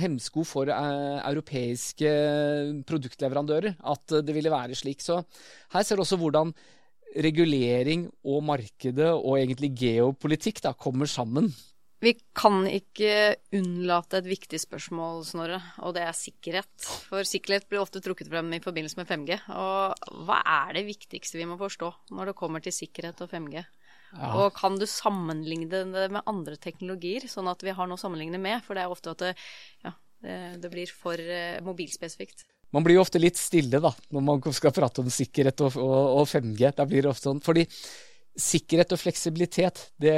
hemsko 0.00 0.44
for 0.46 0.70
eh, 0.70 1.16
europeiske 1.26 2.10
produktleverandører 2.86 3.80
at 3.92 4.20
det 4.26 4.34
ville 4.36 4.52
være 4.52 4.78
slik. 4.78 5.02
Så 5.02 5.20
her 5.74 5.86
ser 5.86 5.98
du 5.98 6.04
også 6.04 6.18
hvordan 6.20 6.52
regulering 7.10 8.06
og 8.22 8.44
markedet 8.46 9.10
og 9.10 9.38
egentlig 9.38 9.72
geopolitikk 9.78 10.62
da 10.62 10.74
kommer 10.78 11.10
sammen. 11.10 11.50
Vi 12.00 12.14
kan 12.36 12.62
ikke 12.64 13.36
unnlate 13.58 14.22
et 14.22 14.28
viktig 14.30 14.56
spørsmål, 14.62 15.20
Snorre, 15.28 15.58
og 15.84 15.92
det 15.96 16.06
er 16.06 16.16
sikkerhet. 16.16 16.86
For 17.10 17.28
sikkerhet 17.28 17.66
blir 17.68 17.82
ofte 17.82 18.00
trukket 18.00 18.30
frem 18.32 18.48
i 18.56 18.62
forbindelse 18.64 18.96
med 18.96 19.10
5G. 19.10 19.36
Og 19.52 20.14
hva 20.24 20.38
er 20.40 20.78
det 20.78 20.86
viktigste 20.88 21.36
vi 21.36 21.48
må 21.50 21.58
forstå 21.60 21.90
når 22.16 22.30
det 22.30 22.38
kommer 22.38 22.64
til 22.64 22.72
sikkerhet 22.72 23.20
og 23.20 23.28
5G? 23.34 23.60
Ja. 24.10 24.30
Og 24.40 24.56
kan 24.56 24.80
du 24.80 24.86
sammenligne 24.88 25.68
det 25.70 26.08
med 26.10 26.24
andre 26.24 26.56
teknologier, 26.58 27.28
sånn 27.30 27.50
at 27.52 27.60
vi 27.62 27.74
har 27.76 27.86
noe 27.86 28.00
å 28.00 28.00
sammenligne 28.00 28.40
med? 28.42 28.64
For 28.64 28.74
det 28.74 28.86
er 28.86 28.94
ofte 28.96 29.12
at 29.12 29.22
det, 29.22 29.34
ja, 29.84 29.92
det, 30.24 30.70
blir 30.72 30.90
for 30.90 31.20
uh, 31.20 31.60
mobilspesifikt. 31.68 32.46
Man 32.74 32.86
blir 32.86 32.96
jo 32.96 33.04
ofte 33.04 33.20
litt 33.20 33.38
stille 33.38 33.80
da, 33.82 33.92
når 34.14 34.24
man 34.24 34.42
skal 34.56 34.72
prate 34.74 35.04
om 35.04 35.12
sikkerhet 35.12 35.66
og, 35.66 35.76
og, 35.76 36.22
og 36.22 36.30
5G. 36.30 36.72
Da 36.80 36.88
blir 36.88 37.04
det 37.04 37.12
ofte 37.12 37.28
sånn. 37.28 37.44
Fordi 37.44 37.66
sikkerhet 38.40 38.96
og 38.96 39.02
fleksibilitet, 39.02 39.90
det 40.00 40.16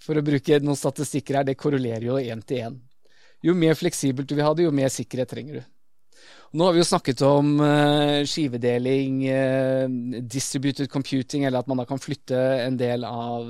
for 0.00 0.18
å 0.18 0.24
bruke 0.24 0.60
noen 0.64 0.78
statistikker 0.78 1.40
her, 1.40 1.48
det 1.48 1.58
korrelerer 1.60 2.08
jo 2.08 2.18
én 2.20 2.42
til 2.46 2.64
én. 2.66 2.78
Jo 3.44 3.54
mer 3.56 3.76
fleksibelt 3.78 4.28
du 4.28 4.36
vil 4.36 4.44
ha 4.44 4.54
det, 4.56 4.66
jo 4.66 4.74
mer 4.74 4.92
sikkerhet 4.92 5.30
trenger 5.32 5.60
du. 5.60 5.68
Nå 6.50 6.66
har 6.66 6.74
vi 6.74 6.80
jo 6.80 6.88
snakket 6.88 7.22
om 7.24 7.52
uh, 7.62 8.20
skivedeling, 8.26 9.20
uh, 9.30 10.20
distributed 10.20 10.90
computing, 10.90 11.46
eller 11.46 11.62
at 11.62 11.70
man 11.70 11.80
da 11.80 11.86
kan 11.88 12.02
flytte 12.02 12.40
en 12.66 12.76
del 12.80 13.06
av, 13.06 13.46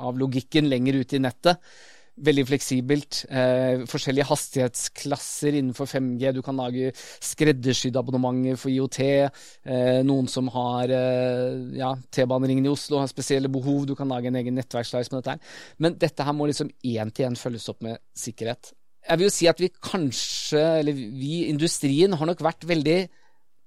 av 0.00 0.18
logikken 0.18 0.70
lenger 0.72 1.02
ut 1.02 1.12
i 1.12 1.20
nettet 1.22 1.74
veldig 2.20 2.44
fleksibelt. 2.48 3.22
Eh, 3.30 3.84
forskjellige 3.88 4.26
hastighetsklasser 4.28 5.56
innenfor 5.58 5.88
5G. 5.88 6.32
Du 6.36 6.42
kan 6.44 6.58
lage 6.58 6.92
skreddersydde 7.24 7.98
abonnementer 7.98 8.58
for 8.60 8.72
IOT. 8.72 9.00
Eh, 9.04 10.00
noen 10.06 10.28
som 10.30 10.50
har 10.52 10.92
eh, 10.92 11.78
ja, 11.78 11.94
T-baneringen 12.12 12.68
i 12.68 12.72
Oslo 12.72 13.00
har 13.00 13.10
spesielle 13.10 13.50
behov. 13.52 13.86
Du 13.88 13.94
kan 13.98 14.10
lage 14.12 14.28
en 14.28 14.38
egen 14.40 14.58
nettverkslice 14.58 15.12
med 15.12 15.22
dette 15.22 15.36
her. 15.36 15.56
Men 15.78 15.98
dette 16.00 16.26
her 16.26 16.36
må 16.36 16.48
liksom 16.50 16.70
én 16.84 17.12
til 17.14 17.30
én 17.30 17.38
følges 17.38 17.70
opp 17.72 17.82
med 17.86 18.00
sikkerhet. 18.16 18.74
Jeg 19.02 19.18
vil 19.18 19.26
jo 19.26 19.34
si 19.34 19.48
at 19.50 19.58
vi 19.58 19.72
kanskje, 19.82 20.62
eller 20.82 20.94
vi 20.94 21.46
industrien, 21.48 22.12
har 22.14 22.28
nok 22.28 22.44
vært 22.44 22.68
veldig 22.68 23.00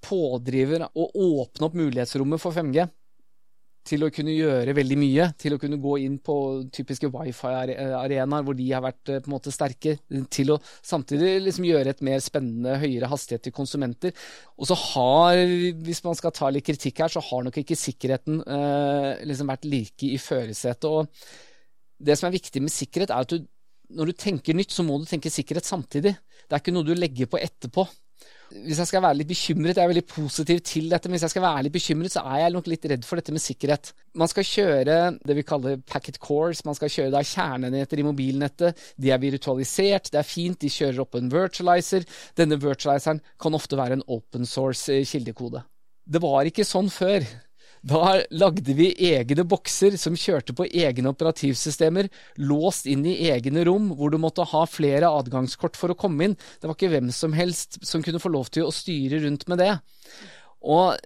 pådriver 0.06 0.86
og 0.94 1.18
åpne 1.18 1.68
opp 1.68 1.76
mulighetsrommet 1.76 2.40
for 2.40 2.56
5G 2.56 2.86
til 3.86 4.06
å 4.06 4.10
kunne 4.13 4.34
gjøre 4.34 4.74
veldig 4.78 4.98
mye. 5.00 5.28
Til 5.41 5.56
å 5.56 5.60
kunne 5.62 5.80
gå 5.82 5.95
inn 6.06 6.17
på 6.24 6.36
typiske 6.74 7.10
wifi-arenaer 7.13 8.45
hvor 8.45 8.58
de 8.58 8.67
har 8.71 8.84
vært 8.86 9.12
eh, 9.13 9.21
på 9.21 9.30
en 9.30 9.36
måte 9.36 9.54
sterke. 9.54 9.98
Til 10.34 10.56
å 10.56 10.60
samtidig 10.86 11.36
liksom 11.45 11.67
gjøre 11.67 11.93
et 11.93 12.04
mer 12.06 12.21
spennende, 12.24 12.78
høyere 12.82 13.10
hastighet 13.12 13.45
til 13.48 13.56
konsumenter. 13.56 14.15
Og 14.58 14.69
så 14.69 14.78
har, 14.80 15.41
hvis 15.86 16.04
man 16.06 16.17
skal 16.17 16.34
ta 16.36 16.52
litt 16.54 16.67
kritikk 16.67 17.04
her, 17.06 17.13
så 17.13 17.24
har 17.24 17.45
nok 17.45 17.60
ikke 17.62 17.78
sikkerheten 17.80 18.41
eh, 18.43 19.12
liksom 19.30 19.52
vært 19.54 19.67
like 19.69 20.10
i 20.10 20.21
førersetet. 20.21 20.89
Og 20.89 22.06
det 22.06 22.17
som 22.17 22.30
er 22.30 22.38
viktig 22.38 22.63
med 22.63 22.74
sikkerhet, 22.74 23.13
er 23.13 23.28
at 23.28 23.36
du, 23.36 23.45
når 23.95 24.12
du 24.12 24.17
tenker 24.17 24.58
nytt, 24.58 24.74
så 24.74 24.84
må 24.86 24.98
du 25.00 25.06
tenke 25.10 25.32
sikkerhet 25.34 25.67
samtidig. 25.67 26.15
Det 26.45 26.58
er 26.58 26.63
ikke 26.63 26.74
noe 26.76 26.88
du 26.88 26.95
legger 26.98 27.30
på 27.30 27.41
etterpå. 27.41 27.86
Hvis 28.54 28.78
jeg 28.78 28.90
skal 28.90 29.02
være 29.04 29.18
litt 29.20 29.30
bekymret, 29.30 29.80
jeg 29.80 29.84
er 29.84 29.90
veldig 29.90 30.06
positiv 30.10 30.60
til 30.68 30.90
dette, 30.92 31.10
men 31.10 31.18
hvis 31.18 31.26
jeg 31.26 31.34
skal 31.34 31.44
være 31.46 31.64
litt 31.66 31.76
bekymret, 31.76 32.14
så 32.14 32.22
er 32.30 32.44
jeg 32.44 32.54
nok 32.54 32.68
litt 32.70 32.88
redd 32.92 33.08
for 33.08 33.20
dette 33.20 33.34
med 33.34 33.44
sikkerhet. 33.44 33.92
Man 34.22 34.30
skal 34.32 34.48
kjøre 34.48 34.98
det 35.26 35.38
vi 35.38 35.46
kaller 35.48 35.82
packet 35.90 36.20
cores, 36.24 36.62
man 36.68 36.78
skal 36.78 36.92
kjøre 36.94 37.14
da 37.16 37.24
kjernenheter 37.26 38.02
i 38.02 38.06
mobilnettet. 38.06 38.84
De 39.02 39.12
er 39.12 39.24
virtualisert, 39.24 40.12
det 40.14 40.22
er 40.22 40.30
fint, 40.30 40.60
de 40.62 40.72
kjører 40.72 41.02
opp 41.04 41.18
en 41.18 41.32
virtualizer. 41.34 42.06
Denne 42.38 42.60
virtualizeren 42.62 43.24
kan 43.42 43.58
ofte 43.58 43.80
være 43.80 44.00
en 44.00 44.06
open 44.14 44.46
source 44.50 44.94
eh, 44.94 45.08
kildekode. 45.10 45.66
Det 46.06 46.22
var 46.22 46.46
ikke 46.46 46.68
sånn 46.68 46.92
før. 46.94 47.26
Da 47.86 48.15
lagde 48.34 48.74
vi 48.74 48.88
egne 49.12 49.43
bokser 49.45 49.93
som 50.02 50.15
kjørte 50.17 50.56
på 50.58 50.65
egne 50.65 51.12
operativsystemer, 51.12 52.08
låst 52.41 52.88
inn 52.89 53.04
i 53.06 53.28
egne 53.30 53.65
rom, 53.67 53.91
hvor 53.93 54.10
du 54.10 54.17
måtte 54.21 54.48
ha 54.50 54.63
flere 54.65 55.12
adgangskort 55.13 55.78
for 55.78 55.93
å 55.93 55.98
komme 56.00 56.26
inn. 56.26 56.34
Det 56.58 56.65
var 56.65 56.74
ikke 56.74 56.89
hvem 56.95 57.12
som 57.13 57.36
helst 57.38 57.78
som 57.86 58.02
kunne 58.06 58.21
få 58.21 58.32
lov 58.34 58.50
til 58.50 58.65
å 58.65 58.74
styre 58.74 59.21
rundt 59.28 59.45
med 59.52 59.62
det. 59.62 59.76
Og 60.65 60.98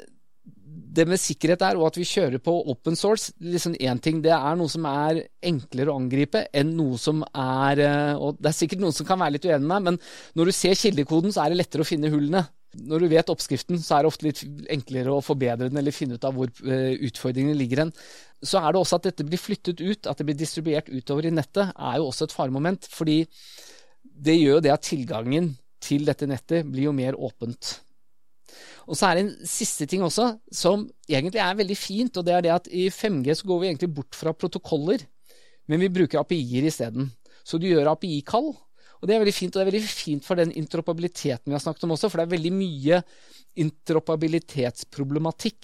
det 0.90 1.06
med 1.10 1.20
sikkerhet 1.22 1.66
er, 1.68 1.78
og 1.78 1.90
at 1.90 2.00
vi 2.00 2.08
kjører 2.08 2.40
på 2.44 2.54
open 2.72 2.96
source, 2.98 3.34
liksom 3.44 3.76
én 3.76 4.00
ting, 4.02 4.22
det 4.24 4.32
er 4.36 4.56
noe 4.58 4.72
som 4.72 4.88
er 4.90 5.26
enklere 5.46 5.92
å 5.92 5.98
angripe 6.00 6.46
enn 6.56 6.72
noe 6.78 6.98
som 7.02 7.22
er 7.28 7.82
eh, 7.84 8.14
Og 8.16 8.40
det 8.40 8.50
er 8.52 8.58
sikkert 8.58 8.82
noen 8.84 8.96
som 8.96 9.08
kan 9.08 9.20
være 9.20 9.36
litt 9.36 9.50
uenig 9.50 9.66
med 9.66 9.74
meg, 9.74 9.86
men 9.90 10.40
når 10.40 10.50
du 10.50 10.56
ser 10.56 10.80
kildekoden, 10.80 11.36
så 11.36 11.44
er 11.44 11.52
det 11.52 11.60
lettere 11.62 11.84
å 11.84 11.90
finne 11.92 12.12
hullene. 12.14 12.46
Når 12.78 13.02
du 13.02 13.08
vet 13.10 13.32
oppskriften, 13.34 13.80
så 13.82 13.96
er 13.96 14.04
det 14.06 14.12
ofte 14.12 14.28
litt 14.28 14.44
enklere 14.70 15.16
å 15.16 15.24
forbedre 15.26 15.72
den 15.72 15.80
eller 15.82 15.96
finne 15.96 16.20
ut 16.20 16.26
av 16.28 16.36
hvor 16.38 16.52
uh, 16.52 16.92
utfordringene 17.08 17.58
ligger 17.58 17.84
hen. 17.86 17.94
Så 18.46 18.62
er 18.62 18.72
det 18.72 18.82
også 18.82 19.00
at 19.00 19.08
dette 19.10 19.26
blir 19.26 19.42
flyttet 19.42 19.82
ut, 19.82 20.06
at 20.06 20.20
det 20.20 20.28
blir 20.28 20.38
distribuert 20.38 20.92
utover 20.92 21.28
i 21.28 21.34
nettet, 21.34 21.74
er 21.74 21.98
jo 21.98 22.12
også 22.12 22.30
et 22.30 22.36
faremoment. 22.36 22.86
Fordi 22.94 23.24
det 24.04 24.38
gjør 24.38 24.60
jo 24.60 24.64
det 24.68 24.76
at 24.76 24.86
tilgangen 24.86 25.54
til 25.84 26.06
dette 26.08 26.28
nettet 26.30 26.68
blir 26.70 26.90
jo 26.90 26.96
mer 26.96 27.18
åpent. 27.18 27.80
Og 28.90 28.98
så 28.98 29.10
er 29.10 29.18
det 29.18 29.26
en 29.26 29.50
siste 29.50 29.86
ting 29.90 30.02
også, 30.06 30.32
som 30.52 30.88
egentlig 31.10 31.42
er 31.44 31.58
veldig 31.60 31.78
fint, 31.78 32.18
og 32.18 32.26
det 32.26 32.34
er 32.36 32.46
det 32.46 32.56
at 32.56 32.70
i 32.74 32.88
5G 32.94 33.36
så 33.38 33.50
går 33.50 33.62
vi 33.62 33.70
egentlig 33.70 33.92
bort 33.94 34.18
fra 34.18 34.34
protokoller, 34.34 35.04
men 35.70 35.84
vi 35.84 35.92
bruker 35.94 36.22
API-er 36.24 36.70
isteden. 36.70 37.12
Så 37.46 37.62
du 37.62 37.68
gjør 37.70 37.92
API-kall, 37.94 38.50
og 39.00 39.08
det 39.08 39.14
er 39.16 39.22
veldig 39.24 39.36
fint, 39.36 39.56
og 39.56 39.60
det 39.60 39.66
er 39.66 39.72
veldig 39.72 39.88
fint 39.88 40.24
for 40.28 40.36
den 40.40 40.52
interoperabiliteten 40.60 41.48
vi 41.48 41.56
har 41.56 41.64
snakket 41.64 41.86
om 41.88 41.94
også, 41.96 42.10
for 42.12 42.18
det 42.20 42.26
er 42.28 42.36
veldig 42.36 42.54
mye 42.56 42.96
interoperabilitetsproblematikk 43.60 45.60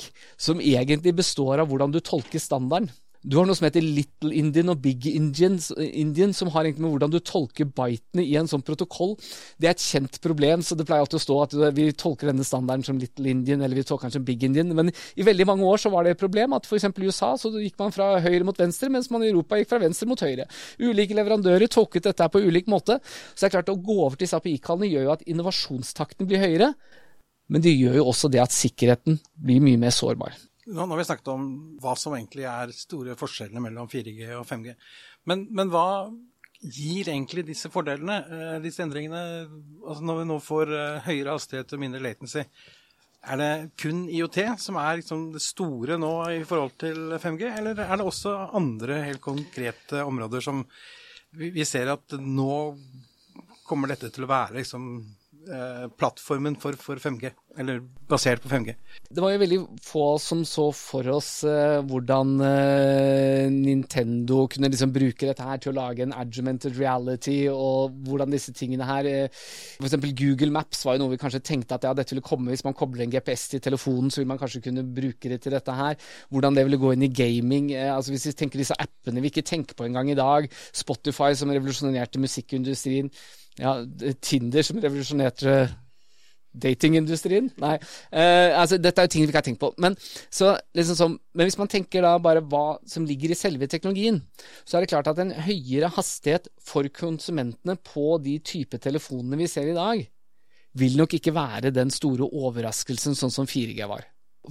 som 0.47 0.63
egentlig 0.63 1.13
består 1.19 1.55
av 1.61 1.67
hvordan 1.69 1.91
du 1.93 1.99
tolker 2.03 2.39
standarden. 2.41 2.89
Du 3.25 3.39
har 3.39 3.47
noe 3.47 3.57
som 3.57 3.65
heter 3.65 3.81
Little 3.81 4.29
Indian 4.37 4.69
og 4.69 4.83
Big 4.83 5.07
Indian, 5.09 5.55
Indian, 5.81 6.33
som 6.35 6.51
har 6.53 6.67
egentlig 6.67 6.83
med 6.85 6.91
hvordan 6.93 7.13
du 7.15 7.17
tolker 7.25 7.65
bitene 7.65 8.21
i 8.21 8.35
en 8.37 8.49
sånn 8.49 8.61
protokoll. 8.65 9.15
Det 9.57 9.65
er 9.65 9.73
et 9.73 9.81
kjent 9.81 10.19
problem, 10.21 10.61
så 10.61 10.77
det 10.77 10.85
pleier 10.85 11.01
alltid 11.01 11.17
å 11.17 11.23
stå 11.23 11.37
at 11.41 11.55
vi 11.73 11.87
tolker 11.97 12.29
denne 12.29 12.45
standarden 12.45 12.85
som 12.85 12.99
Little 13.01 13.31
Indian, 13.33 13.63
eller 13.65 13.81
vi 13.81 13.85
tolker 13.89 14.11
den 14.11 14.15
som 14.19 14.27
Big 14.27 14.45
Indian. 14.45 14.69
Men 14.77 14.93
i 14.93 15.25
veldig 15.25 15.49
mange 15.49 15.65
år 15.65 15.81
så 15.81 15.89
var 15.93 16.05
det 16.05 16.13
et 16.13 16.21
problem 16.21 16.53
at 16.53 16.69
f.eks. 16.69 16.85
i 16.85 17.09
USA 17.09 17.33
så 17.41 17.49
gikk 17.57 17.81
man 17.81 17.95
fra 17.95 18.13
høyre 18.21 18.45
mot 18.45 18.61
venstre, 18.61 18.93
mens 18.93 19.09
man 19.09 19.25
i 19.25 19.33
Europa 19.33 19.57
gikk 19.57 19.73
fra 19.73 19.81
venstre 19.81 20.09
mot 20.11 20.21
høyre. 20.21 20.45
Ulike 20.85 21.17
leverandører 21.17 21.71
tolket 21.73 22.05
dette 22.05 22.29
på 22.29 22.45
ulik 22.45 22.69
måte. 22.69 23.01
Så 23.33 23.41
det 23.41 23.49
er 23.49 23.57
klart 23.57 23.73
å 23.73 23.79
gå 23.81 24.01
over 24.03 24.19
til 24.19 24.27
disse 24.27 24.37
API-kallene 24.37 24.91
gjør 24.91 25.09
jo 25.09 25.15
at 25.17 25.25
innovasjonstakten 25.25 26.29
blir 26.29 26.45
høyere. 26.45 26.75
Men 27.49 27.65
det 27.65 27.73
gjør 27.73 28.03
jo 28.03 28.11
også 28.11 28.29
det 28.29 28.45
at 28.45 28.53
sikkerheten 28.53 29.17
blir 29.33 29.65
mye 29.65 29.81
mer 29.81 29.93
sårbar. 29.93 30.37
Nå 30.65 30.85
har 30.89 30.97
vi 30.97 31.05
snakket 31.05 31.27
om 31.33 31.49
hva 31.81 31.93
som 31.99 32.15
egentlig 32.17 32.47
er 32.49 32.71
store 32.73 33.17
forskjellene 33.19 33.61
mellom 33.67 33.89
4G 33.89 34.31
og 34.37 34.47
5G. 34.49 34.73
Men, 35.29 35.45
men 35.53 35.69
hva 35.73 35.85
gir 36.61 37.11
egentlig 37.11 37.45
disse 37.45 37.69
fordelene, 37.69 38.17
eh, 38.25 38.55
disse 38.63 38.81
endringene, 38.85 39.21
altså 39.85 40.05
når 40.05 40.21
vi 40.21 40.25
nå 40.31 40.39
får 40.41 40.73
eh, 40.73 41.05
høyere 41.05 41.35
hastighet 41.35 41.75
og 41.75 41.83
mindre 41.83 42.01
latency? 42.01 42.45
Er 43.25 43.41
det 43.41 43.51
kun 43.81 44.03
IOT 44.09 44.39
som 44.61 44.77
er 44.77 44.99
liksom 44.99 45.27
det 45.33 45.41
store 45.41 45.97
nå 46.01 46.13
i 46.35 46.43
forhold 46.45 46.75
til 46.81 47.15
5G, 47.21 47.49
eller 47.59 47.81
er 47.81 47.97
det 47.97 48.05
også 48.05 48.35
andre 48.57 49.01
helt 49.07 49.21
konkrete 49.21 50.03
områder 50.05 50.45
som 50.45 50.61
vi 51.35 51.65
ser 51.67 51.89
at 51.91 52.15
nå 52.21 52.57
kommer 53.65 53.91
dette 53.91 54.11
til 54.13 54.25
å 54.25 54.29
være 54.29 54.61
liksom 54.61 54.89
plattformen 55.99 56.55
for, 56.57 56.73
for, 56.79 56.99
5G, 57.01 57.29
eller 57.59 57.81
basert 58.09 58.41
på 58.43 58.49
5G. 58.49 58.73
Det 59.09 59.21
var 59.23 59.33
jo 59.33 59.41
veldig 59.41 59.59
få 59.83 60.05
som 60.21 60.41
så 60.47 60.67
for 60.75 61.07
oss 61.13 61.29
eh, 61.47 61.77
hvordan 61.85 62.33
eh, 62.43 63.45
Nintendo 63.53 64.45
kunne 64.51 64.71
liksom 64.73 64.93
bruke 64.95 65.29
dette 65.29 65.45
her 65.45 65.61
til 65.61 65.71
å 65.71 65.77
lage 65.77 66.05
en 66.05 66.15
argumented 66.15 66.77
reality, 66.79 67.37
og 67.51 67.93
hvordan 68.07 68.33
disse 68.33 68.53
tingene 68.57 68.87
her 68.89 69.09
eh, 69.09 69.45
F.eks. 69.77 69.97
Google 70.17 70.51
Maps 70.55 70.83
var 70.87 70.97
jo 70.97 71.03
noe 71.05 71.13
vi 71.13 71.21
kanskje 71.21 71.43
tenkte 71.45 71.77
at 71.77 71.87
ja, 71.87 71.93
dette 71.97 72.15
ville 72.15 72.25
komme 72.25 72.53
hvis 72.53 72.65
man 72.67 72.77
kobler 72.77 73.05
en 73.05 73.13
GPS 73.13 73.47
til 73.53 73.63
telefonen, 73.63 74.11
så 74.13 74.23
vil 74.23 74.31
man 74.33 74.41
kanskje 74.41 74.63
kunne 74.67 74.85
bruke 74.97 75.31
det 75.31 75.41
til 75.45 75.55
dette 75.55 75.77
her. 75.77 75.97
Hvordan 76.33 76.57
det 76.57 76.65
ville 76.67 76.81
gå 76.81 76.95
inn 76.95 77.05
i 77.07 77.13
gaming. 77.13 77.71
altså 77.75 78.13
Hvis 78.13 78.29
vi 78.31 78.37
tenker 78.41 78.61
disse 78.61 78.77
appene 78.79 79.23
vi 79.23 79.31
ikke 79.31 79.45
tenker 79.45 79.77
på 79.77 79.87
engang 79.87 80.09
i 80.11 80.17
dag, 80.17 80.49
Spotify 80.73 81.33
som 81.37 81.53
revolusjonerte 81.53 82.21
musikkindustrien 82.21 83.11
ja, 83.61 83.79
Tinder 84.21 84.65
som 84.65 84.79
revolusjonerte 84.83 85.57
datingindustrien? 86.55 87.49
Nei. 87.61 87.75
Eh, 88.11 88.55
altså, 88.55 88.79
dette 88.79 89.01
er 89.01 89.07
jo 89.07 89.13
ting 89.13 89.25
vi 89.25 89.29
ikke 89.29 89.41
har 89.41 89.47
tenkt 89.47 89.61
på. 89.63 89.71
Men, 89.81 89.97
så, 90.33 90.53
liksom 90.77 90.97
som, 90.99 91.17
men, 91.35 91.49
hvis 91.49 91.59
man 91.59 91.71
tenker 91.71 92.05
da 92.05 92.15
bare 92.23 92.43
hva 92.45 92.77
som 92.89 93.07
ligger 93.07 93.33
i 93.33 93.39
selve 93.39 93.69
teknologien, 93.71 94.21
så 94.63 94.77
er 94.77 94.85
det 94.85 94.91
klart 94.93 95.11
at 95.11 95.21
en 95.23 95.35
høyere 95.45 95.91
hastighet 95.97 96.49
for 96.63 96.87
konsumentene 96.95 97.77
på 97.91 98.17
de 98.23 98.37
type 98.45 98.79
telefonene 98.81 99.43
vi 99.43 99.51
ser 99.51 99.71
i 99.71 99.77
dag, 99.77 100.05
vil 100.75 100.97
nok 100.99 101.15
ikke 101.17 101.35
være 101.35 101.71
den 101.75 101.91
store 101.93 102.27
overraskelsen 102.27 103.15
sånn 103.15 103.31
som 103.31 103.47
4G 103.47 103.87
var 103.87 104.03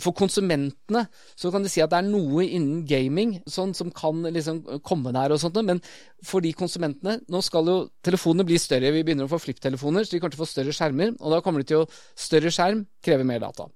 for 0.02 0.16
konsumentene 0.16 1.04
så 1.38 1.50
kan 1.54 1.64
de 1.64 1.70
si 1.72 1.82
at 1.84 1.92
det 1.92 2.00
er 2.00 2.08
noe 2.08 2.46
innen 2.46 2.82
gaming 2.88 3.36
sånn, 3.50 3.74
som 3.76 3.92
kan 3.94 4.24
liksom 4.34 4.62
komme 4.86 5.12
der 5.14 5.34
og 5.34 5.40
sånt, 5.42 5.60
men 5.66 5.82
for 6.24 6.44
de 6.44 6.54
konsumentene 6.56 7.20
Nå 7.30 7.40
skal 7.44 7.68
jo 7.68 7.76
telefonene 8.04 8.46
bli 8.48 8.58
større, 8.60 8.92
vi 8.94 9.04
begynner 9.06 9.28
å 9.28 9.32
få 9.32 9.40
flipptelefoner, 9.42 10.04
så 10.04 10.14
de 10.14 10.20
kommer 10.22 10.34
til 10.34 10.42
å 10.42 10.44
få 10.44 10.50
større 10.50 10.74
skjermer, 10.76 11.14
og 11.20 11.34
da 11.34 11.40
kommer 11.44 11.62
de 11.62 11.70
til 11.70 11.84
å 11.84 11.88
Større 12.18 12.50
skjerm 12.54 12.84
krever 13.04 13.26
mer 13.26 13.42
data 13.42 13.68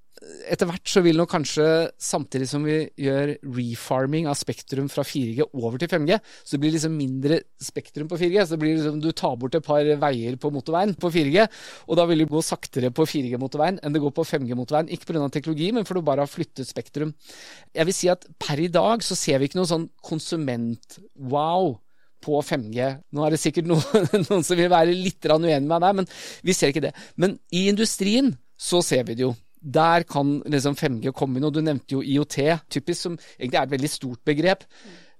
etter 0.50 0.68
hvert 0.68 0.90
så 0.90 1.02
vil 1.04 1.18
nok 1.18 1.30
kanskje, 1.30 1.64
samtidig 2.00 2.48
som 2.50 2.64
vi 2.66 2.78
gjør 3.00 3.34
refarming 3.54 4.28
av 4.30 4.36
spektrum 4.38 4.88
fra 4.92 5.04
4G 5.06 5.46
over 5.46 5.78
til 5.80 5.90
5G, 5.90 6.18
så 6.18 6.58
blir 6.58 6.72
det 6.72 6.78
liksom 6.78 6.96
mindre 6.98 7.40
spektrum 7.62 8.10
på 8.10 8.18
4G. 8.20 8.44
Så 8.50 8.58
blir 8.60 8.74
det 8.74 8.82
liksom 8.82 9.00
du 9.04 9.10
tar 9.16 9.36
bort 9.40 9.56
et 9.58 9.64
par 9.64 9.88
veier 10.02 10.38
på 10.40 10.52
motorveien 10.54 10.94
på 10.98 11.12
4G, 11.14 11.46
og 11.86 12.00
da 12.00 12.06
vil 12.10 12.24
det 12.24 12.30
gå 12.32 12.42
saktere 12.44 12.92
på 12.94 13.06
4G-motorveien 13.08 13.80
enn 13.82 13.96
det 13.96 14.02
går 14.04 14.14
på 14.16 14.26
5G-motorveien. 14.28 14.92
Ikke 14.94 15.12
pga. 15.12 15.28
teknologi, 15.32 15.72
men 15.74 15.88
for 15.88 15.98
du 15.98 16.06
bare 16.06 16.24
har 16.24 16.30
flyttet 16.30 16.68
spektrum. 16.68 17.14
Jeg 17.74 17.88
vil 17.88 17.96
si 17.96 18.12
at 18.12 18.26
per 18.40 18.60
i 18.60 18.70
dag 18.72 19.04
så 19.06 19.18
ser 19.18 19.38
vi 19.38 19.48
ikke 19.48 19.60
noe 19.60 19.70
sånn 19.70 19.88
konsument-wow 20.04 21.76
på 22.24 22.38
5G. 22.42 22.92
Nå 23.14 23.24
er 23.24 23.34
det 23.34 23.42
sikkert 23.42 23.68
noen, 23.70 24.08
noen 24.26 24.46
som 24.46 24.58
vil 24.58 24.70
være 24.72 24.94
litt 24.94 25.24
uenig 25.28 25.66
med 25.68 25.84
deg, 25.84 26.00
men 26.00 26.08
vi 26.42 26.56
ser 26.56 26.72
ikke 26.72 26.88
det. 26.88 26.94
Men 27.16 27.38
i 27.54 27.68
industrien 27.70 28.34
så 28.58 28.82
ser 28.82 29.06
vi 29.06 29.14
det 29.14 29.28
jo. 29.28 29.36
Der 29.68 30.06
kan 30.08 30.38
liksom 30.48 30.78
5G 30.78 31.12
komme 31.16 31.38
inn, 31.38 31.48
og 31.48 31.52
du 31.56 31.60
nevnte 31.64 31.98
jo 31.98 32.00
IOT, 32.00 32.38
typisk, 32.72 33.00
som 33.02 33.18
egentlig 33.36 33.60
er 33.60 33.68
et 33.68 33.76
veldig 33.76 33.90
stort 33.92 34.22
begrep. 34.24 34.64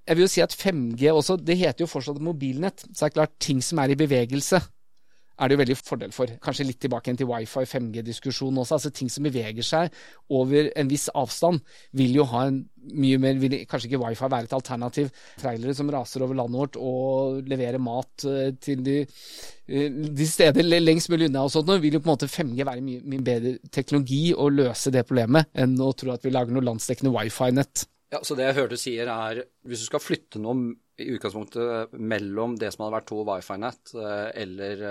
Jeg 0.09 0.17
vil 0.17 0.25
jo 0.25 0.31
si 0.33 0.41
at 0.41 0.57
5G 0.57 1.13
også, 1.13 1.37
det 1.37 1.59
heter 1.61 1.85
jo 1.85 1.91
fortsatt 1.91 2.21
mobilnett. 2.25 2.87
Så 2.89 3.03
det 3.03 3.11
er 3.11 3.17
klart, 3.19 3.35
ting 3.45 3.61
som 3.65 3.83
er 3.83 3.93
i 3.93 3.99
bevegelse, 4.01 4.63
er 5.39 5.49
det 5.49 5.57
jo 5.57 5.61
veldig 5.63 5.77
fordel 5.79 6.15
for. 6.15 6.31
Kanskje 6.43 6.67
litt 6.67 6.81
tilbake 6.83 7.15
til 7.17 7.29
wifi 7.31 7.65
5G-diskusjonen 7.71 8.63
også. 8.63 8.79
altså 8.79 8.91
Ting 8.95 9.11
som 9.13 9.27
beveger 9.27 9.67
seg 9.67 9.95
over 10.35 10.71
en 10.75 10.91
viss 10.91 11.09
avstand, 11.15 11.63
vil 11.97 12.19
jo 12.19 12.27
ha 12.33 12.47
en 12.49 12.65
mye 12.89 13.19
mer 13.21 13.37
vil 13.41 13.57
Kanskje 13.69 13.91
ikke 13.91 14.01
wifi 14.01 14.31
være 14.31 14.49
et 14.49 14.57
alternativ. 14.57 15.13
Trailere 15.41 15.75
som 15.77 15.91
raser 15.93 16.25
over 16.25 16.39
landet 16.39 16.61
vårt 16.63 16.79
og 16.81 17.51
leverer 17.51 17.83
mat 17.83 18.27
uh, 18.27 18.49
til 18.63 18.83
de, 18.87 18.99
uh, 19.05 19.89
de 20.21 20.29
steder 20.29 20.67
lengst 20.81 21.13
mulig 21.13 21.29
unna 21.29 21.45
og 21.47 21.53
sånt, 21.55 21.71
vil 21.83 21.99
jo 21.99 22.03
på 22.03 22.11
en 22.11 22.15
måte 22.15 22.31
5G 22.33 22.67
være 22.67 22.85
mye, 22.85 23.05
mye 23.05 23.25
bedre 23.25 23.55
teknologi 23.75 24.33
å 24.35 24.49
løse 24.53 24.95
det 24.95 25.07
problemet 25.09 25.53
enn 25.59 25.77
å 25.83 25.93
tro 25.99 26.15
at 26.15 26.27
vi 26.27 26.35
lager 26.35 26.55
noe 26.55 26.67
landsdekkende 26.71 27.15
wifi-nett. 27.15 27.87
Ja, 28.15 28.23
så 28.25 28.35
det 28.39 28.47
jeg 28.47 28.57
hørte 28.63 28.81
sier 28.81 29.11
er, 29.13 29.43
hvis 29.69 29.85
du 29.85 29.91
skal 29.91 30.01
flytte 30.01 30.41
noe 30.41 30.57
i 30.99 31.11
utgangspunktet 31.15 31.95
mellom 31.99 32.57
det 32.59 32.73
som 32.75 32.85
hadde 32.85 32.97
vært 32.99 33.09
to 33.11 33.21
wifi-nett, 33.27 33.95
uh, 33.95 34.29
eller 34.35 34.83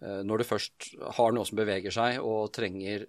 Eh, 0.00 0.20
når 0.24 0.42
du 0.42 0.46
først 0.46 0.90
har 1.18 1.32
noe 1.34 1.46
som 1.46 1.58
beveger 1.58 1.94
seg 1.94 2.20
og 2.22 2.52
trenger 2.54 3.06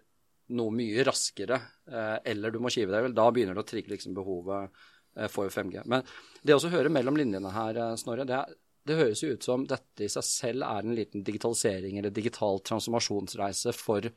noe 0.57 0.73
mye 0.73 1.03
raskere, 1.05 1.59
eh, 1.89 2.15
eller 2.31 2.53
du 2.53 2.57
må 2.63 2.71
skive 2.73 2.93
deg, 2.93 3.05
vel, 3.05 3.17
da 3.17 3.27
begynner 3.33 3.57
det 3.57 3.65
å 3.65 3.69
trigge 3.69 3.93
liksom 3.93 4.15
behovet 4.17 4.71
eh, 5.15 5.29
for 5.29 5.53
5G. 5.53 5.83
Men 5.85 6.07
det 6.41 6.57
å 6.57 6.71
høre 6.73 6.89
mellom 6.93 7.19
linjene 7.19 7.53
her, 7.53 7.81
Snorre, 8.01 8.25
det, 8.25 8.41
det, 8.89 8.97
høres 8.97 9.21
jo 9.21 9.35
ut 9.35 9.45
som 9.45 9.67
dette 9.69 10.07
i 10.07 10.09
seg 10.09 10.25
selv 10.25 10.65
er 10.65 10.87
en 10.87 10.97
liten 10.97 11.25
digitalisering 11.25 11.99
eller 11.99 12.15
digital 12.15 12.63
transformasjonsreise 12.65 13.75
for 13.77 14.09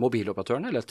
mobiloperatørene 0.00 0.70
eller 0.70 0.82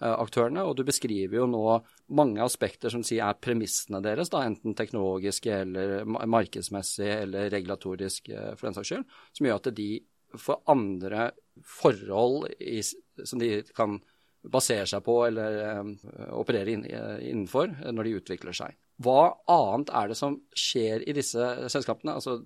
telekom-aktørene. 0.00 0.64
Og 0.64 0.76
du 0.76 0.84
beskriver 0.84 1.38
jo 1.40 1.46
nå 1.50 1.80
mange 2.14 2.42
aspekter 2.44 2.90
som 2.90 3.04
sier 3.06 3.26
er 3.26 3.38
premissene 3.40 4.02
deres, 4.04 4.30
da, 4.32 4.44
enten 4.46 4.74
teknologiske 4.74 5.52
eller 5.64 6.04
markedsmessige 6.04 7.20
eller 7.24 7.50
regulatorisk 7.50 8.30
for 8.56 8.68
den 8.68 8.74
saks 8.74 8.88
skyld, 8.92 9.06
som 9.32 9.46
gjør 9.46 9.60
at 9.60 9.74
de 9.76 9.90
får 10.34 10.62
andre 10.66 11.30
forhold 11.62 12.48
i, 12.58 12.80
som 12.82 13.38
de 13.38 13.62
kan 13.76 14.00
basere 14.44 14.84
seg 14.86 15.00
på 15.06 15.14
eller 15.24 15.78
um, 15.80 15.94
operere 16.36 16.74
inn, 16.74 16.82
innenfor 16.84 17.70
når 17.94 18.04
de 18.04 18.16
utvikler 18.18 18.56
seg. 18.56 18.74
Hva 19.02 19.32
annet 19.50 19.90
er 19.94 20.10
det 20.10 20.18
som 20.18 20.36
skjer 20.54 21.06
i 21.08 21.14
disse 21.16 21.46
selskapene, 21.72 22.18
altså, 22.18 22.42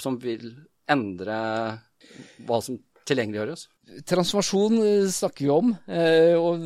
som 0.00 0.16
vil 0.22 0.48
endre 0.90 1.36
hva 2.46 2.58
som 2.64 2.78
tilgjengeliggjøres? 3.08 3.68
Transformasjon 4.08 4.76
eh, 4.78 5.08
snakker 5.10 5.44
vi 5.44 5.50
om, 5.52 5.72
eh, 5.90 6.38
og 6.38 6.62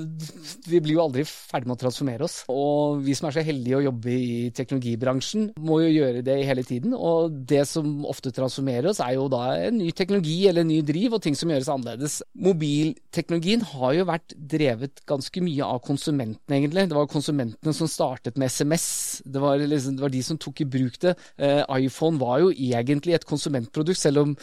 vi 0.68 0.80
blir 0.84 0.99
jo 0.99 1.03
aldri 1.07 1.24
ferdig 1.26 1.66
med 1.66 1.78
å 1.78 1.80
transformere 1.80 2.26
oss. 2.26 2.37
Og 2.53 3.01
vi 3.07 3.14
som 3.16 3.28
er 3.28 3.39
så 3.39 3.45
heldige 3.47 3.78
å 3.78 3.87
jobbe 3.87 4.12
i 4.12 4.51
teknologibransjen, 4.55 5.49
må 5.59 5.80
jo 5.82 5.95
gjøre 5.95 6.22
det 6.26 6.37
hele 6.47 6.64
tiden. 6.66 6.93
Og 6.95 7.32
det 7.49 7.62
som 7.70 8.05
ofte 8.09 8.34
transformerer 8.37 8.91
oss, 8.93 9.01
er 9.03 9.16
jo 9.16 9.26
da 9.32 9.43
en 9.57 9.80
ny 9.80 9.89
teknologi 9.97 10.37
eller 10.51 10.66
en 10.66 10.70
ny 10.74 10.82
driv, 10.87 11.16
og 11.16 11.24
ting 11.24 11.39
som 11.39 11.51
gjøres 11.51 11.72
annerledes. 11.72 12.20
Mobilteknologien 12.47 13.64
har 13.72 13.97
jo 13.97 14.07
vært 14.12 14.37
drevet 14.37 15.03
ganske 15.09 15.45
mye 15.49 15.72
av 15.72 15.82
konsumentene, 15.89 16.61
egentlig. 16.61 16.87
Det 16.93 17.01
var 17.01 17.11
konsumentene 17.11 17.76
som 17.76 17.91
startet 17.91 18.39
med 18.39 18.53
SMS. 18.53 18.87
Det 19.24 19.43
var, 19.43 19.59
liksom, 19.64 19.97
det 19.99 20.07
var 20.07 20.14
de 20.14 20.22
som 20.28 20.39
tok 20.39 20.62
i 20.62 20.70
bruk 20.76 21.01
det. 21.03 21.16
Eh, 21.41 21.64
iPhone 21.80 22.20
var 22.22 22.45
jo 22.45 22.53
egentlig 22.53 23.16
et 23.16 23.28
konsumentprodukt, 23.28 24.05
selv 24.05 24.26
om 24.26 24.39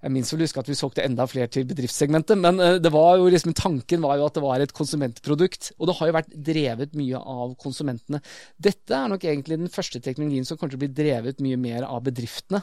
jeg 0.00 0.12
minst 0.14 0.32
vel 0.32 0.46
huske 0.46 0.62
at 0.62 0.70
vi 0.70 0.76
solgte 0.78 1.04
enda 1.04 1.26
flere 1.28 1.50
til 1.52 1.66
bedriftssegmentet, 1.68 2.38
men 2.40 2.60
eh, 2.64 2.90
var 2.92 3.20
liksom, 3.20 3.52
tanken 3.56 4.00
var 4.04 4.16
jo 4.16 4.26
at 4.30 4.38
det 4.38 4.44
var 4.44 4.64
et 4.64 4.74
konsumentprodukt. 4.76 5.72
Og 5.78 5.90
det 5.90 5.96
har 5.98 6.10
jo 6.10 6.16
vært 6.16 6.34
drevet 6.50 6.96
mye 6.98 7.20
av 7.20 7.54
konsumentene. 7.60 8.22
Dette 8.56 8.96
er 8.96 9.12
nok 9.12 9.26
egentlig 9.28 9.60
den 9.60 9.72
første 9.72 10.00
teknologien 10.04 10.48
som 10.48 10.56
kommer 10.56 10.72
til 10.72 10.80
å 10.80 10.84
bli 10.86 10.92
drevet 11.02 11.44
mye 11.44 11.60
mer 11.60 11.88
av 11.88 12.04
bedriftene. 12.08 12.62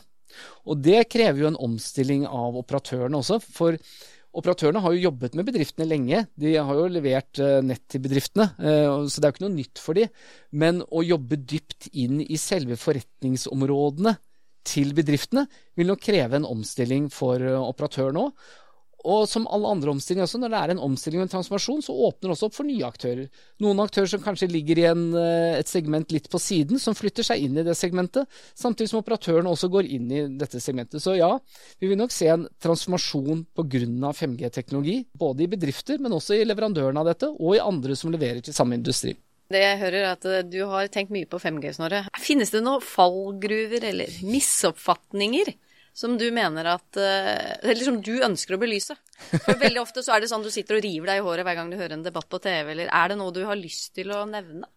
Og 0.68 0.82
det 0.84 1.06
krever 1.14 1.44
jo 1.44 1.52
en 1.52 1.62
omstilling 1.70 2.26
av 2.28 2.58
operatørene 2.60 3.22
også. 3.22 3.40
for 3.46 3.78
Operatørene 4.38 4.82
har 4.84 4.94
jo 4.94 5.08
jobbet 5.08 5.38
med 5.38 5.48
bedriftene 5.48 5.88
lenge. 5.88 6.26
De 6.38 6.52
har 6.58 6.78
jo 6.78 6.90
levert 6.92 7.40
eh, 7.42 7.62
nett 7.66 7.86
til 7.90 8.04
bedriftene, 8.04 8.52
eh, 8.60 9.06
så 9.10 9.22
det 9.22 9.26
er 9.26 9.32
jo 9.32 9.36
ikke 9.38 9.46
noe 9.48 9.56
nytt 9.56 9.82
for 9.82 9.98
dem. 9.98 10.12
Men 10.52 10.84
å 10.94 11.02
jobbe 11.06 11.40
dypt 11.42 11.90
inn 11.94 12.20
i 12.22 12.38
selve 12.42 12.78
forretningsområdene 12.78 14.18
til 14.68 14.94
bedriftene 14.98 15.48
vil 15.78 15.90
nok 15.90 16.04
kreve 16.04 16.38
en 16.38 16.48
omstilling 16.48 17.08
for 17.14 17.42
operatøren 17.42 17.88
operatør 17.88 18.16
nå. 18.16 18.32
og 19.08 19.28
som 19.30 19.46
alle 19.54 19.70
andre 19.72 19.92
omstillinger 19.94 20.26
også, 20.26 20.40
når 20.42 20.52
det 20.52 20.60
er 20.60 20.72
en 20.74 20.82
omstilling 20.84 21.22
og 21.22 21.28
en 21.28 21.32
transformasjon, 21.32 21.84
så 21.86 21.94
åpner 21.94 22.28
det 22.28 22.34
også 22.34 22.48
opp 22.50 22.56
for 22.58 22.68
nye 22.68 22.84
aktører. 22.84 23.30
Noen 23.64 23.80
aktører 23.80 24.10
som 24.12 24.20
kanskje 24.20 24.50
ligger 24.52 24.82
i 24.82 24.88
en, 24.90 25.04
eh, 25.16 25.60
et 25.62 25.70
segment 25.70 26.12
litt 26.12 26.28
på 26.28 26.42
siden, 26.42 26.82
som 26.82 26.98
flytter 26.98 27.24
seg 27.24 27.46
inn 27.46 27.56
i 27.56 27.64
det 27.64 27.78
segmentet, 27.78 28.28
samtidig 28.58 28.90
som 28.90 29.00
operatørene 29.00 29.54
også 29.54 29.70
går 29.72 29.88
inn 29.88 30.12
i 30.12 30.26
dette 30.42 30.60
segmentet. 30.60 31.00
Så 31.00 31.16
ja, 31.16 31.30
vi 31.80 31.88
vil 31.88 32.02
nok 32.02 32.12
se 32.12 32.28
en 32.28 32.48
transformasjon 32.60 33.46
pga. 33.56 34.12
5G-teknologi, 34.18 35.06
både 35.16 35.46
i 35.46 35.52
bedrifter, 35.56 36.02
men 36.02 36.12
også 36.18 36.36
i 36.36 36.44
leverandørene 36.50 37.00
av 37.00 37.08
dette, 37.14 37.32
og 37.32 37.56
i 37.56 37.64
andre 37.64 37.96
som 37.96 38.12
leverer 38.12 38.44
til 38.44 38.58
samme 38.58 38.76
industri. 38.76 39.16
Det 39.52 39.62
jeg 39.62 39.80
hører 39.80 40.02
er 40.02 40.10
at 40.12 40.28
eh, 40.28 40.44
du 40.44 40.60
har 40.68 40.90
tenkt 40.92 41.14
mye 41.16 41.28
på 41.30 41.40
5G, 41.40 41.72
Snorre. 41.78 42.04
Finnes 42.20 42.52
det 42.52 42.64
noen 42.66 42.84
fallgruver 42.84 43.86
eller 43.92 44.20
misoppfatninger 44.28 45.54
som 45.98 46.18
du 46.20 46.28
mener 46.36 46.68
at 46.70 47.00
eh, 47.02 47.56
Eller 47.64 47.84
som 47.88 48.02
du 48.04 48.20
ønsker 48.22 48.58
å 48.58 48.62
belyse? 48.62 48.98
For 49.32 49.58
Veldig 49.58 49.82
ofte 49.82 50.04
så 50.06 50.14
er 50.14 50.24
det 50.24 50.32
sånn 50.32 50.44
du 50.46 50.52
sitter 50.54 50.78
og 50.78 50.84
river 50.86 51.10
deg 51.10 51.22
i 51.22 51.26
håret 51.26 51.48
hver 51.48 51.58
gang 51.58 51.72
du 51.72 51.80
hører 51.80 51.96
en 51.96 52.06
debatt 52.06 52.28
på 52.30 52.42
TV, 52.44 52.74
eller 52.76 52.92
er 52.92 53.14
det 53.14 53.20
noe 53.22 53.34
du 53.34 53.46
har 53.48 53.58
lyst 53.58 53.96
til 53.98 54.12
å 54.14 54.26
nevne? 54.30 54.68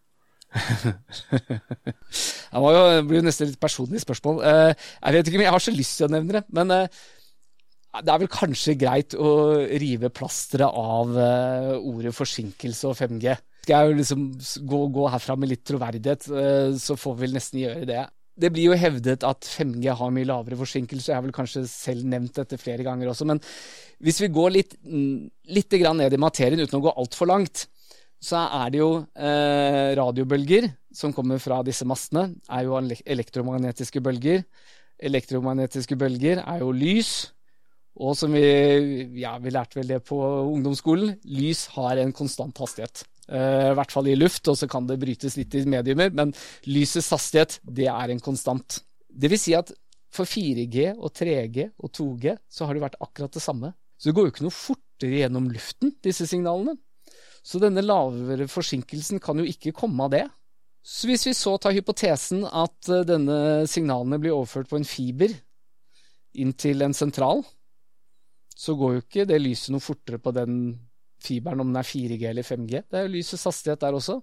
det 1.30 2.62
var 2.62 2.74
jo, 2.74 2.80
det 2.96 3.04
blir 3.06 3.20
jo 3.20 3.26
nesten 3.26 3.50
litt 3.50 3.60
personlig 3.62 4.00
spørsmål. 4.06 4.40
Eh, 4.46 4.72
jeg 4.72 5.18
vet 5.18 5.30
ikke 5.30 5.42
om 5.42 5.46
jeg 5.48 5.56
har 5.58 5.66
så 5.66 5.74
lyst 5.74 5.98
til 5.98 6.08
å 6.08 6.14
nevne 6.14 6.38
det, 6.38 6.44
men 6.56 6.70
det 6.70 8.14
er 8.14 8.22
vel 8.22 8.30
kanskje 8.30 8.78
greit 8.78 9.18
å 9.18 9.30
rive 9.82 10.14
plasteret 10.14 10.70
av 10.70 11.10
ordet 11.82 12.14
forsinkelse 12.14 12.86
og 12.86 12.98
5G. 12.98 13.34
Skal 13.70 13.86
jeg 13.86 14.00
liksom 14.00 14.22
gå, 14.66 14.78
gå 14.90 15.02
herfra 15.12 15.36
med 15.38 15.52
litt 15.52 15.60
troverdighet, 15.62 16.24
så 16.74 16.96
får 16.98 17.12
vi 17.14 17.22
vel 17.22 17.36
nesten 17.36 17.60
gjøre 17.60 17.84
det. 17.86 18.00
Det 18.40 18.48
blir 18.50 18.70
jo 18.70 18.78
hevdet 18.78 19.22
at 19.26 19.46
5G 19.46 19.92
har 19.94 20.10
mye 20.10 20.26
lavere 20.26 20.58
forsinkelse. 20.58 21.12
Jeg 21.12 21.14
har 21.14 21.22
vel 21.22 21.34
kanskje 21.36 21.62
selv 21.70 22.08
nevnt 22.08 22.34
dette 22.40 22.58
flere 22.58 22.82
ganger 22.82 23.12
også. 23.12 23.28
Men 23.30 23.38
hvis 24.02 24.18
vi 24.24 24.30
går 24.34 24.54
litt, 24.56 24.74
litt 24.82 25.76
ned 25.86 26.16
i 26.16 26.18
materien 26.18 26.62
uten 26.64 26.80
å 26.80 26.82
gå 26.82 26.94
altfor 26.98 27.30
langt, 27.30 27.68
så 28.18 28.42
er 28.58 28.72
det 28.74 28.80
jo 28.82 28.90
eh, 29.14 29.94
radiobølger 29.96 30.66
som 30.92 31.14
kommer 31.14 31.38
fra 31.38 31.60
disse 31.62 31.86
mastene, 31.86 32.34
er 32.50 32.66
jo 32.66 32.74
elektromagnetiske 33.06 34.02
bølger. 34.02 34.42
Elektromagnetiske 34.98 35.96
bølger 36.00 36.42
er 36.42 36.64
jo 36.64 36.74
lys. 36.74 37.30
Og 38.00 38.18
som 38.18 38.34
vi, 38.34 38.42
ja, 39.20 39.36
vi 39.38 39.54
lærte 39.54 39.78
vel 39.78 39.94
det 39.94 40.02
på 40.08 40.18
ungdomsskolen, 40.18 41.14
lys 41.38 41.68
har 41.76 42.00
en 42.02 42.12
konstant 42.16 42.56
hastighet. 42.62 43.04
Uh, 43.30 43.70
I 43.70 43.76
hvert 43.78 43.94
fall 43.94 44.10
i 44.10 44.16
luft, 44.18 44.48
og 44.50 44.58
så 44.58 44.66
kan 44.70 44.88
det 44.88 44.98
brytes 45.02 45.36
litt 45.38 45.54
i 45.54 45.62
mediumer. 45.70 46.10
Men 46.10 46.34
lysets 46.66 47.12
hastighet, 47.14 47.60
det 47.62 47.86
er 47.92 48.10
en 48.10 48.22
konstant. 48.22 48.80
Det 49.10 49.30
vil 49.30 49.40
si 49.40 49.54
at 49.58 49.70
for 50.10 50.26
4G 50.26 50.90
og 50.96 51.12
3G 51.14 51.68
og 51.78 51.92
2G 51.94 52.34
så 52.50 52.66
har 52.66 52.74
det 52.74 52.82
vært 52.82 52.98
akkurat 53.02 53.34
det 53.36 53.42
samme. 53.44 53.72
Så 53.94 54.10
det 54.10 54.16
går 54.16 54.26
jo 54.26 54.32
ikke 54.34 54.46
noe 54.48 54.56
fortere 54.56 55.20
gjennom 55.22 55.46
luften, 55.52 55.94
disse 56.02 56.26
signalene. 56.26 56.74
Så 57.46 57.60
denne 57.62 57.84
lavere 57.84 58.48
forsinkelsen 58.50 59.22
kan 59.22 59.38
jo 59.40 59.46
ikke 59.48 59.74
komme 59.76 60.06
av 60.06 60.14
det. 60.16 60.24
Så 60.82 61.08
hvis 61.08 61.26
vi 61.28 61.36
så 61.36 61.54
tar 61.60 61.76
hypotesen 61.76 62.42
at 62.46 62.90
uh, 62.90 63.04
denne 63.06 63.68
signalene 63.70 64.18
blir 64.20 64.34
overført 64.34 64.70
på 64.70 64.80
en 64.80 64.88
fiber 64.88 65.32
inn 66.40 66.54
til 66.58 66.82
en 66.82 66.96
sentral, 66.96 67.44
så 68.56 68.74
går 68.76 68.94
jo 68.94 69.02
ikke 69.04 69.26
det 69.28 69.40
lyset 69.40 69.72
noe 69.74 69.84
fortere 69.84 70.20
på 70.20 70.32
den 70.36 70.56
fiberen, 71.24 71.62
om 71.62 71.70
den 71.70 71.80
er 71.80 71.86
4G 71.86 72.28
eller 72.30 72.46
5G. 72.46 72.84
Det 72.88 72.98
er 72.98 73.06
jo 73.06 73.14
lysets 73.14 73.46
hastighet 73.48 73.82
der 73.82 73.96
også. 73.98 74.20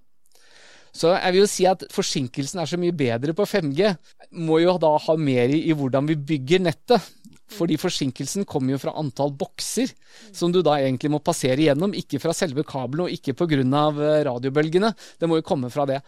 Så 0.97 1.11
jeg 1.13 1.33
vil 1.33 1.43
jo 1.43 1.49
si 1.51 1.67
at 1.69 1.83
forsinkelsen 1.93 2.61
er 2.61 2.69
så 2.69 2.79
mye 2.79 2.95
bedre 2.95 3.35
på 3.37 3.45
5G. 3.45 3.91
Må 4.39 4.61
jo 4.63 4.77
da 4.81 4.95
ha 5.03 5.15
mer 5.19 5.53
i, 5.53 5.67
i 5.69 5.75
hvordan 5.77 6.07
vi 6.09 6.17
bygger 6.33 6.63
nettet. 6.65 7.13
Fordi 7.47 7.77
forsinkelsen 7.79 8.43
kommer 8.47 8.73
jo 8.73 8.81
fra 8.81 8.95
antall 8.99 9.31
bokser 9.39 9.93
som 10.35 10.51
du 10.51 10.59
da 10.65 10.75
egentlig 10.81 11.11
må 11.13 11.21
passere 11.23 11.61
igjennom. 11.63 11.95
Ikke 11.95 12.19
fra 12.19 12.35
selve 12.35 12.65
kabelen 12.67 13.05
og 13.05 13.13
ikke 13.13 13.37
pga. 13.37 13.61
Eh, 13.61 14.23
radiobølgene. 14.27 14.91
Det 15.19 15.29
må 15.29 15.39
jo 15.39 15.47
komme 15.47 15.71
fra 15.71 15.87
det. 15.87 16.01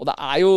Og 0.00 0.08
det 0.08 0.14
er 0.18 0.38
jo, 0.42 0.54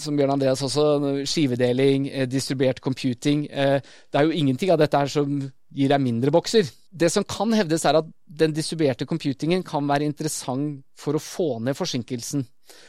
som 0.00 0.16
Bjørn 0.16 0.32
Andreas 0.36 0.62
også, 0.64 0.86
skivedeling, 1.28 2.06
eh, 2.08 2.28
distribuert 2.30 2.80
computing. 2.80 3.44
Eh, 3.50 3.80
det 3.82 4.20
er 4.20 4.24
jo 4.24 4.38
ingenting 4.38 4.70
av 4.72 4.78
dette 4.80 4.96
her 4.96 5.10
som 5.12 5.42
gir 5.74 5.92
deg 5.92 6.00
mindre 6.00 6.32
bokser. 6.32 6.70
Det 6.92 7.08
som 7.08 7.24
kan 7.24 7.54
hevdes, 7.56 7.86
er 7.88 7.96
at 8.02 8.08
den 8.28 8.52
distribuerte 8.52 9.06
computingen 9.08 9.64
kan 9.64 9.86
være 9.88 10.04
interessant 10.04 10.82
for 10.98 11.16
å 11.16 11.22
få 11.22 11.48
ned 11.64 11.76
forsinkelsen. 11.78 12.44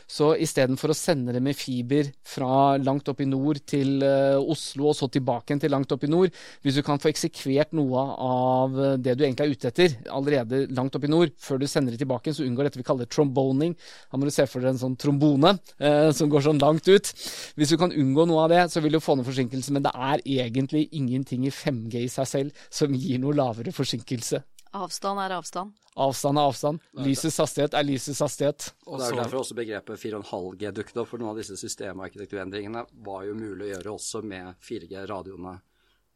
Så 0.10 0.34
istedenfor 0.42 0.94
å 0.94 0.98
sende 0.98 1.34
det 1.36 1.42
med 1.44 1.58
fiber 1.58 2.10
fra 2.28 2.76
langt 2.82 3.08
opp 3.10 3.24
i 3.24 3.30
nord 3.30 3.62
til 3.70 4.04
uh, 4.04 4.40
Oslo 4.40 4.92
og 4.92 4.98
så 4.98 5.10
tilbake 5.12 5.58
til 5.60 5.72
langt 5.74 5.92
opp 5.94 6.04
i 6.06 6.12
nord, 6.12 6.34
hvis 6.64 6.78
du 6.80 6.84
kan 6.86 7.02
få 7.02 7.12
eksekvert 7.12 7.74
noe 7.78 8.04
av 8.24 8.78
det 9.04 9.16
du 9.18 9.24
egentlig 9.26 9.46
er 9.46 9.54
ute 9.54 9.72
etter 9.72 9.98
allerede 10.14 10.64
langt 10.76 10.96
opp 10.98 11.06
i 11.08 11.12
nord, 11.12 11.34
før 11.42 11.62
du 11.62 11.68
sender 11.70 11.94
det 11.94 12.02
tilbake, 12.04 12.34
så 12.34 12.46
unngår 12.46 12.70
dette 12.70 12.82
vi 12.82 12.88
kaller 12.88 13.10
tromboning. 13.10 13.76
Da 14.12 14.20
må 14.20 14.28
du 14.28 14.34
se 14.34 14.46
for 14.50 14.64
deg 14.64 14.74
en 14.74 14.82
sånn 14.82 14.98
trombone 15.00 15.56
eh, 15.80 16.10
som 16.16 16.32
går 16.32 16.48
sånn 16.48 16.62
langt 16.64 16.88
ut. 16.90 17.12
Hvis 17.58 17.74
du 17.74 17.80
kan 17.82 17.94
unngå 17.94 18.28
noe 18.30 18.46
av 18.46 18.54
det, 18.54 18.64
så 18.74 18.84
vil 18.84 18.98
du 18.98 19.04
få 19.04 19.18
ned 19.18 19.28
forsinkelsen, 19.28 19.78
men 19.78 19.86
det 19.86 19.94
er 19.94 20.24
egentlig 20.24 20.88
ingenting 20.92 21.48
i 21.48 21.54
5G 21.54 22.06
i 22.06 22.12
seg 22.12 22.30
selv 22.30 22.66
som 22.74 22.96
gir 22.96 23.22
noe 23.24 23.36
lavere 23.38 23.76
forsinkelse. 23.76 24.44
Avstand 24.74 25.22
er 25.22 25.36
avstand. 25.36 25.74
Avstand 26.02 26.40
er 26.42 26.48
avstand. 26.50 26.86
Lysets 27.06 27.38
hastighet 27.38 27.76
er 27.78 27.86
lysets 27.86 28.24
hastighet. 28.26 28.72
Og 28.88 28.98
Det 28.98 29.12
er 29.12 29.20
derfor 29.22 29.44
også 29.44 29.58
begrepet 29.58 30.02
4,5G 30.02 30.72
dukket 30.74 30.98
opp, 30.98 31.12
for 31.12 31.22
noen 31.22 31.36
av 31.36 31.42
disse 31.42 31.58
systemarkitekturendringene 31.62 32.82
var 33.06 33.28
jo 33.28 33.36
mulig 33.38 33.68
å 33.68 33.72
gjøre 33.76 33.94
også 33.94 34.24
med 34.26 34.58
4G-radioene, 34.66 35.54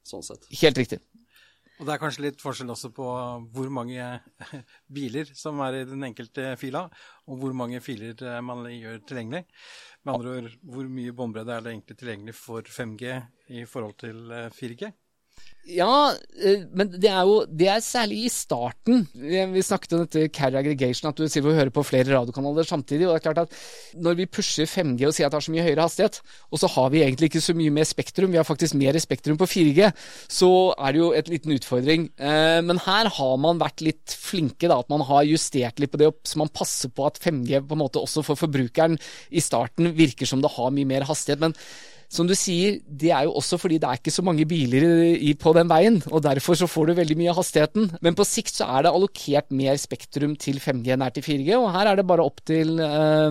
sånn 0.02 0.26
sett. 0.26 0.50
Helt 0.64 0.82
riktig. 0.82 1.04
Og 1.78 1.86
det 1.86 1.94
er 1.94 2.02
kanskje 2.02 2.24
litt 2.26 2.42
forskjell 2.42 2.74
også 2.74 2.90
på 2.98 3.08
hvor 3.54 3.70
mange 3.70 4.08
biler 4.98 5.30
som 5.38 5.62
er 5.62 5.84
i 5.84 5.86
den 5.86 6.10
enkelte 6.10 6.56
fila, 6.58 6.88
og 7.30 7.38
hvor 7.44 7.54
mange 7.54 7.84
filer 7.86 8.18
eh, 8.18 8.42
man 8.42 8.66
gjør 8.74 9.04
tilgjengelig. 9.06 9.46
Med 10.02 10.16
andre 10.16 10.38
ord, 10.40 10.54
hvor 10.66 10.90
mye 10.90 11.14
båndbredde 11.14 11.54
er 11.54 11.62
det 11.62 11.76
egentlig 11.76 12.00
tilgjengelig 12.02 12.40
for 12.40 12.66
5G 12.66 13.20
i 13.54 13.68
forhold 13.70 14.00
til 14.02 14.26
4G? 14.58 14.90
Ja, 15.68 16.14
eh, 16.40 16.64
men 16.72 16.94
det 16.96 17.10
er 17.12 17.28
jo 17.28 17.42
det 17.48 17.68
er 17.68 17.82
særlig 17.84 18.22
i 18.24 18.32
starten. 18.32 19.04
Vi 19.12 19.64
snakket 19.66 19.96
om 19.98 20.04
dette 20.06 20.30
carry 20.32 20.56
aggregation, 20.62 21.10
at 21.10 21.20
du 21.20 21.28
sier 21.28 21.44
vi 21.44 21.56
hører 21.58 21.74
på 21.74 21.84
flere 21.84 22.14
radiokanaler 22.14 22.68
samtidig. 22.68 23.08
og 23.08 23.16
det 23.16 23.20
er 23.20 23.26
klart 23.26 23.42
at 23.44 23.56
Når 24.00 24.16
vi 24.16 24.26
pusher 24.26 24.66
5G 24.66 25.08
og 25.08 25.14
sier 25.14 25.28
at 25.28 25.32
det 25.32 25.40
har 25.42 25.48
så 25.48 25.52
mye 25.52 25.66
høyere 25.66 25.84
hastighet, 25.84 26.22
og 26.52 26.60
så 26.60 26.70
har 26.72 26.90
vi 26.94 27.02
egentlig 27.04 27.32
ikke 27.32 27.44
så 27.44 27.56
mye 27.58 27.74
mer 27.74 27.84
spektrum, 27.84 28.32
vi 28.32 28.38
har 28.40 28.48
faktisk 28.48 28.76
mer 28.76 28.98
spektrum 29.00 29.38
på 29.38 29.46
4G, 29.48 29.92
så 30.30 30.52
er 30.78 30.92
det 30.94 31.02
jo 31.02 31.12
et 31.12 31.28
liten 31.28 31.52
utfordring. 31.58 32.08
Eh, 32.16 32.62
men 32.64 32.80
her 32.88 33.12
har 33.18 33.36
man 33.38 33.60
vært 33.60 33.84
litt 33.84 34.16
flinke, 34.16 34.70
da, 34.72 34.80
at 34.80 34.90
man 34.90 35.04
har 35.04 35.28
justert 35.28 35.80
litt 35.80 35.92
på 35.92 36.00
det, 36.00 36.14
så 36.24 36.40
man 36.40 36.54
passer 36.54 36.90
på 36.90 37.06
at 37.10 37.20
5G 37.20 37.60
på 37.68 37.76
en 37.76 37.84
måte 37.84 38.00
også 38.00 38.24
for 38.24 38.40
forbrukeren 38.40 38.96
i 39.32 39.44
starten 39.44 39.92
virker 39.98 40.30
som 40.30 40.40
det 40.42 40.56
har 40.56 40.72
mye 40.72 40.88
mer 40.88 41.08
hastighet. 41.08 41.44
men 41.44 41.56
som 42.08 42.28
du 42.28 42.34
sier, 42.40 42.78
det 42.88 43.10
er 43.12 43.26
jo 43.28 43.34
også 43.36 43.58
fordi 43.60 43.82
det 43.84 43.90
er 43.90 44.00
ikke 44.00 44.14
så 44.16 44.24
mange 44.24 44.46
biler 44.48 44.86
i, 45.20 45.34
på 45.36 45.52
den 45.58 45.68
veien, 45.68 46.00
og 46.08 46.24
derfor 46.24 46.56
så 46.56 46.70
får 46.70 46.88
du 46.88 46.94
veldig 47.02 47.18
mye 47.20 47.34
av 47.34 47.42
hastigheten. 47.42 47.90
Men 48.06 48.16
på 48.16 48.26
sikt 48.28 48.56
så 48.56 48.70
er 48.78 48.86
det 48.86 48.94
allokert 48.96 49.52
mer 49.52 49.76
spektrum 49.82 50.38
til 50.40 50.62
5G 50.64 50.96
nær 51.00 51.12
til 51.16 51.26
4G, 51.28 51.52
og 51.60 51.70
her 51.76 51.92
er 51.92 52.00
det 52.00 52.08
bare 52.08 52.24
opp 52.24 52.40
til 52.48 52.80
eh, 52.80 53.28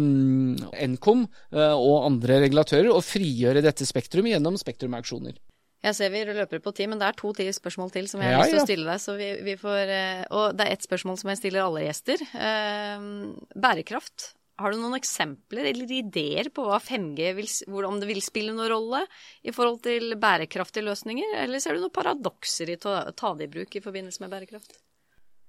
Nkom 0.92 1.24
eh, 1.24 1.72
og 1.72 2.06
andre 2.10 2.42
regulatører 2.44 2.92
å 2.92 3.00
frigjøre 3.04 3.64
dette 3.64 3.88
spektrum 3.88 4.28
gjennom 4.28 4.60
spektrumauksjoner. 4.60 5.40
Jeg 5.86 5.96
ser 5.96 6.10
vi 6.10 6.24
løper 6.26 6.60
på 6.60 6.72
tid, 6.76 6.90
men 6.90 7.00
det 7.00 7.08
er 7.08 7.16
to 7.16 7.30
til 7.36 7.48
spørsmål 7.54 7.92
til 7.94 8.08
som 8.10 8.20
jeg 8.20 8.32
har 8.32 8.40
ja, 8.40 8.44
lyst 8.44 8.56
til 8.56 8.60
å 8.60 8.66
stille 8.66 8.88
deg. 8.90 9.02
Så 9.02 9.14
vi, 9.16 9.28
vi 9.46 9.54
får, 9.60 9.92
og 10.34 10.56
det 10.58 10.66
er 10.66 10.74
ett 10.74 10.84
spørsmål 10.84 11.20
som 11.20 11.30
jeg 11.30 11.40
stiller 11.40 11.62
alle 11.62 11.84
gjester. 11.86 12.24
Eh, 12.34 13.06
bærekraft. 13.54 14.32
Har 14.57 14.72
du 14.72 14.80
noen 14.80 14.96
eksempler 14.96 15.68
eller 15.68 15.90
ideer 15.92 16.48
på 16.54 16.64
hva 16.64 16.78
5G 16.80 17.32
vil, 17.36 17.50
om 17.84 17.98
det 18.00 18.09
vil 18.09 18.22
spille 18.24 18.54
noen 18.57 18.70
rolle 18.72 19.02
i 19.44 19.52
forhold 19.52 19.82
til 19.84 20.16
bærekraftige 20.20 20.86
løsninger, 20.86 21.36
eller 21.42 21.61
ser 21.61 21.76
du 21.76 21.84
noen 21.84 21.92
paradokser 21.92 22.72
i 22.72 22.78
å 22.80 22.96
ta 23.12 23.34
det 23.36 23.50
i 23.50 23.52
bruk 23.59 23.76
i 23.76 23.84
forbindelse 23.84 24.24
med 24.24 24.32
bærekraft? 24.32 24.78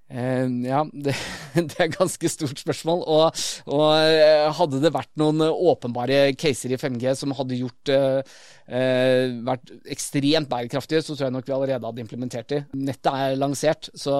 Uh, 0.07 0.47
ja, 0.63 0.85
det, 1.05 1.11
det, 1.55 1.73
er 1.75 1.89
et 1.89 1.97
ganske 1.97 2.29
stort 2.31 2.61
spørsmål. 2.61 3.01
Og, 3.11 3.41
og 3.67 3.83
uh, 3.91 4.47
hadde 4.55 4.79
det 4.83 4.93
vært 4.95 5.11
noen 5.19 5.43
åpenbare 5.47 6.31
caser 6.39 6.71
i 6.71 6.79
5G 6.79 7.15
som 7.19 7.35
hadde 7.35 7.59
gjort 7.59 7.91
uh, 7.91 8.37
vært 9.47 9.73
ekstremt 9.91 10.49
bærekraftige, 10.51 11.03
så 11.03 11.15
tror 11.15 11.27
jeg 11.27 11.35
nok 11.35 11.49
vi 11.49 11.55
allerede 11.57 11.91
hadde 11.91 12.03
implementert 12.03 12.49
de. 12.53 12.61
Nettet 12.79 13.11
er 13.11 13.37
lansert, 13.39 13.91
så, 13.95 14.15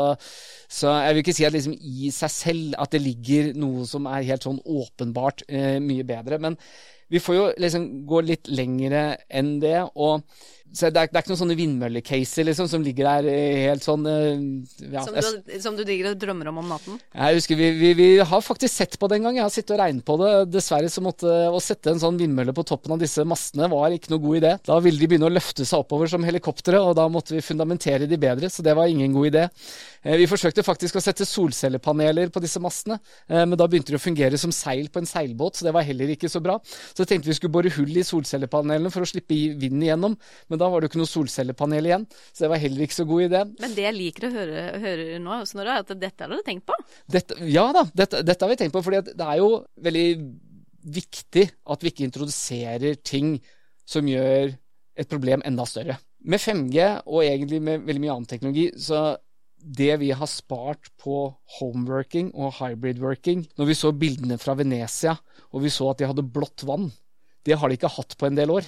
så 0.71 0.93
jeg 1.03 1.15
vil 1.15 1.23
ikke 1.23 1.37
si 1.39 1.47
at 1.47 1.55
liksom 1.55 1.75
i 1.75 2.11
seg 2.15 2.35
selv 2.35 2.77
at 2.79 2.93
det 2.95 3.03
ligger 3.03 3.51
noe 3.59 3.87
som 3.87 4.07
er 4.11 4.27
helt 4.27 4.47
sånn 4.47 4.61
åpenbart 4.63 5.43
mye 5.83 6.07
bedre. 6.07 6.39
Men 6.43 6.55
vi 7.11 7.19
får 7.23 7.35
jo 7.35 7.49
liksom 7.59 7.89
gå 8.07 8.23
litt 8.23 8.47
lengre 8.51 9.09
enn 9.27 9.57
det. 9.63 9.81
og 9.95 10.23
så 10.75 10.89
det 10.91 10.99
er, 10.99 11.09
det 11.09 11.17
er 11.17 11.23
ikke 11.23 11.31
noen 11.31 11.39
sånne 11.39 11.55
vindmøllecaser 11.57 12.45
liksom, 12.47 12.67
som 12.69 12.83
ligger 12.85 13.07
der 13.07 13.27
eh, 13.31 13.63
helt 13.69 13.85
sånn 13.85 14.03
eh, 14.09 14.41
ja, 14.91 15.03
som, 15.05 15.15
du, 15.15 15.53
som 15.63 15.77
du 15.77 15.83
digger 15.87 16.11
og 16.11 16.19
drømmer 16.21 16.49
om 16.51 16.59
om 16.61 16.71
natten? 16.73 16.99
Jeg 17.15 17.37
husker 17.39 17.59
vi, 17.59 17.69
vi, 17.79 17.91
vi, 17.97 18.07
har 18.19 18.43
faktisk 18.43 18.73
sett 18.73 18.97
på 18.99 19.09
det 19.09 19.17
en 19.17 19.27
gang. 19.29 19.39
Jeg 19.39 19.45
har 19.47 19.53
sittet 19.53 19.73
og 19.77 19.81
regnet 19.81 20.05
på 20.07 20.17
det. 20.21 20.31
Dessverre 20.51 20.91
så 20.91 21.03
måtte 21.05 21.31
å 21.49 21.61
sette 21.63 21.93
en 21.93 22.01
sånn 22.01 22.19
vindmølle 22.19 22.53
på 22.57 22.65
toppen 22.67 22.93
av 22.93 23.01
disse 23.01 23.25
mastene 23.27 23.69
var 23.71 23.95
ikke 23.95 24.11
noe 24.13 24.23
god 24.25 24.39
idé. 24.41 24.53
Da 24.67 24.77
ville 24.83 25.01
de 25.01 25.09
begynne 25.09 25.29
å 25.29 25.33
løfte 25.33 25.65
seg 25.65 25.85
oppover 25.85 26.11
som 26.11 26.25
helikoptre, 26.27 26.81
og 26.83 26.97
da 26.99 27.07
måtte 27.11 27.37
vi 27.37 27.43
fundamentere 27.45 28.09
de 28.09 28.19
bedre, 28.21 28.51
så 28.53 28.65
det 28.65 28.75
var 28.77 28.91
ingen 28.91 29.15
god 29.15 29.31
idé. 29.31 29.45
Eh, 30.03 30.17
vi 30.19 30.29
forsøkte 30.29 30.65
faktisk 30.67 30.99
å 30.99 31.03
sette 31.03 31.25
solcellepaneler 31.27 32.33
på 32.33 32.43
disse 32.43 32.61
mastene, 32.63 32.99
men 33.29 33.57
da 33.57 33.67
begynte 33.69 33.93
det 33.93 33.99
å 33.99 34.03
fungere 34.03 34.37
som 34.39 34.53
seil 34.55 34.91
på 34.93 35.01
en 35.01 35.09
seilbåt, 35.09 35.57
så 35.57 35.67
det 35.67 35.73
var 35.75 35.85
heller 35.87 36.11
ikke 36.13 36.29
så 36.31 36.41
bra. 36.43 36.57
Så 36.67 37.05
tenkte 37.07 37.31
vi 37.31 37.37
skulle 37.37 37.53
bore 37.53 37.71
hull 37.77 37.97
i 37.97 38.05
solcellepanelene 38.05 38.91
for 38.93 39.03
å 39.03 39.09
slippe 39.09 39.35
vinden 39.57 39.83
igjennom. 39.85 40.15
men 40.47 40.56
men 40.57 40.63
da 40.63 40.71
var 40.73 40.81
det 40.81 40.87
jo 40.87 40.93
ikke 40.95 41.01
noe 41.03 41.11
solcellepanel 41.11 41.87
igjen, 41.91 42.05
så 42.33 42.45
det 42.45 42.49
var 42.49 42.61
heller 42.63 42.85
ikke 42.87 42.97
så 42.97 43.05
god 43.05 43.25
idé. 43.27 43.41
Men 43.61 43.73
det 43.77 43.83
jeg 43.85 43.93
liker 43.93 44.25
å 44.25 44.33
høre, 44.33 44.61
høre 44.81 45.19
nå, 45.21 45.35
Snorre, 45.45 45.75
er 45.75 45.83
at 45.85 45.91
dette 46.01 46.25
har 46.25 46.33
du 46.33 46.41
tenkt 46.47 46.65
på? 46.65 46.77
Dette, 47.13 47.37
ja 47.45 47.67
da, 47.75 47.83
dette, 47.93 48.23
dette, 48.25 48.41
har 48.41 48.49
vi 48.49 48.57
tenkt 48.57 48.73
på. 48.73 48.81
For 48.81 48.97
det 48.97 49.13
er 49.13 49.37
jo 49.37 49.51
veldig 49.85 50.07
viktig 50.97 51.43
at 51.45 51.83
vi 51.85 51.91
ikke 51.93 52.07
introduserer 52.07 52.97
ting 53.05 53.35
som 53.87 54.09
gjør 54.09 54.55
et 54.97 55.11
problem 55.11 55.45
enda 55.45 55.67
større. 55.69 55.99
Med 56.25 56.41
5G, 56.41 56.87
og 57.05 57.21
egentlig 57.21 57.61
med 57.61 57.85
veldig 57.85 58.03
mye 58.03 58.15
annen 58.15 58.29
teknologi, 58.31 58.65
så 58.81 59.11
det 59.57 59.91
vi 60.01 60.09
har 60.15 60.31
spart 60.31 60.89
på 61.01 61.19
homeworking 61.59 62.29
og 62.37 62.59
hybridworking 62.59 63.41
Når 63.57 63.69
vi 63.69 63.75
så 63.77 63.89
bildene 63.91 64.37
fra 64.41 64.53
Venezia, 64.57 65.15
og 65.53 65.65
vi 65.65 65.73
så 65.73 65.91
at 65.91 66.01
de 66.01 66.09
hadde 66.09 66.25
blått 66.25 66.65
vann, 66.65 66.89
det 67.45 67.57
har 67.57 67.69
de 67.69 67.77
ikke 67.77 67.93
hatt 67.93 68.17
på 68.17 68.27
en 68.27 68.37
del 68.37 68.51
år. 68.57 68.65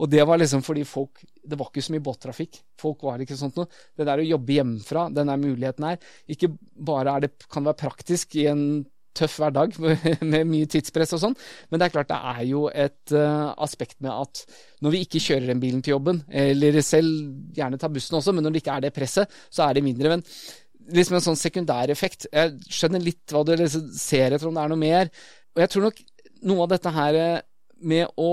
Og 0.00 0.10
det 0.12 0.24
var 0.28 0.40
liksom 0.40 0.60
fordi 0.64 0.82
folk 0.84 1.22
Det 1.46 1.56
var 1.56 1.70
ikke 1.70 1.84
så 1.86 1.94
mye 1.94 2.04
båttrafikk. 2.04 2.58
Folk 2.80 3.04
var 3.06 3.22
ikke 3.22 3.38
sånt 3.38 3.56
noe. 3.56 3.70
Det 3.96 4.04
der 4.04 4.20
å 4.20 4.26
jobbe 4.26 4.58
hjemmefra, 4.58 5.06
den 5.14 5.30
der 5.30 5.40
muligheten 5.40 5.86
her 5.88 5.96
Ikke 6.28 6.50
bare 6.74 7.20
det, 7.24 7.32
kan 7.48 7.64
det 7.64 7.72
være 7.72 7.84
praktisk 7.86 8.36
i 8.36 8.48
en 8.50 8.66
tøff 9.16 9.38
hverdag 9.40 9.76
med 10.32 10.48
mye 10.48 10.68
tidspress 10.68 11.14
og 11.16 11.22
sånn, 11.22 11.36
men 11.70 11.80
det 11.80 11.86
er 11.86 11.92
klart 11.94 12.10
det 12.10 12.18
er 12.34 12.42
jo 12.50 12.66
et 12.68 13.14
uh, 13.16 13.54
aspekt 13.64 13.96
med 14.04 14.12
at 14.12 14.42
når 14.84 14.92
vi 14.92 15.00
ikke 15.06 15.22
kjører 15.24 15.46
den 15.48 15.62
bilen 15.62 15.80
til 15.80 15.94
jobben, 15.94 16.20
eller 16.28 16.76
selv 16.84 17.54
gjerne 17.56 17.80
tar 17.80 17.94
bussen 17.94 18.18
også, 18.18 18.34
men 18.36 18.44
når 18.44 18.52
det 18.52 18.60
ikke 18.60 18.74
er 18.76 18.84
det 18.84 18.92
presset, 18.92 19.38
så 19.48 19.64
er 19.64 19.78
det 19.78 19.86
mindre. 19.86 20.12
Men 20.12 20.26
liksom 20.92 21.18
en 21.18 21.24
sånn 21.24 21.40
sekundæreffekt. 21.40 22.28
Jeg 22.32 22.76
skjønner 22.76 23.02
litt 23.02 23.32
hva 23.32 23.42
du 23.46 23.54
liksom 23.56 23.88
ser 23.96 24.36
etter, 24.36 24.50
om 24.50 24.56
det 24.56 24.66
er 24.66 24.72
noe 24.72 24.82
mer. 24.84 25.10
Og 25.56 25.64
jeg 25.64 25.72
tror 25.72 25.88
nok 25.88 26.02
noe 26.46 26.66
av 26.66 26.72
dette 26.74 26.92
her 26.94 27.20
eh, 27.22 27.42
med 27.88 28.20
å 28.20 28.30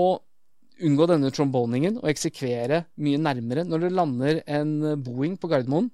unngå 0.82 1.06
denne 1.10 1.30
tromboningen 1.34 2.00
og 2.00 2.08
eksekvere 2.10 2.84
mye 3.04 3.20
nærmere. 3.20 3.66
Når 3.68 3.84
det 3.84 3.92
lander 3.94 4.40
en 4.46 4.74
Boeing 5.04 5.36
på 5.40 5.50
Gardermoen, 5.52 5.90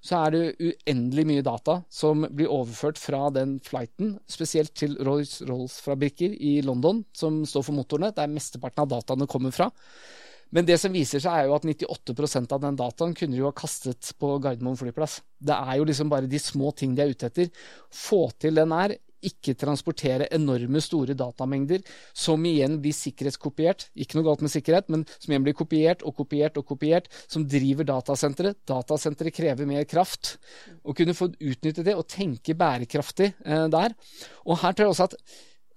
så 0.00 0.22
er 0.24 0.32
det 0.32 0.70
uendelig 0.70 1.26
mye 1.28 1.44
data 1.44 1.76
som 1.92 2.24
blir 2.24 2.48
overført 2.48 2.98
fra 2.98 3.26
den 3.34 3.58
flighten, 3.60 4.14
spesielt 4.30 4.72
til 4.80 4.96
Rolls-Rolls-fabrikker 5.04 6.32
i 6.32 6.54
London, 6.64 7.02
som 7.12 7.42
står 7.44 7.66
for 7.66 7.76
motorene, 7.76 8.14
der 8.16 8.32
mesteparten 8.32 8.86
av 8.86 8.94
dataene 8.94 9.28
kommer 9.28 9.52
fra. 9.52 9.68
Men 10.50 10.66
det 10.66 10.80
som 10.82 10.94
viser 10.94 11.22
seg, 11.22 11.30
er 11.30 11.46
jo 11.46 11.54
at 11.54 11.66
98% 11.68 12.56
av 12.56 12.62
den 12.64 12.78
dataen 12.80 13.12
kunne 13.14 13.36
de 13.36 13.42
jo 13.42 13.50
ha 13.50 13.54
kastet 13.54 14.14
på 14.18 14.32
Gardermoen 14.42 14.80
flyplass. 14.80 15.20
Det 15.38 15.54
er 15.54 15.76
jo 15.78 15.86
liksom 15.86 16.10
bare 16.10 16.30
de 16.30 16.40
små 16.42 16.72
ting 16.74 16.96
de 16.96 17.04
er 17.04 17.12
ute 17.12 17.28
etter. 17.28 17.52
Få 17.94 18.24
til 18.40 18.58
den 18.58 18.74
her, 18.74 18.96
ikke 19.26 19.56
transportere 19.58 20.28
enorme, 20.34 20.82
store 20.84 21.16
datamengder, 21.18 21.82
som 22.16 22.44
igjen 22.48 22.78
blir 22.82 22.96
sikkerhetskopiert. 22.96 23.88
Ikke 24.00 24.18
noe 24.18 24.28
galt 24.28 24.44
med 24.44 24.52
sikkerhet, 24.52 24.88
men 24.92 25.04
som 25.16 25.32
igjen 25.32 25.46
blir 25.46 25.58
kopiert 25.58 26.04
og 26.06 26.16
kopiert 26.20 26.56
og 26.60 26.66
kopiert, 26.70 27.10
som 27.30 27.46
driver 27.48 27.88
datasenteret. 27.88 28.62
Datasenteret 28.68 29.36
krever 29.36 29.68
mer 29.68 29.86
kraft. 29.90 30.36
Å 30.82 30.96
kunne 30.96 31.16
få 31.16 31.32
utnytte 31.34 31.86
det 31.86 31.96
og 31.98 32.08
tenke 32.10 32.56
bærekraftig 32.58 33.32
eh, 33.44 33.68
der. 33.72 33.96
Og 34.46 34.60
her 34.62 34.74
tror 34.74 34.88
jeg 34.88 34.96
også 34.96 35.10
at 35.10 35.20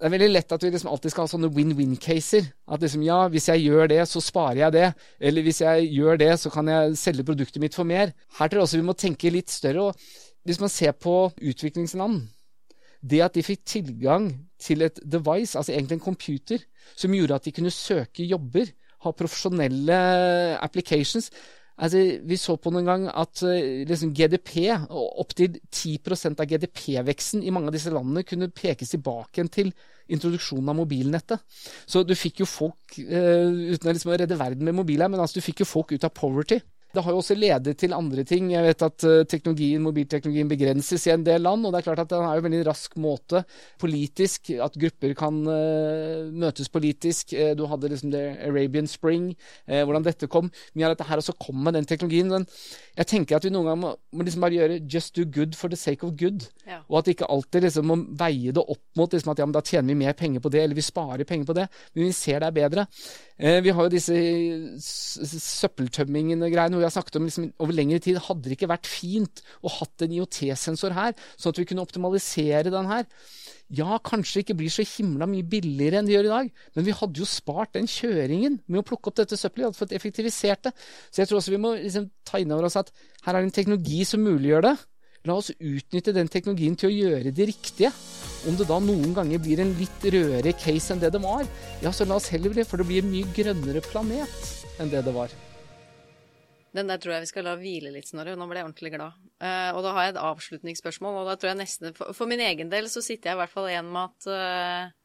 det 0.03 0.09
er 0.09 0.11
veldig 0.17 0.33
lett 0.33 0.51
at 0.51 0.63
vi 0.65 0.69
liksom 0.73 0.89
alltid 0.91 1.13
skal 1.13 1.23
ha 1.23 1.31
sånne 1.31 1.49
win-win-caser. 1.55 2.49
At 2.75 2.81
liksom, 2.83 3.05
ja, 3.05 3.21
hvis 3.31 3.45
jeg 3.47 3.61
gjør 3.63 3.87
det, 3.87 4.01
så 4.11 4.19
sparer 4.19 4.65
jeg 4.65 4.75
det. 4.75 4.87
Eller 5.29 5.45
hvis 5.45 5.61
jeg 5.63 5.85
gjør 5.93 6.19
det, 6.19 6.31
så 6.41 6.51
kan 6.51 6.67
jeg 6.67 6.97
selge 6.99 7.23
produktet 7.23 7.63
mitt 7.63 7.77
for 7.77 7.87
mer. 7.87 8.11
Her 8.35 8.51
tror 8.51 8.59
jeg 8.59 8.67
også 8.67 8.81
vi 8.81 8.87
må 8.89 8.97
tenke 8.99 9.31
litt 9.31 9.53
større. 9.53 9.85
og 9.87 10.43
Hvis 10.43 10.59
man 10.59 10.73
ser 10.73 10.91
på 10.91 11.15
utviklingsland, 11.39 12.25
det 13.03 13.19
at 13.25 13.35
de 13.35 13.43
fikk 13.43 13.65
tilgang 13.67 14.29
til 14.61 14.85
et 14.85 14.99
device, 15.03 15.57
altså 15.57 15.73
egentlig 15.73 15.99
en 15.99 16.07
computer, 16.07 16.63
som 16.95 17.11
gjorde 17.13 17.35
at 17.35 17.45
de 17.45 17.51
kunne 17.55 17.73
søke 17.73 18.23
jobber, 18.27 18.71
ha 19.03 19.11
profesjonelle 19.11 19.97
applications 20.63 21.29
Altså, 21.73 22.03
vi 22.21 22.37
så 22.37 22.53
på 22.61 22.69
noen 22.69 22.85
gang 22.85 23.05
at 23.09 23.41
uh, 23.47 23.81
liksom 23.89 24.11
GDP, 24.13 24.67
opptil 24.93 25.55
10% 25.73 26.43
av 26.43 26.49
GDP-veksten 26.51 27.41
i 27.41 27.53
mange 27.53 27.71
av 27.71 27.73
disse 27.73 27.93
landene, 27.93 28.25
kunne 28.29 28.51
pekes 28.53 28.93
tilbake 28.93 29.47
til 29.53 29.71
introduksjonen 30.13 30.69
av 30.69 30.77
mobilnettet. 30.77 31.41
Så 31.89 32.03
du 32.05 32.13
fikk 32.17 32.43
jo 32.43 32.49
folk, 32.49 32.99
uh, 32.99 33.73
uten 33.73 33.89
å 33.89 33.95
liksom 33.95 34.13
redde 34.13 34.37
verden 34.37 34.69
med 34.69 34.77
mobil 34.77 35.01
her, 35.01 35.09
men 35.09 35.23
altså, 35.23 35.39
du 35.39 35.47
fikk 35.47 35.63
jo 35.63 35.69
folk 35.71 35.95
ut 35.95 36.05
av 36.05 36.13
poverty. 36.13 36.61
Det 36.93 37.01
har 37.01 37.09
jo 37.09 37.21
også 37.23 37.33
ledet 37.33 37.73
til 37.81 37.95
andre 37.97 38.21
ting. 38.21 38.51
Jeg 38.53 38.67
vet 38.67 38.83
at 38.85 39.05
eh, 39.09 39.23
teknologien, 39.25 39.81
mobilteknologien 39.81 40.49
begrenses 40.51 41.07
i 41.07 41.13
en 41.15 41.23
del 41.25 41.41
land, 41.41 41.65
og 41.65 41.73
det 41.73 41.79
er 41.79 41.87
klart 41.87 42.01
at 42.03 42.11
det 42.11 42.19
er 42.19 42.37
en 42.37 42.45
veldig 42.45 42.59
rask 42.67 42.93
måte 43.01 43.41
politisk, 43.81 44.51
at 44.61 44.77
grupper 44.77 45.15
kan 45.17 45.39
uh, 45.47 46.29
møtes 46.29 46.69
politisk. 46.69 47.33
Uh, 47.33 47.55
du 47.57 47.65
hadde 47.71 47.89
liksom 47.89 48.13
det 48.13 48.21
Arabian 48.45 48.85
Spring, 48.89 49.31
hvordan 49.65 50.05
dette 50.05 50.29
kom. 50.29 50.51
Mye 50.77 50.85
av 50.85 50.93
dette 50.93 51.07
her 51.09 51.23
også 51.23 51.33
kom 51.41 51.65
med 51.65 51.79
den 51.79 51.89
teknologien. 51.89 52.29
Men 52.29 52.45
jeg 52.93 53.09
tenker 53.09 53.39
at 53.39 53.45
vi 53.47 53.49
noen 53.53 53.65
ganger 53.65 53.81
må, 53.81 53.91
må 54.13 54.25
liksom 54.25 54.43
bare 54.43 54.57
gjøre 54.57 54.75
just 54.91 55.15
do 55.17 55.25
good 55.25 55.55
for 55.57 55.71
the 55.73 55.77
sake 55.79 56.05
of 56.05 56.13
good. 56.19 56.45
Ja. 56.69 56.81
Og 56.91 56.99
at 56.99 57.07
vi 57.09 57.15
ikke 57.15 57.29
alltid 57.33 57.65
liksom 57.65 57.87
må 57.89 57.97
veie 58.19 58.53
det 58.53 58.61
opp 58.61 58.83
mot 58.99 59.15
liksom 59.15 59.31
at 59.33 59.41
ja, 59.41 59.47
men 59.49 59.55
da 59.55 59.63
tjener 59.65 59.89
vi 59.89 59.99
mer 60.03 60.13
penger 60.17 60.43
på 60.43 60.51
det, 60.53 60.61
eller 60.61 60.77
vi 60.77 60.85
sparer 60.85 61.25
penger 61.25 61.49
på 61.49 61.55
det. 61.57 61.65
Men 61.95 62.05
vi 62.05 62.13
ser 62.17 62.43
det 62.43 62.51
er 62.51 62.57
bedre. 62.59 62.85
vi 63.65 63.73
har 63.73 63.87
jo 63.87 63.93
disse 63.95 64.17
søppeltømmingene-greiene 65.47 66.77
hvor 66.77 66.83
vi 66.83 66.89
har 66.89 66.93
snakket 66.93 67.17
om 67.17 67.25
liksom, 67.29 67.49
over 67.57 67.73
lengre 67.73 68.01
tid, 68.03 68.21
hadde 68.27 68.45
det 68.45 68.59
ikke 68.59 68.69
vært 68.71 68.89
fint 68.89 69.41
å 69.65 69.73
hatt 69.79 70.05
en 70.05 70.13
IOT-sensor 70.13 70.93
her, 70.93 71.17
sånn 71.33 71.55
at 71.55 71.63
vi 71.63 71.69
kunne 71.71 71.85
optimalisere 71.85 72.69
den 72.69 72.91
her? 72.91 73.09
Ja, 73.73 73.97
kanskje 74.05 74.43
ikke 74.43 74.55
blir 74.59 74.69
så 74.69 74.83
himla 74.85 75.25
mye 75.29 75.45
billigere 75.49 75.97
enn 75.97 76.05
det 76.05 76.13
gjør 76.13 76.27
i 76.27 76.33
dag, 76.33 76.49
men 76.75 76.85
vi 76.85 76.93
hadde 76.93 77.21
jo 77.23 77.25
spart 77.25 77.73
den 77.73 77.87
kjøringen 77.89 78.59
med 78.67 78.83
å 78.83 78.85
plukke 78.85 79.09
opp 79.09 79.17
dette 79.17 79.39
søppelet. 79.39 79.63
Vi 79.63 79.69
hadde 79.71 79.79
fått 79.79 79.95
effektivisert 79.97 80.67
det. 80.67 80.73
Så 81.09 81.23
jeg 81.23 81.31
tror 81.31 81.39
også 81.39 81.53
vi 81.55 81.61
må 81.63 81.73
liksom 81.79 82.09
ta 82.27 82.41
inn 82.41 82.53
over 82.53 82.67
oss 82.69 82.77
at 82.77 82.91
her 83.25 83.33
er 83.33 83.41
det 83.41 83.49
en 83.49 83.55
teknologi 83.55 84.03
som 84.05 84.21
muliggjør 84.21 84.67
det. 84.67 84.75
La 85.23 85.37
oss 85.39 85.53
utnytte 85.55 86.13
den 86.13 86.27
teknologien 86.27 86.75
til 86.77 86.89
å 86.89 86.93
gjøre 86.93 87.31
det 87.33 87.47
riktige. 87.53 87.93
Om 88.49 88.59
det 88.59 88.67
da 88.69 88.77
noen 88.83 89.15
ganger 89.15 89.41
blir 89.41 89.63
en 89.63 89.71
litt 89.79 90.05
rødere 90.05 90.53
case 90.59 90.93
enn 90.93 91.01
det 91.01 91.13
det 91.15 91.23
var, 91.23 91.47
ja, 91.81 91.95
så 91.95 92.05
la 92.05 92.19
oss 92.19 92.27
heller 92.33 92.53
det, 92.53 92.67
for 92.67 92.77
det 92.77 92.89
blir 92.91 93.01
en 93.01 93.13
mye 93.13 93.31
grønnere 93.33 93.81
planet 93.87 94.53
enn 94.83 94.91
det 94.91 95.05
det 95.07 95.15
var. 95.15 95.31
Den 96.73 96.89
der 96.89 96.97
tror 97.01 97.15
jeg 97.15 97.27
vi 97.27 97.29
skal 97.29 97.45
la 97.45 97.53
hvile 97.59 97.91
litt, 97.93 98.09
Snorre. 98.09 98.33
Nå 98.37 98.47
ble 98.49 98.59
jeg 98.61 98.67
ordentlig 98.67 98.91
glad. 98.95 99.21
Uh, 99.37 99.69
og 99.75 99.83
da 99.85 99.93
har 99.93 100.07
jeg 100.07 100.15
et 100.15 100.23
avslutningsspørsmål, 100.23 101.21
og 101.21 101.29
da 101.29 101.37
tror 101.37 101.51
jeg 101.51 101.61
nesten 101.61 101.95
For, 101.97 102.15
for 102.17 102.29
min 102.29 102.41
egen 102.41 102.71
del 102.71 102.89
så 102.89 103.03
sitter 103.05 103.31
jeg 103.31 103.37
i 103.37 103.41
hvert 103.43 103.53
fall 103.53 103.69
igjen 103.69 103.89
med 103.93 104.09
at 104.09 104.29
uh, 104.33 104.99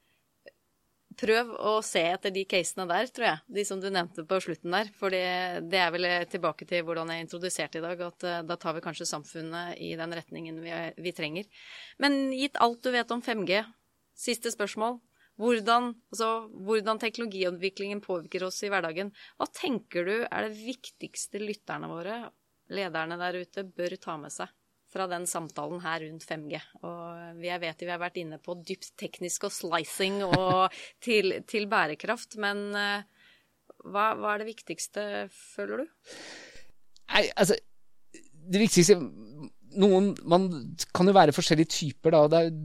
Prøv 1.19 1.49
å 1.67 1.73
se 1.83 1.99
etter 2.07 2.31
de 2.31 2.45
casene 2.47 2.85
der, 2.87 3.09
tror 3.11 3.27
jeg. 3.27 3.43
De 3.57 3.65
som 3.67 3.81
du 3.83 3.89
nevnte 3.91 4.23
på 4.29 4.37
slutten 4.39 4.71
der. 4.71 4.93
For 4.95 5.11
det, 5.11 5.25
er 5.75 5.91
vel 5.91 6.07
tilbake 6.31 6.63
til 6.71 6.85
hvordan 6.87 7.11
jeg 7.11 7.25
introduserte 7.25 7.81
i 7.81 7.83
dag, 7.83 8.05
at 8.07 8.27
uh, 8.29 8.37
da 8.47 8.57
tar 8.61 8.77
vi 8.77 8.85
kanskje 8.85 9.09
samfunnet 9.11 9.81
i 9.83 9.91
den 9.99 10.15
retningen 10.15 10.63
vi, 10.63 10.73
vi 11.03 11.15
trenger. 11.17 11.51
Men 11.99 12.31
gitt 12.31 12.61
alt 12.63 12.87
du 12.87 12.93
vet 12.95 13.11
om 13.11 13.25
5G, 13.25 13.65
siste 14.15 14.55
spørsmål. 14.55 15.01
Hvordan, 15.39 15.93
altså, 16.11 16.29
hvordan 16.67 16.99
teknologiutviklingen 16.99 18.01
påvirker 18.03 18.49
oss 18.49 18.59
i 18.67 18.71
hverdagen. 18.73 19.13
Hva 19.39 19.47
tenker 19.55 20.09
du 20.09 20.15
er 20.25 20.47
det 20.49 20.57
viktigste 20.59 21.39
lytterne 21.43 21.91
våre, 21.91 22.25
lederne 22.75 23.19
der 23.21 23.39
ute, 23.45 23.63
bør 23.65 23.95
ta 24.03 24.17
med 24.19 24.35
seg 24.35 24.51
fra 24.89 25.05
den 25.07 25.29
samtalen 25.31 25.83
her 25.85 26.03
rundt 26.03 26.27
5G? 26.27 26.59
Og 26.83 27.45
jeg 27.45 27.63
vet 27.63 27.85
vi 27.87 27.93
har 27.93 28.03
vært 28.03 28.19
inne 28.19 28.41
på 28.43 28.57
dypt 28.59 28.91
teknisk 28.99 29.47
og 29.47 29.55
slicing 29.55 30.25
og 30.27 30.75
til, 31.07 31.39
til 31.47 31.69
bærekraft, 31.71 32.35
men 32.43 32.65
uh, 32.75 33.07
hva, 33.87 34.11
hva, 34.19 34.35
er 34.35 34.43
det 34.43 34.51
viktigste, 34.51 35.05
føler 35.55 35.85
du? 35.85 35.93
Nei, 37.15 37.29
altså 37.39 37.55
Det 38.49 38.61
viktigste 38.61 38.99
noen, 39.79 40.11
Man 40.29 40.49
kan 40.97 41.09
jo 41.09 41.15
være 41.15 41.35
forskjellige 41.37 41.71
typer, 41.77 42.15
da. 42.17 42.25
Det 42.33 42.41
er 42.43 42.59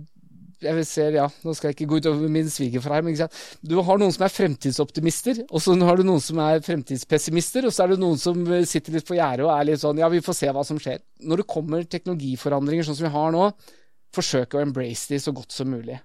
jeg 0.65 0.87
ser, 0.87 1.17
ja, 1.19 1.27
Nå 1.43 1.55
skal 1.57 1.69
jeg 1.69 1.77
ikke 1.77 1.89
gå 1.91 1.99
utover 2.03 2.31
min 2.31 2.49
svigerfar 2.51 2.97
her, 2.97 3.05
men 3.05 3.17
du 3.61 3.75
har 3.83 4.01
noen 4.01 4.13
som 4.15 4.25
er 4.25 4.33
fremtidsoptimister, 4.33 5.43
og 5.49 5.63
så 5.63 5.75
har 5.81 5.99
du 5.99 6.05
noen 6.07 6.23
som 6.23 6.39
er 6.43 6.63
fremtidspessimister, 6.65 7.67
og 7.67 7.75
så 7.75 7.85
er 7.85 7.93
det 7.93 8.01
noen 8.01 8.19
som 8.21 8.41
sitter 8.69 8.97
litt 8.97 9.07
på 9.07 9.17
gjerdet 9.19 9.47
og 9.47 9.53
er 9.55 9.69
litt 9.71 9.83
sånn 9.83 10.01
ja, 10.01 10.09
vi 10.11 10.23
får 10.23 10.39
se 10.39 10.51
hva 10.55 10.65
som 10.67 10.81
skjer. 10.81 11.03
Når 11.23 11.43
det 11.43 11.49
kommer 11.55 11.85
teknologiforandringer 11.87 12.87
sånn 12.87 12.99
som 12.99 13.09
vi 13.09 13.15
har 13.17 13.35
nå, 13.35 13.51
forsøk 14.13 14.57
å 14.57 14.63
embrace 14.63 15.09
de 15.13 15.21
så 15.21 15.33
godt 15.35 15.55
som 15.55 15.71
mulig. 15.73 15.99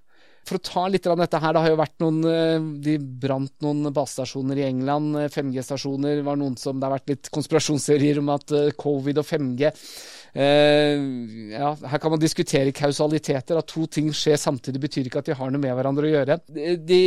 For 0.49 0.57
å 0.57 0.65
ta 0.65 0.85
litt 0.89 1.07
av 1.11 1.19
dette 1.21 1.41
her, 1.43 1.53
det 1.53 1.63
har 1.65 1.73
jo 1.75 1.81
vært 1.81 1.99
noen 2.01 2.21
eh, 2.25 2.69
De 2.85 2.95
brant 3.21 3.53
noen 3.65 3.91
basestasjoner 3.93 4.63
i 4.63 4.69
England. 4.69 5.19
5G-stasjoner 5.35 6.23
var 6.25 6.39
noen 6.41 6.57
som 6.61 6.79
Det 6.79 6.89
har 6.89 6.95
vært 6.97 7.13
litt 7.13 7.31
konspirasjonsteorier 7.35 8.23
om 8.23 8.33
at 8.33 8.55
eh, 8.57 8.71
covid 8.79 9.21
og 9.21 9.29
5G 9.29 9.73
Eh, 10.35 10.99
ja, 11.55 11.73
her 11.91 12.01
kan 12.03 12.13
man 12.13 12.21
diskutere 12.23 12.75
kausaliteter. 12.77 13.59
At 13.59 13.71
to 13.71 13.87
ting 13.91 14.11
skjer 14.15 14.39
samtidig 14.41 14.83
betyr 14.83 15.09
ikke 15.09 15.23
at 15.23 15.31
de 15.31 15.37
har 15.39 15.53
noe 15.53 15.63
med 15.63 15.75
hverandre 15.77 16.09
å 16.09 16.13
gjøre. 16.13 16.39
De, 16.49 17.01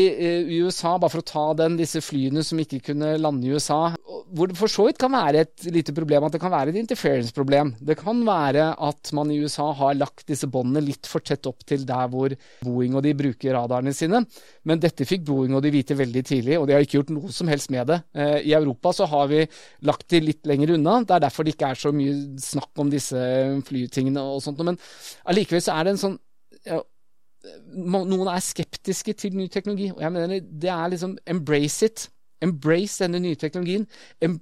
I 0.52 0.62
USA, 0.64 0.96
bare 0.98 1.14
for 1.14 1.24
å 1.24 1.28
ta 1.28 1.46
den, 1.64 1.78
disse 1.80 2.02
flyene 2.04 2.44
som 2.46 2.60
ikke 2.62 2.82
kunne 2.92 3.14
lande 3.22 3.48
i 3.48 3.54
USA, 3.56 3.94
hvor 4.32 4.50
det 4.50 4.58
for 4.60 4.72
så 4.72 4.88
vidt 4.88 5.00
kan 5.02 5.14
være 5.14 5.46
et 5.46 5.68
lite 5.74 5.96
problem 5.96 6.28
at 6.28 6.36
det 6.36 6.42
kan 6.44 6.54
være 6.54 6.74
et 6.74 6.82
interference-problem. 6.82 7.76
Det 7.82 7.98
kan 8.00 8.24
være 8.28 8.72
at 8.90 9.14
man 9.18 9.32
i 9.32 9.40
USA 9.42 9.70
har 9.78 9.98
lagt 10.00 10.26
disse 10.30 10.50
båndene 10.52 10.84
litt 10.86 11.10
for 11.10 11.24
tett 11.26 11.48
opp 11.50 11.66
til 11.68 11.86
der 11.88 12.10
hvor 12.12 12.34
Boeing 12.66 12.96
og 12.98 13.06
de 13.06 13.16
bruker 13.18 13.56
radarene 13.56 13.94
sine. 13.96 14.24
Men 14.68 14.82
dette 14.82 15.08
fikk 15.08 15.26
Boeing 15.28 15.56
og 15.58 15.64
de 15.66 15.74
vite 15.74 15.98
veldig 15.98 16.24
tidlig, 16.28 16.58
og 16.60 16.68
de 16.68 16.76
har 16.76 16.86
ikke 16.86 17.00
gjort 17.00 17.14
noe 17.16 17.32
som 17.34 17.50
helst 17.52 17.72
med 17.74 17.90
det. 17.92 18.00
Eh, 18.16 18.38
I 18.52 18.56
Europa 18.58 18.94
så 18.96 19.08
har 19.12 19.30
vi 19.32 19.44
lagt 19.88 20.08
de 20.12 20.22
litt 20.24 20.48
lenger 20.50 20.76
unna. 20.78 21.00
Det 21.06 21.18
er 21.18 21.26
derfor 21.26 21.48
det 21.48 21.56
ikke 21.56 21.72
er 21.74 21.82
så 21.82 21.94
mye 21.96 22.16
snakk 22.42 22.82
om 22.82 22.92
disse 22.92 23.21
flytingene 23.68 24.24
og 24.24 24.42
sånt. 24.46 24.62
Men 24.66 24.80
allikevel 25.30 25.64
så 25.64 25.76
er 25.78 25.88
det 25.88 25.96
en 25.96 26.04
sånn 26.06 26.18
ja, 26.68 26.82
Noen 27.74 28.28
er 28.30 28.42
skeptiske 28.46 29.16
til 29.18 29.34
ny 29.34 29.48
teknologi, 29.50 29.88
og 29.96 30.02
jeg 30.04 30.14
mener 30.14 30.44
det 30.46 30.70
er 30.70 30.92
liksom 30.92 31.16
embrace 31.26 31.88
it. 31.88 32.04
Embrace 32.42 33.04
denne 33.04 33.20
nye 33.22 33.38
teknologien. 33.38 33.84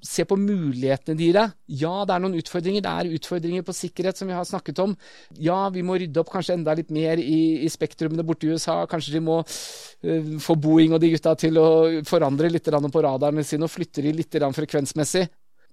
Se 0.08 0.24
på 0.28 0.38
mulighetene 0.40 1.18
de 1.20 1.26
gir 1.28 1.36
deg. 1.36 1.56
Ja, 1.82 2.06
det 2.08 2.16
er 2.16 2.24
noen 2.24 2.38
utfordringer. 2.40 2.84
Det 2.84 2.92
er 2.92 3.18
utfordringer 3.18 3.66
på 3.68 3.76
sikkerhet, 3.76 4.20
som 4.20 4.30
vi 4.30 4.38
har 4.38 4.48
snakket 4.48 4.80
om. 4.84 4.96
Ja, 5.36 5.58
vi 5.76 5.84
må 5.84 5.98
rydde 6.00 6.22
opp 6.22 6.32
kanskje 6.32 6.56
enda 6.56 6.76
litt 6.80 6.94
mer 6.96 7.20
i, 7.20 7.42
i 7.66 7.72
spektrumene 7.72 8.24
borte 8.28 8.48
i 8.48 8.56
USA. 8.56 8.82
Kanskje 8.90 9.18
de 9.18 9.24
må 9.26 9.42
uh, 9.44 10.32
få 10.44 10.56
Boeing 10.60 10.96
og 10.96 11.04
de 11.04 11.12
gutta 11.12 11.36
til 11.40 11.60
å 11.60 11.68
forandre 12.08 12.52
litt 12.52 12.72
på 12.72 13.04
radarene 13.04 13.44
sine 13.44 13.68
og 13.68 13.74
flytte 13.74 14.06
de 14.06 14.16
litt 14.16 14.40
frekvensmessig. 14.60 15.28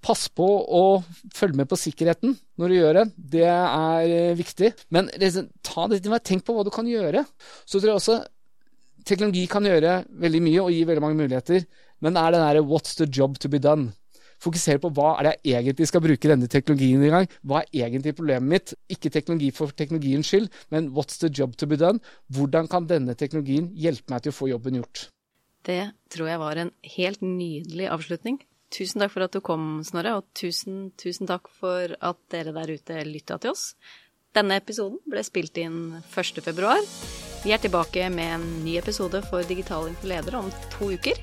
Pass 0.05 0.27
på 0.29 0.47
å 0.47 0.83
følge 1.35 1.59
med 1.59 1.69
på 1.71 1.79
sikkerheten 1.81 2.37
når 2.61 2.73
du 2.73 2.77
gjør 2.77 2.99
det. 3.01 3.05
Det 3.37 3.45
er 3.49 4.13
uh, 4.13 4.39
viktig. 4.39 4.73
Men 4.95 5.11
liksom, 5.19 5.51
ta 5.67 5.87
det, 5.91 6.03
til 6.05 6.15
meg. 6.15 6.25
tenk 6.27 6.47
på 6.47 6.57
hva 6.57 6.65
du 6.67 6.73
kan 6.75 6.89
gjøre. 6.89 7.25
Så 7.65 7.81
tror 7.81 7.95
jeg 7.95 8.01
også 8.01 8.19
teknologi 9.07 9.47
kan 9.51 9.67
gjøre 9.67 10.01
veldig 10.23 10.43
mye 10.43 10.65
og 10.65 10.73
gi 10.75 10.83
veldig 10.89 11.05
mange 11.05 11.21
muligheter. 11.21 11.67
Men 12.05 12.17
det 12.17 12.23
er 12.23 12.35
den 12.35 12.45
derre 12.45 12.67
'what's 12.67 12.97
the 12.99 13.07
job 13.07 13.39
to 13.39 13.49
be 13.49 13.59
done'? 13.59 13.93
Fokusere 14.43 14.81
på 14.83 14.91
hva 14.93 15.15
er 15.17 15.23
det 15.25 15.35
jeg 15.49 15.65
egentlig 15.65 15.87
skal 15.89 16.03
bruke 16.05 16.29
denne 16.29 16.49
teknologien 16.53 17.03
i 17.03 17.13
gang. 17.13 17.29
Hva 17.41 17.63
er 17.63 17.87
egentlig 17.87 18.17
problemet 18.19 18.49
mitt? 18.51 18.75
Ikke 18.93 19.13
teknologi 19.13 19.51
for 19.51 19.73
teknologiens 19.73 20.29
skyld, 20.29 20.51
men 20.71 20.91
'what's 20.93 21.19
the 21.19 21.29
job 21.29 21.57
to 21.57 21.67
be 21.67 21.77
done'? 21.77 22.01
Hvordan 22.31 22.69
kan 22.69 22.87
denne 22.87 23.15
teknologien 23.15 23.71
hjelpe 23.73 24.11
meg 24.11 24.23
til 24.23 24.33
å 24.33 24.37
få 24.37 24.51
jobben 24.51 24.77
gjort? 24.77 25.09
Det 25.65 25.93
tror 26.11 26.29
jeg 26.29 26.39
var 26.39 26.57
en 26.57 26.71
helt 26.85 27.21
nydelig 27.23 27.89
avslutning. 27.91 28.39
Tusen 28.75 29.03
takk 29.03 29.13
for 29.15 29.27
at 29.27 29.37
du 29.37 29.41
kom, 29.45 29.85
Snorre, 29.87 30.17
og 30.19 30.27
tusen, 30.37 30.91
tusen 30.99 31.29
takk 31.29 31.49
for 31.61 31.95
at 31.95 32.19
dere 32.33 32.55
der 32.57 32.75
ute 32.75 33.05
lytta 33.07 33.39
til 33.43 33.55
oss. 33.55 33.71
Denne 34.37 34.59
episoden 34.61 34.99
ble 35.09 35.23
spilt 35.25 35.57
inn 35.63 35.97
1. 36.11 36.43
februar. 36.45 36.83
Vi 37.45 37.55
er 37.55 37.63
tilbake 37.63 38.09
med 38.13 38.35
en 38.35 38.47
ny 38.67 38.75
episode 38.81 39.23
for 39.31 39.47
Digital 39.47 39.89
for 39.95 40.11
ledere 40.11 40.43
om 40.43 40.51
to 40.75 40.91
uker. 40.99 41.21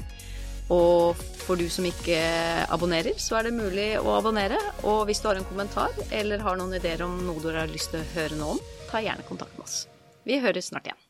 Og 0.71 1.19
for 1.43 1.59
du 1.59 1.67
som 1.69 1.85
ikke 1.85 2.17
abonnerer, 2.71 3.19
så 3.19 3.37
er 3.37 3.49
det 3.49 3.57
mulig 3.57 3.89
å 3.99 4.15
abonnere. 4.15 4.57
Og 4.87 5.03
hvis 5.09 5.19
du 5.21 5.27
har 5.29 5.37
en 5.37 5.49
kommentar 5.49 5.91
eller 6.09 6.41
har 6.45 6.57
noen 6.57 6.79
ideer 6.79 7.03
om 7.05 7.19
noe 7.27 7.43
du 7.43 7.51
har 7.51 7.69
lyst 7.69 7.91
til 7.93 8.01
å 8.01 8.11
høre 8.15 8.39
noe 8.39 8.55
om, 8.55 8.63
ta 8.89 9.03
gjerne 9.03 9.27
kontakt 9.27 9.57
med 9.59 9.67
oss. 9.67 9.83
Vi 10.23 10.39
høres 10.39 10.71
snart 10.71 10.87
igjen. 10.87 11.02